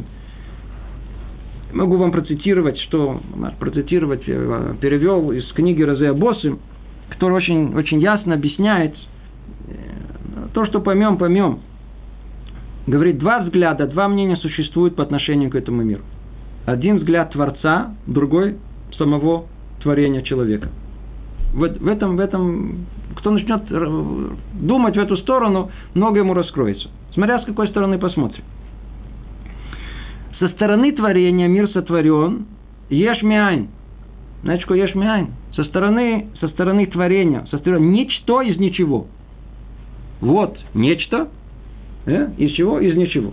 могу 1.73 1.97
вам 1.97 2.13
процитировать, 2.13 2.79
что 2.81 3.23
процитировать, 3.59 4.25
э, 4.27 4.75
перевел 4.83 5.33
из 5.33 5.51
книги 5.53 5.81
Розе 5.81 6.13
Боссы, 6.13 6.59
который 7.09 7.33
очень, 7.33 7.75
очень 7.75 8.01
ясно 8.01 8.35
объясняет 8.35 8.95
э, 9.69 9.73
то, 10.53 10.67
что 10.67 10.81
поймем, 10.83 11.17
поймем. 11.17 11.61
Говорит, 12.87 13.17
два 13.17 13.39
взгляда, 13.41 13.87
два 13.87 14.09
мнения 14.09 14.37
существуют 14.37 14.95
по 14.95 15.03
отношению 15.03 15.49
к 15.49 15.55
этому 15.55 15.83
миру. 15.83 16.03
Один 16.67 16.99
взгляд 16.99 17.33
Творца, 17.33 17.95
другой 18.07 18.59
самого 18.99 19.47
творения 19.83 20.21
человека. 20.21 20.69
В, 21.55 21.67
в, 21.67 21.89
этом, 21.89 22.19
в 22.19 22.21
этом 22.21 22.87
кто 23.17 23.31
начнет 23.31 23.63
думать 24.53 24.97
в 24.97 25.01
эту 25.01 25.17
сторону, 25.19 25.71
много 25.95 26.19
ему 26.19 26.35
раскроется. 26.35 26.89
Смотря 27.13 27.41
с 27.41 27.45
какой 27.45 27.69
стороны 27.69 27.99
посмотрим. 27.99 28.45
Со 30.39 30.49
стороны 30.49 30.93
творения 30.93 31.49
мир 31.49 31.69
сотворен, 31.71 32.47
ешь 32.89 33.23
миань. 33.23 33.69
Знаете, 34.43 34.65
что 34.65 34.75
ешь 34.75 34.95
миань? 34.95 35.31
Со 35.55 35.65
стороны, 35.65 36.29
со 36.41 36.49
стороны 36.49 36.87
творения, 36.87 37.47
со 37.51 37.59
стороны 37.59 37.85
ничто 37.85 38.41
из 38.41 38.57
ничего. 38.59 39.07
Вот 40.21 40.59
нечто, 40.75 41.29
э? 42.07 42.31
из 42.39 42.53
чего? 42.53 42.79
Из 42.79 42.97
ничего. 42.97 43.33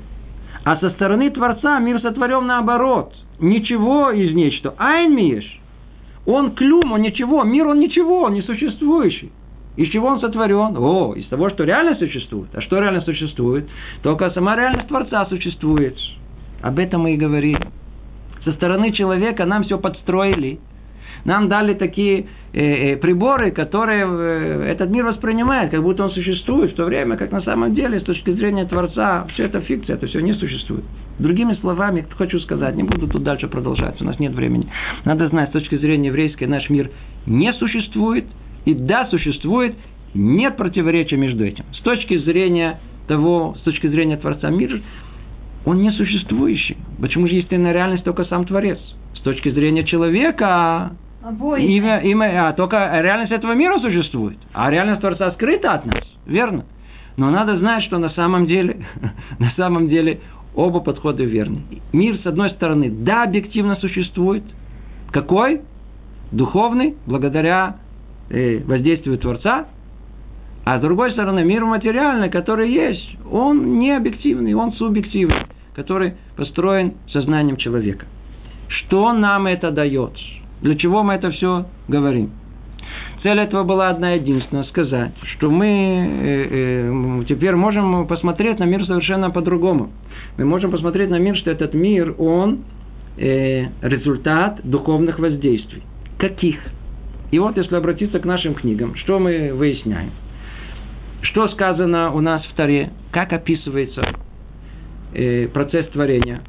А 0.64 0.78
со 0.78 0.90
стороны 0.92 1.30
Творца 1.30 1.80
мир 1.80 2.02
сотворен 2.02 2.46
наоборот. 2.46 3.14
Ничего 3.40 4.12
из 4.12 4.34
нечто. 4.34 4.74
Айн 4.78 5.16
миешь. 5.16 5.62
Он 6.26 6.52
клюм, 6.52 6.92
он 6.92 7.02
ничего. 7.02 7.44
Мир 7.44 7.68
он 7.68 7.80
ничего, 7.80 8.24
он 8.24 8.34
несуществующий. 8.34 9.32
Из 9.78 9.90
чего 9.92 10.08
он 10.08 10.20
сотворен? 10.20 10.76
О, 10.76 11.14
из 11.14 11.28
того, 11.28 11.50
что 11.52 11.64
реально 11.64 11.96
существует. 11.96 12.50
А 12.54 12.62
что 12.62 12.80
реально 12.80 13.02
существует? 13.02 13.70
Только 14.02 14.32
сама 14.32 14.56
реальность 14.56 14.88
Творца 14.88 15.26
существует. 15.28 15.96
Об 16.62 16.80
этом 16.80 17.02
мы 17.02 17.14
и 17.14 17.18
говорим. 17.18 17.60
Со 18.44 18.54
стороны 18.54 18.92
человека 18.92 19.46
нам 19.46 19.64
все 19.64 19.78
подстроили. 19.78 20.60
Нам 21.26 21.48
дали 21.50 21.74
такие 21.74 22.26
э, 22.54 22.94
э, 22.94 22.98
приборы, 22.98 23.52
которые 23.52 24.06
э, 24.08 24.72
этот 24.72 24.90
мир 24.90 25.06
воспринимает, 25.06 25.72
как 25.72 25.84
будто 25.84 26.06
он 26.06 26.12
существует, 26.12 26.72
в 26.72 26.76
то 26.76 26.86
время 26.86 27.18
как 27.18 27.32
на 27.32 27.42
самом 27.42 27.76
деле, 27.76 28.00
с 28.00 28.04
точки 28.04 28.32
зрения 28.32 28.66
Творца, 28.66 29.26
все 29.34 29.46
это 29.46 29.60
фикция, 29.60 29.98
это 29.98 30.08
все 30.08 30.22
не 30.22 30.34
существует. 30.34 30.86
Другими 31.20 31.56
словами, 31.56 32.06
хочу 32.18 32.40
сказать, 32.40 32.76
не 32.76 32.84
буду 32.84 33.08
тут 33.08 33.24
дальше 33.24 33.48
продолжать, 33.48 34.02
у 34.02 34.06
нас 34.06 34.20
нет 34.20 34.34
времени. 34.34 34.68
Надо 35.04 35.28
знать, 35.28 35.50
с 35.50 35.54
точки 35.54 35.76
зрения 35.76 36.08
еврейской, 36.08 36.46
наш 36.46 36.70
мир 36.70 36.92
не 37.26 37.52
существует, 37.54 38.26
и 38.68 38.74
да, 38.74 39.08
существует, 39.08 39.76
нет 40.14 40.58
противоречия 40.58 41.16
между 41.16 41.46
этим. 41.46 41.64
С 41.72 41.80
точки 41.80 42.18
зрения 42.18 42.80
того, 43.08 43.56
с 43.58 43.62
точки 43.62 43.88
зрения 43.88 44.18
Творца 44.18 44.50
мир, 44.50 44.82
он 45.66 45.82
не 45.82 45.90
существующий. 45.92 46.76
Почему 47.00 47.28
же 47.28 47.36
истинная 47.36 47.72
реальность 47.72 48.04
только 48.04 48.26
сам 48.26 48.46
Творец? 48.46 48.78
С 49.16 49.22
точки 49.22 49.50
зрения 49.52 49.86
человека, 49.86 50.98
имя, 51.24 52.00
имя, 52.00 52.50
а, 52.50 52.54
только 52.54 52.76
реальность 53.02 53.32
этого 53.32 53.54
мира 53.54 53.80
существует, 53.80 54.38
а 54.54 54.70
реальность 54.70 55.00
Творца 55.00 55.32
скрыта 55.32 55.72
от 55.72 55.86
нас, 55.86 56.04
верно? 56.26 56.66
Но 57.16 57.32
надо 57.32 57.58
знать, 57.58 57.86
что 57.86 58.00
на 58.00 58.10
самом 58.10 58.48
деле, 58.48 58.86
на 59.40 59.52
самом 59.56 59.88
деле 59.88 60.20
оба 60.56 60.82
подхода 60.82 61.24
верны. 61.24 61.62
Мир, 61.94 62.18
с 62.18 62.26
одной 62.26 62.50
стороны, 62.50 62.92
да, 62.92 63.24
объективно 63.24 63.78
существует. 63.78 64.44
Какой? 65.12 65.62
Духовный, 66.34 66.96
благодаря 67.06 67.78
воздействию 68.30 69.18
Творца, 69.18 69.68
а 70.66 70.80
с 70.80 70.82
другой 70.82 71.12
стороны, 71.14 71.46
мир 71.46 71.64
материальный, 71.64 72.30
который 72.30 72.70
есть, 72.70 73.18
он 73.32 73.80
не 73.80 73.96
объективный, 73.96 74.54
он 74.54 74.74
субъективный, 74.74 75.46
который 75.74 76.16
построен 76.36 76.96
сознанием 77.10 77.56
человека. 77.56 78.06
Что 78.68 79.14
нам 79.14 79.48
это 79.48 79.72
дает? 79.72 80.12
Для 80.62 80.76
чего 80.76 81.04
мы 81.04 81.14
это 81.14 81.32
все 81.32 81.68
говорим? 81.88 82.32
Цель 83.24 83.40
этого 83.40 83.64
была 83.64 83.90
одна 83.90 84.12
единственная, 84.12 84.66
сказать, 84.66 85.12
что 85.36 85.50
мы 85.50 85.66
э, 85.66 86.48
э, 86.52 87.24
теперь 87.30 87.56
можем 87.56 88.06
посмотреть 88.06 88.60
на 88.60 88.66
мир 88.66 88.86
совершенно 88.86 89.32
по-другому. 89.32 89.92
Мы 90.38 90.46
можем 90.46 90.72
посмотреть 90.72 91.10
на 91.10 91.18
мир, 91.18 91.36
что 91.38 91.50
этот 91.50 91.74
мир, 91.74 92.14
он 92.18 92.66
э, 93.18 93.68
результат 93.82 94.60
духовных 94.64 95.18
воздействий. 95.18 95.82
Каких? 96.18 96.60
И 97.32 97.40
вот 97.40 97.58
если 97.58 97.76
обратиться 97.76 98.20
к 98.20 98.26
нашим 98.26 98.56
книгам, 98.56 98.96
что 98.96 99.20
мы 99.20 99.54
выясняем– 99.54 100.12
что 101.22 101.48
сказано 101.50 102.12
у 102.14 102.22
нас 102.22 102.46
в 102.46 102.54
Таре? 102.56 102.92
Как 103.12 103.34
описывается 103.34 104.04
э, 105.14 105.48
процесс 105.48 105.88
творения? 105.90 106.42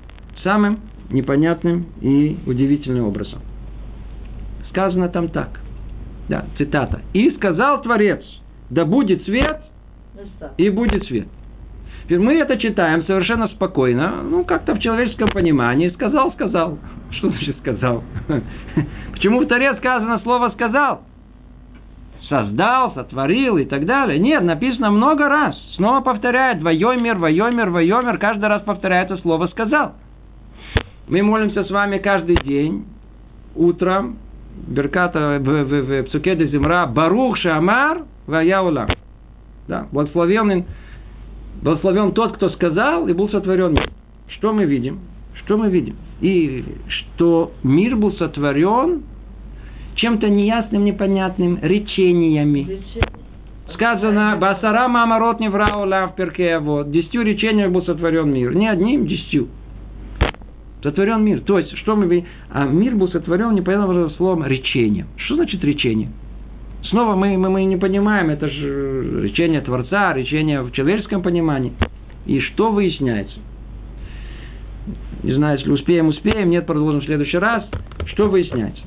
Самым 0.43 0.81
непонятным 1.11 1.87
и 2.01 2.39
удивительным 2.47 3.07
образом. 3.07 3.41
Сказано 4.70 5.09
там 5.09 5.29
так. 5.29 5.61
Да, 6.29 6.45
цитата. 6.59 7.01
«И 7.14 7.31
сказал 7.33 7.81
Творец, 7.81 8.22
да 8.68 8.85
будет 8.85 9.24
свет, 9.24 9.62
и 10.59 10.68
будет 10.68 11.07
свет». 11.07 11.26
Мы 12.11 12.36
это 12.36 12.56
читаем 12.56 13.04
совершенно 13.04 13.48
спокойно, 13.48 14.22
ну, 14.22 14.44
как-то 14.44 14.74
в 14.74 14.80
человеческом 14.80 15.28
понимании. 15.28 15.90
Сказал, 15.90 16.32
сказал. 16.32 16.78
Что 17.11 17.28
значит 17.30 17.59
сказал? 17.59 18.02
Почему 19.12 19.40
в 19.40 19.46
Таре 19.46 19.74
сказано 19.76 20.18
слово 20.20 20.50
«сказал»? 20.50 21.02
создал, 22.28 22.92
сотворил 22.94 23.56
и 23.56 23.64
так 23.64 23.86
далее. 23.86 24.18
Нет, 24.18 24.42
написано 24.42 24.90
много 24.90 25.28
раз. 25.28 25.56
Снова 25.76 26.00
повторяет 26.00 26.62
«Вайомер, 26.62 27.16
Вайомер, 27.16 27.70
Вайомер». 27.70 28.18
Каждый 28.18 28.48
раз 28.48 28.62
повторяется 28.62 29.16
слово 29.18 29.46
«сказал». 29.48 29.94
Мы 31.09 31.22
молимся 31.22 31.64
с 31.64 31.70
вами 31.70 31.98
каждый 31.98 32.36
день, 32.44 32.84
утром, 33.56 34.18
Берката 34.66 35.38
в, 35.40 35.42
в, 35.42 35.82
в 35.82 36.02
Псукеде 36.04 36.48
Земра, 36.48 36.86
Барух 36.86 37.38
Шамар 37.38 38.02
Ваяула. 38.26 38.88
Да, 39.66 39.86
благословен, 39.90 40.66
благословен 41.62 42.12
тот, 42.12 42.36
кто 42.36 42.50
сказал, 42.50 43.09
и 43.09 43.12
был 43.12 43.28
сотворен 43.28 43.72
мир. 43.72 43.90
Что 44.28 44.52
мы 44.52 44.64
видим? 44.64 45.00
Что 45.34 45.56
мы 45.56 45.70
видим? 45.70 45.96
И 46.20 46.64
что 46.88 47.52
мир 47.62 47.96
был 47.96 48.12
сотворен 48.12 49.02
чем-то 49.96 50.28
неясным, 50.28 50.84
непонятным, 50.84 51.59
речениями. 51.61 52.82
Сказано, 53.74 54.36
Басара 54.40 54.88
Мамарот 54.88 55.40
не 55.40 55.48
враула 55.50 56.11
в 56.12 56.16
перке, 56.16 56.59
вот, 56.59 56.90
десятью 56.90 57.22
речениях 57.22 57.70
был 57.70 57.82
сотворен 57.82 58.32
мир. 58.32 58.54
Не 58.54 58.68
одним, 58.68 59.06
десятью. 59.06 59.48
Сотворен 60.82 61.22
мир. 61.24 61.40
То 61.40 61.59
есть, 61.59 61.76
что 61.78 61.96
мы 61.96 62.06
видим? 62.06 62.26
А 62.50 62.64
мир 62.64 62.94
был 62.94 63.09
сотворен 63.09 63.54
непонятным 63.54 64.11
словом 64.12 64.46
речение. 64.46 65.06
Что 65.16 65.36
значит 65.36 65.62
речение? 65.64 66.11
Снова 66.91 67.16
мы, 67.16 67.36
мы, 67.36 67.51
мы 67.51 67.64
не 67.64 67.76
понимаем, 67.76 68.30
это 68.30 68.49
же 68.49 69.22
речение 69.22 69.61
Творца, 69.61 70.14
речение 70.14 70.62
в 70.62 70.70
человеческом 70.72 71.22
понимании. 71.22 71.72
И 72.24 72.41
что 72.41 72.70
выясняется? 72.70 73.39
Не 75.22 75.34
знаю, 75.34 75.59
если 75.59 75.70
успеем, 75.70 76.09
успеем, 76.09 76.49
нет, 76.49 76.66
продолжим 76.66 77.01
в 77.01 77.05
следующий 77.05 77.39
раз. 77.39 77.64
Что 78.07 78.28
выясняется? 78.28 78.82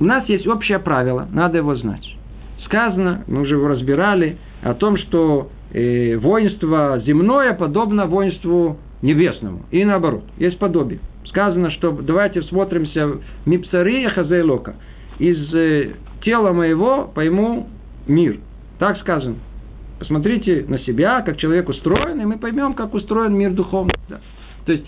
У 0.00 0.04
нас 0.04 0.26
есть 0.28 0.46
общее 0.46 0.78
правило, 0.78 1.28
надо 1.30 1.58
его 1.58 1.76
знать. 1.76 2.06
Сказано, 2.64 3.24
мы 3.26 3.42
уже 3.42 3.54
его 3.54 3.68
разбирали, 3.68 4.38
о 4.62 4.74
том, 4.74 4.96
что 4.96 5.50
э, 5.72 6.16
воинство 6.16 7.02
земное 7.04 7.52
подобно 7.52 8.06
воинству 8.06 8.78
небесному. 9.02 9.66
И 9.70 9.84
наоборот, 9.84 10.24
есть 10.38 10.58
подобие. 10.58 11.00
Сказано, 11.26 11.70
что 11.70 11.92
давайте 11.92 12.42
смотримся 12.42 13.18
мипсария 13.44 14.10
хазейлока. 14.10 14.76
Из 15.18 15.54
э, 15.54 15.94
тела 16.22 16.52
моего 16.52 17.10
пойму 17.14 17.68
мир. 18.06 18.38
Так 18.78 18.98
сказано. 18.98 19.36
Посмотрите 19.98 20.64
на 20.68 20.78
себя, 20.80 21.22
как 21.22 21.38
человек 21.38 21.68
устроен, 21.68 22.20
и 22.20 22.24
мы 22.24 22.38
поймем, 22.38 22.74
как 22.74 22.94
устроен 22.94 23.34
мир 23.34 23.52
духовный. 23.52 23.94
Да. 24.08 24.20
То 24.64 24.72
есть 24.72 24.84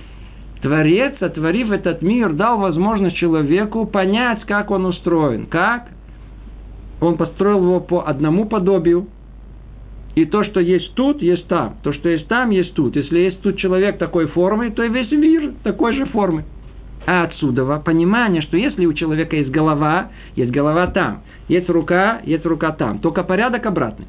Творец, 0.62 1.14
отворив 1.20 1.72
этот 1.72 2.02
мир, 2.02 2.32
дал 2.32 2.58
возможность 2.58 3.16
человеку 3.16 3.86
понять, 3.86 4.44
как 4.44 4.70
он 4.70 4.84
устроен. 4.86 5.46
Как? 5.46 5.88
Он 7.00 7.16
построил 7.16 7.62
его 7.62 7.80
по 7.80 8.06
одному 8.06 8.44
подобию. 8.46 9.08
И 10.14 10.26
то, 10.26 10.44
что 10.44 10.60
есть 10.60 10.94
тут, 10.94 11.22
есть 11.22 11.46
там. 11.48 11.76
То, 11.82 11.92
что 11.92 12.08
есть 12.08 12.28
там, 12.28 12.50
есть 12.50 12.74
тут. 12.74 12.94
Если 12.94 13.18
есть 13.18 13.40
тут 13.40 13.56
человек 13.56 13.98
такой 13.98 14.26
формы, 14.26 14.70
то 14.70 14.82
и 14.82 14.88
весь 14.88 15.10
мир 15.10 15.54
такой 15.62 15.94
же 15.96 16.04
формы. 16.06 16.44
А 17.06 17.24
отсюда 17.24 17.64
понимание, 17.78 18.42
что 18.42 18.56
если 18.56 18.86
у 18.86 18.92
человека 18.92 19.36
есть 19.36 19.50
голова, 19.50 20.08
есть 20.36 20.50
голова 20.50 20.86
там, 20.88 21.22
есть 21.48 21.68
рука, 21.68 22.20
есть 22.24 22.44
рука 22.44 22.72
там. 22.72 22.98
Только 22.98 23.22
порядок 23.22 23.66
обратный. 23.66 24.06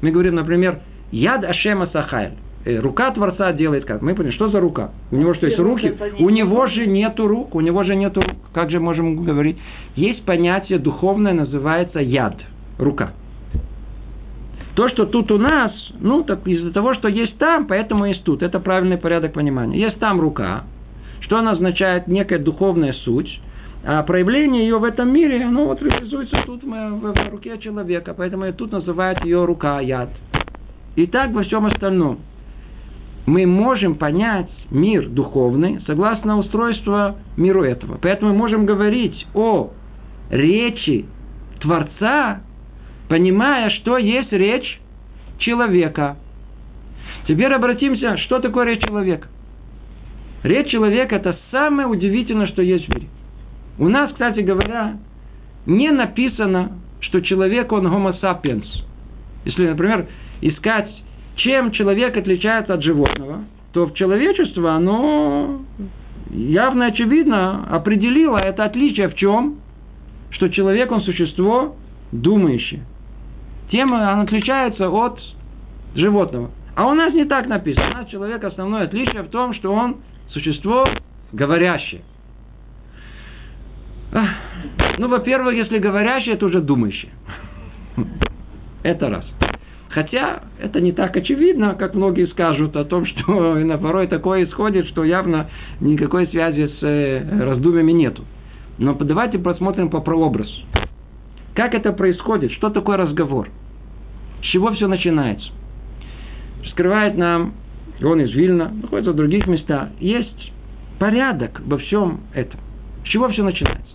Мы 0.00 0.10
говорим, 0.10 0.34
например, 0.34 0.80
яд 1.12 1.44
Ашема 1.44 1.86
Сахайль. 1.86 2.32
Э, 2.64 2.78
рука 2.78 3.10
Творца 3.10 3.52
делает 3.52 3.84
как? 3.84 4.02
Мы 4.02 4.14
понимаем, 4.14 4.34
что 4.34 4.48
за 4.48 4.60
рука? 4.60 4.90
У 5.10 5.16
него 5.16 5.34
что, 5.34 5.46
есть 5.46 5.58
руки? 5.58 5.94
У 6.18 6.30
него 6.30 6.66
же 6.66 6.86
нету 6.86 7.26
рук, 7.26 7.54
у 7.54 7.60
него 7.60 7.82
же 7.84 7.96
нету 7.96 8.22
рук. 8.22 8.36
Как 8.52 8.70
же 8.70 8.78
можем 8.78 9.24
говорить? 9.24 9.58
Есть 9.96 10.24
понятие 10.24 10.78
духовное, 10.78 11.32
называется 11.32 12.00
яд, 12.00 12.36
рука. 12.78 13.12
То, 14.74 14.88
что 14.88 15.04
тут 15.04 15.30
у 15.30 15.38
нас, 15.38 15.72
ну, 16.00 16.22
так 16.22 16.46
из-за 16.46 16.72
того, 16.72 16.94
что 16.94 17.08
есть 17.08 17.36
там, 17.38 17.66
поэтому 17.66 18.06
есть 18.06 18.24
тут. 18.24 18.42
Это 18.42 18.58
правильный 18.58 18.96
порядок 18.96 19.34
понимания. 19.34 19.78
Есть 19.78 19.98
там 19.98 20.20
рука, 20.20 20.64
что 21.22 21.38
она 21.38 21.52
означает 21.52 22.06
некая 22.06 22.38
духовная 22.38 22.92
суть, 22.92 23.40
а 23.84 24.02
проявление 24.02 24.62
ее 24.62 24.78
в 24.78 24.84
этом 24.84 25.12
мире, 25.12 25.44
оно 25.44 25.64
вот 25.64 25.82
реализуется 25.82 26.42
тут 26.46 26.62
в, 26.62 27.30
руке 27.30 27.58
человека, 27.58 28.14
поэтому 28.16 28.52
тут 28.52 28.72
называют 28.72 29.24
ее 29.24 29.44
рука, 29.44 29.80
яд. 29.80 30.10
И 30.94 31.06
так 31.06 31.30
во 31.32 31.42
всем 31.42 31.66
остальном 31.66 32.18
мы 33.26 33.46
можем 33.46 33.94
понять 33.94 34.50
мир 34.70 35.08
духовный 35.08 35.80
согласно 35.86 36.38
устройству 36.38 37.16
миру 37.36 37.62
этого. 37.62 37.98
Поэтому 38.00 38.32
мы 38.32 38.38
можем 38.38 38.66
говорить 38.66 39.26
о 39.34 39.70
речи 40.30 41.06
Творца, 41.60 42.40
понимая, 43.08 43.70
что 43.70 43.96
есть 43.96 44.32
речь 44.32 44.80
человека. 45.38 46.16
Теперь 47.28 47.52
обратимся, 47.52 48.16
что 48.18 48.40
такое 48.40 48.66
речь 48.66 48.82
человека. 48.82 49.28
Речь 50.42 50.70
человека– 50.70 51.16
это 51.16 51.38
самое 51.50 51.86
удивительное, 51.86 52.48
что 52.48 52.62
есть 52.62 52.86
в 52.86 52.94
мире. 52.94 53.08
У 53.78 53.88
нас, 53.88 54.10
кстати 54.12 54.40
говоря, 54.40 54.96
не 55.66 55.90
написано, 55.90 56.78
что 57.00 57.20
человек, 57.20 57.70
он 57.72 57.86
homo 57.86 58.14
sapiens. 58.20 58.66
Если, 59.44 59.68
например, 59.68 60.06
искать 60.40 60.90
чем 61.36 61.72
человек 61.72 62.16
отличается 62.16 62.74
от 62.74 62.82
животного, 62.82 63.44
то 63.72 63.86
в 63.86 63.94
человечество 63.94 64.74
оно 64.74 65.62
явно 66.30 66.86
очевидно 66.86 67.66
определило 67.70 68.38
это 68.38 68.64
отличие 68.64 69.08
в 69.08 69.14
чем? 69.16 69.56
Что 70.30 70.48
человек, 70.48 70.90
он 70.92 71.02
существо 71.02 71.76
думающее. 72.10 72.84
Тем 73.70 73.92
он 73.92 74.02
отличается 74.20 74.88
от 74.88 75.20
животного. 75.94 76.50
А 76.74 76.86
у 76.86 76.94
нас 76.94 77.12
не 77.12 77.24
так 77.24 77.48
написано. 77.48 77.90
У 77.90 77.94
нас 77.94 78.08
человек 78.08 78.44
основное 78.44 78.84
отличие 78.84 79.22
в 79.22 79.28
том, 79.28 79.54
что 79.54 79.72
он 79.72 79.96
существо 80.32 80.86
говорящее. 81.32 82.02
Ну, 84.98 85.08
во-первых, 85.08 85.54
если 85.54 85.78
говорящий, 85.78 86.32
это 86.32 86.46
уже 86.46 86.60
думающий. 86.60 87.08
Это 88.82 89.08
раз. 89.08 89.24
Хотя 89.90 90.44
это 90.58 90.80
не 90.80 90.92
так 90.92 91.14
очевидно, 91.16 91.74
как 91.74 91.94
многие 91.94 92.26
скажут 92.28 92.76
о 92.76 92.84
том, 92.84 93.04
что 93.06 93.54
на 93.54 93.76
порой 93.78 94.06
такое 94.06 94.44
исходит, 94.44 94.88
что 94.88 95.04
явно 95.04 95.50
никакой 95.80 96.26
связи 96.28 96.68
с 96.68 96.82
э, 96.82 97.44
раздумьями 97.44 97.92
нету. 97.92 98.24
Но 98.78 98.94
давайте 98.94 99.38
посмотрим 99.38 99.90
по 99.90 100.00
прообразу. 100.00 100.50
Как 101.54 101.74
это 101.74 101.92
происходит? 101.92 102.52
Что 102.52 102.70
такое 102.70 102.96
разговор? 102.96 103.50
С 104.42 104.46
чего 104.46 104.72
все 104.72 104.88
начинается? 104.88 105.50
Скрывает 106.70 107.16
нам, 107.18 107.52
он 108.04 108.20
из 108.20 108.32
Вильна, 108.32 108.68
находится 108.68 109.12
в 109.12 109.16
других 109.16 109.46
местах. 109.46 109.88
Есть 110.00 110.52
порядок 110.98 111.60
во 111.64 111.78
всем 111.78 112.20
этом. 112.34 112.60
С 113.04 113.08
чего 113.08 113.28
все 113.28 113.42
начинается? 113.42 113.92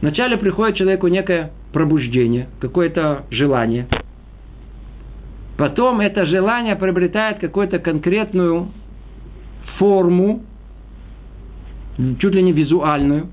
Вначале 0.00 0.36
приходит 0.36 0.76
человеку 0.76 1.08
некое 1.08 1.52
пробуждение, 1.72 2.48
какое-то 2.60 3.24
желание. 3.30 3.88
Потом 5.56 6.00
это 6.00 6.24
желание 6.26 6.76
приобретает 6.76 7.38
какую-то 7.38 7.80
конкретную 7.80 8.68
форму, 9.78 10.42
чуть 12.20 12.34
ли 12.34 12.42
не 12.42 12.52
визуальную. 12.52 13.28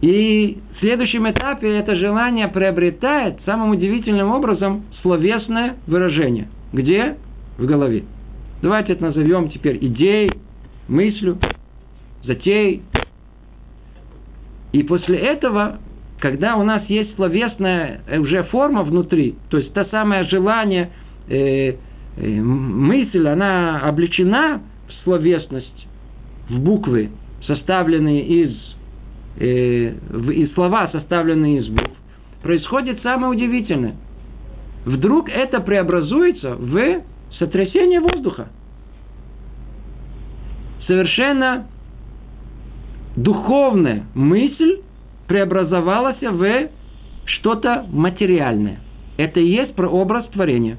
И 0.00 0.58
в 0.76 0.80
следующем 0.80 1.28
этапе 1.30 1.76
это 1.76 1.96
желание 1.96 2.48
приобретает 2.48 3.40
самым 3.44 3.70
удивительным 3.70 4.30
образом 4.30 4.84
словесное 5.02 5.76
выражение. 5.86 6.48
Где? 6.72 7.16
В 7.56 7.64
голове. 7.64 8.04
Давайте 8.60 8.94
это 8.94 9.04
назовем 9.04 9.50
теперь 9.50 9.78
идеей, 9.80 10.32
мыслью, 10.88 11.38
затеей. 12.24 12.82
И 14.72 14.82
после 14.82 15.18
этого, 15.18 15.78
когда 16.18 16.56
у 16.56 16.64
нас 16.64 16.82
есть 16.88 17.14
словесная 17.14 18.00
э, 18.06 18.18
уже 18.18 18.42
форма 18.44 18.82
внутри, 18.82 19.36
то 19.48 19.58
есть 19.58 19.72
то 19.72 19.84
самое 19.86 20.24
желание, 20.24 20.90
э, 21.28 21.74
э, 22.16 22.28
мысль, 22.40 23.26
она 23.28 23.80
облечена 23.80 24.60
в 24.88 25.04
словесность, 25.04 25.86
в 26.48 26.58
буквы, 26.58 27.10
составленные 27.46 28.26
из, 28.26 28.76
э, 29.38 29.94
в, 30.10 30.30
и 30.30 30.46
слова, 30.54 30.88
составленные 30.90 31.60
из 31.60 31.68
букв, 31.68 31.96
происходит 32.42 33.00
самое 33.02 33.32
удивительное. 33.32 33.94
Вдруг 34.84 35.28
это 35.28 35.60
преобразуется 35.60 36.56
в 36.56 37.02
сотрясение 37.38 38.00
воздуха. 38.00 38.48
Совершенно 40.86 41.66
духовная 43.16 44.04
мысль 44.14 44.80
преобразовалась 45.26 46.20
в 46.20 46.68
что-то 47.26 47.86
материальное. 47.90 48.80
Это 49.16 49.40
и 49.40 49.46
есть 49.48 49.74
прообраз 49.74 50.26
творения. 50.28 50.78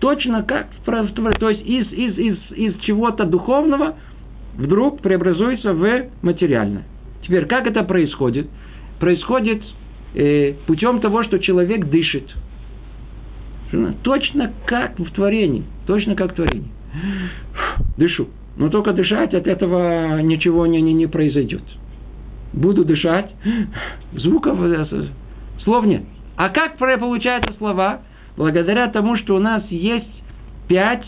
Точно 0.00 0.42
как 0.42 0.68
в 0.72 1.34
то 1.38 1.50
есть 1.50 1.64
из, 1.64 1.92
из, 1.92 2.18
из, 2.18 2.52
из 2.52 2.80
чего-то 2.80 3.24
духовного 3.24 3.96
вдруг 4.54 5.02
преобразуется 5.02 5.74
в 5.74 6.06
материальное. 6.22 6.84
Теперь, 7.22 7.44
как 7.44 7.66
это 7.66 7.82
происходит? 7.84 8.48
Происходит 8.98 9.62
э, 10.14 10.54
путем 10.66 11.00
того, 11.00 11.22
что 11.24 11.38
человек 11.38 11.86
дышит. 11.86 12.24
Точно 14.02 14.52
как 14.66 14.98
в 14.98 15.10
творении. 15.12 15.64
Точно 15.86 16.14
как 16.14 16.32
в 16.32 16.34
творении. 16.34 16.70
Дышу. 17.96 18.28
Но 18.56 18.68
только 18.68 18.92
дышать 18.92 19.32
от 19.34 19.46
этого 19.46 20.20
ничего 20.20 20.66
не, 20.66 20.80
не, 20.80 20.92
не 20.92 21.06
произойдет. 21.06 21.62
Буду 22.52 22.84
дышать, 22.84 23.30
звуков, 24.12 24.58
э, 24.60 25.06
слов 25.62 25.86
нет. 25.86 26.02
А 26.36 26.48
как 26.48 26.76
получаются 26.78 27.52
слова? 27.58 28.00
Благодаря 28.36 28.88
тому, 28.88 29.16
что 29.18 29.36
у 29.36 29.38
нас 29.38 29.62
есть 29.70 30.22
пять 30.66 31.06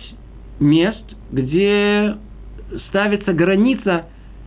мест, 0.61 1.03
где 1.33 2.17
ставится 2.89 3.33
граница 3.33 4.07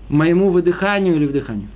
моему 0.10 0.52
выдыханию 0.52 1.16
или 1.16 1.26
вдыханию. 1.26 1.68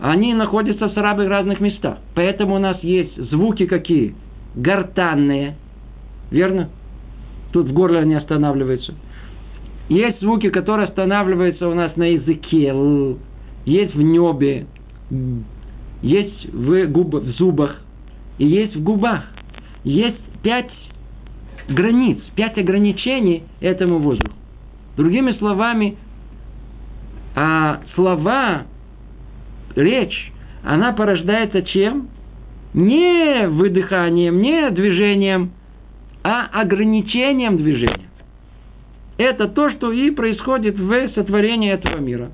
Они 0.00 0.34
находятся 0.34 0.88
в 0.88 0.92
самых 0.92 1.28
разных 1.28 1.60
местах. 1.60 1.98
Поэтому 2.14 2.56
у 2.56 2.58
нас 2.58 2.78
есть 2.82 3.16
звуки 3.30 3.66
какие? 3.66 4.14
Гортанные. 4.54 5.56
Верно? 6.30 6.70
Тут 7.52 7.68
в 7.68 7.72
горле 7.72 8.00
они 8.00 8.14
останавливаются. 8.14 8.94
Есть 9.88 10.20
звуки, 10.20 10.50
которые 10.50 10.88
останавливаются 10.88 11.68
у 11.68 11.74
нас 11.74 11.94
на 11.96 12.04
языке, 12.04 12.74
есть 13.66 13.94
в 13.94 14.00
небе, 14.02 14.66
есть 16.02 16.52
в, 16.52 16.86
губ, 16.86 17.14
в 17.14 17.30
зубах 17.32 17.80
и 18.38 18.46
есть 18.46 18.74
в 18.76 18.82
губах. 18.82 19.24
Есть 19.84 20.20
пять 20.42 20.70
границ, 21.68 22.18
пять 22.34 22.56
ограничений 22.58 23.44
этому 23.60 23.98
воздуху. 23.98 24.34
Другими 24.96 25.32
словами, 25.32 25.96
а 27.34 27.80
слова, 27.94 28.62
речь, 29.76 30.32
она 30.62 30.92
порождается 30.92 31.62
чем? 31.62 32.08
Не 32.74 33.46
выдыханием, 33.48 34.42
не 34.42 34.68
движением, 34.70 35.52
а 36.24 36.46
ограничением 36.52 37.56
движения. 37.56 38.08
Это 39.16 39.46
то, 39.46 39.70
что 39.70 39.92
и 39.92 40.10
происходит 40.10 40.76
в 40.76 41.08
сотворении 41.14 41.72
этого 41.72 41.98
мира. 41.98 42.32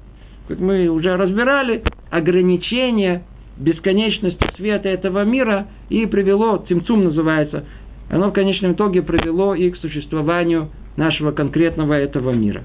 Как 0.48 0.58
мы 0.58 0.88
уже 0.88 1.14
разбирали, 1.16 1.82
ограничение 2.10 3.22
бесконечности 3.58 4.44
света 4.56 4.88
этого 4.88 5.24
мира 5.24 5.66
и 5.90 6.06
привело, 6.06 6.56
цимцум 6.66 7.04
называется, 7.04 7.66
оно 8.08 8.30
в 8.30 8.32
конечном 8.32 8.72
итоге 8.72 9.02
привело 9.02 9.54
и 9.54 9.70
к 9.70 9.76
существованию 9.76 10.70
нашего 10.96 11.32
конкретного 11.32 11.94
этого 11.94 12.30
мира. 12.30 12.64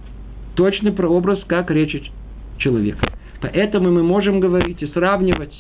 Точный 0.55 0.93
прообраз, 0.93 1.39
как 1.45 1.69
речь 1.69 2.09
человека. 2.57 3.07
Поэтому 3.41 3.91
мы 3.91 4.01
можем 4.01 4.39
говорить 4.39 4.81
и 4.81 4.87
сравнивать 4.87 5.53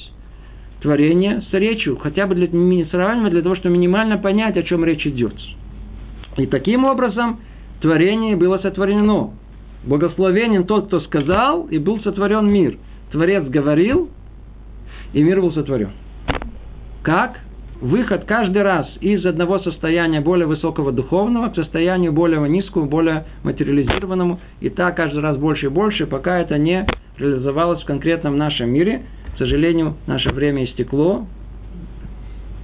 творение 0.85 1.41
с 1.49 1.51
речью, 1.51 1.97
хотя 1.97 2.27
бы 2.27 2.35
для, 2.35 2.47
сравнивать 2.85 3.31
для 3.31 3.41
того, 3.41 3.55
чтобы 3.55 3.73
минимально 3.73 4.19
понять, 4.19 4.55
о 4.55 4.61
чем 4.61 4.85
речь 4.85 5.05
идет. 5.07 5.33
И 6.37 6.45
таким 6.45 6.85
образом 6.85 7.39
творение 7.81 8.35
было 8.35 8.59
сотворено. 8.59 9.31
Благословенен 9.83 10.65
тот, 10.65 10.85
кто 10.87 10.99
сказал, 10.99 11.63
и 11.65 11.79
был 11.79 11.99
сотворен 12.01 12.47
мир. 12.47 12.77
Творец 13.11 13.45
говорил, 13.45 14.09
и 15.13 15.23
мир 15.23 15.41
был 15.41 15.53
сотворен. 15.53 15.89
Как? 17.01 17.39
Выход 17.81 18.25
каждый 18.25 18.61
раз 18.61 18.87
из 19.01 19.25
одного 19.25 19.57
состояния 19.59 20.21
более 20.21 20.45
высокого 20.45 20.91
духовного 20.91 21.49
к 21.49 21.55
состоянию 21.55 22.13
более 22.13 22.47
низкого, 22.47 22.85
более 22.85 23.25
материализированному, 23.43 24.39
и 24.61 24.69
так 24.69 24.95
каждый 24.95 25.21
раз 25.21 25.37
больше 25.37 25.65
и 25.65 25.69
больше, 25.69 26.05
пока 26.05 26.39
это 26.39 26.59
не 26.59 26.85
реализовалось 27.17 27.81
в 27.81 27.85
конкретном 27.85 28.37
нашем 28.37 28.69
мире. 28.69 29.01
К 29.35 29.37
сожалению, 29.37 29.95
наше 30.07 30.31
время 30.31 30.63
истекло, 30.63 31.27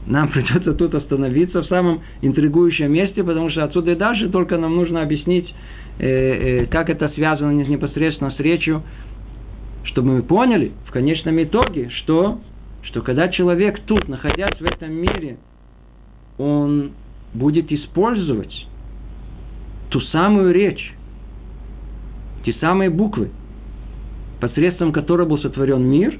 нам 0.07 0.30
придется 0.32 0.74
тут 0.74 0.95
остановиться 0.95 1.61
в 1.61 1.65
самом 1.65 2.01
интригующем 2.22 2.91
месте, 2.91 3.24
потому 3.24 3.49
что 3.49 3.65
отсюда 3.65 3.91
и 3.91 3.95
дальше 3.95 4.30
только 4.30 4.57
нам 4.57 4.76
нужно 4.78 5.01
объяснить, 5.01 5.53
э, 5.99 6.07
э, 6.07 6.65
как 6.67 6.89
это 6.89 7.09
связано 7.09 7.51
непосредственно 7.51 8.32
с 8.32 8.39
речью, 8.39 8.84
чтобы 9.84 10.13
мы 10.13 10.24
поняли 10.24 10.72
в 10.88 10.91
конечном 10.91 11.43
итоге, 11.43 11.89
что, 11.89 12.39
что 12.84 13.01
когда 13.01 13.28
человек 13.28 13.82
тут, 13.86 14.07
находясь 14.07 14.57
в 14.57 14.63
этом 14.63 14.93
мире, 14.93 15.38
он 16.38 16.91
будет 17.34 17.69
использовать 17.72 18.67
ту 19.89 19.99
самую 19.99 20.53
речь, 20.53 20.93
те 22.45 22.53
самые 22.53 22.89
буквы, 22.89 23.30
посредством 24.39 24.93
которой 24.93 25.28
был 25.28 25.38
сотворен 25.39 25.84
мир, 25.84 26.17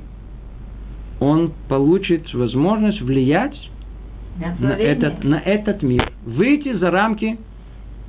он 1.22 1.54
получит 1.70 2.34
возможность 2.34 3.00
влиять 3.00 3.56
на 4.60 4.74
этот, 4.74 5.24
на 5.24 5.36
этот 5.36 5.84
мир. 5.84 6.12
Выйти 6.26 6.74
за 6.74 6.90
рамки 6.90 7.38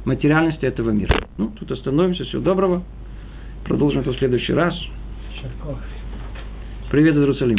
материальности 0.07 0.65
этого 0.65 0.91
мира. 0.91 1.29
Ну, 1.37 1.53
тут 1.59 1.71
остановимся. 1.71 2.25
Всего 2.25 2.41
доброго. 2.41 2.83
Продолжим 3.65 4.01
это 4.01 4.13
в 4.13 4.17
следующий 4.17 4.55
раз. 4.55 4.75
Привет, 6.91 7.15
Иерусалим. 7.17 7.59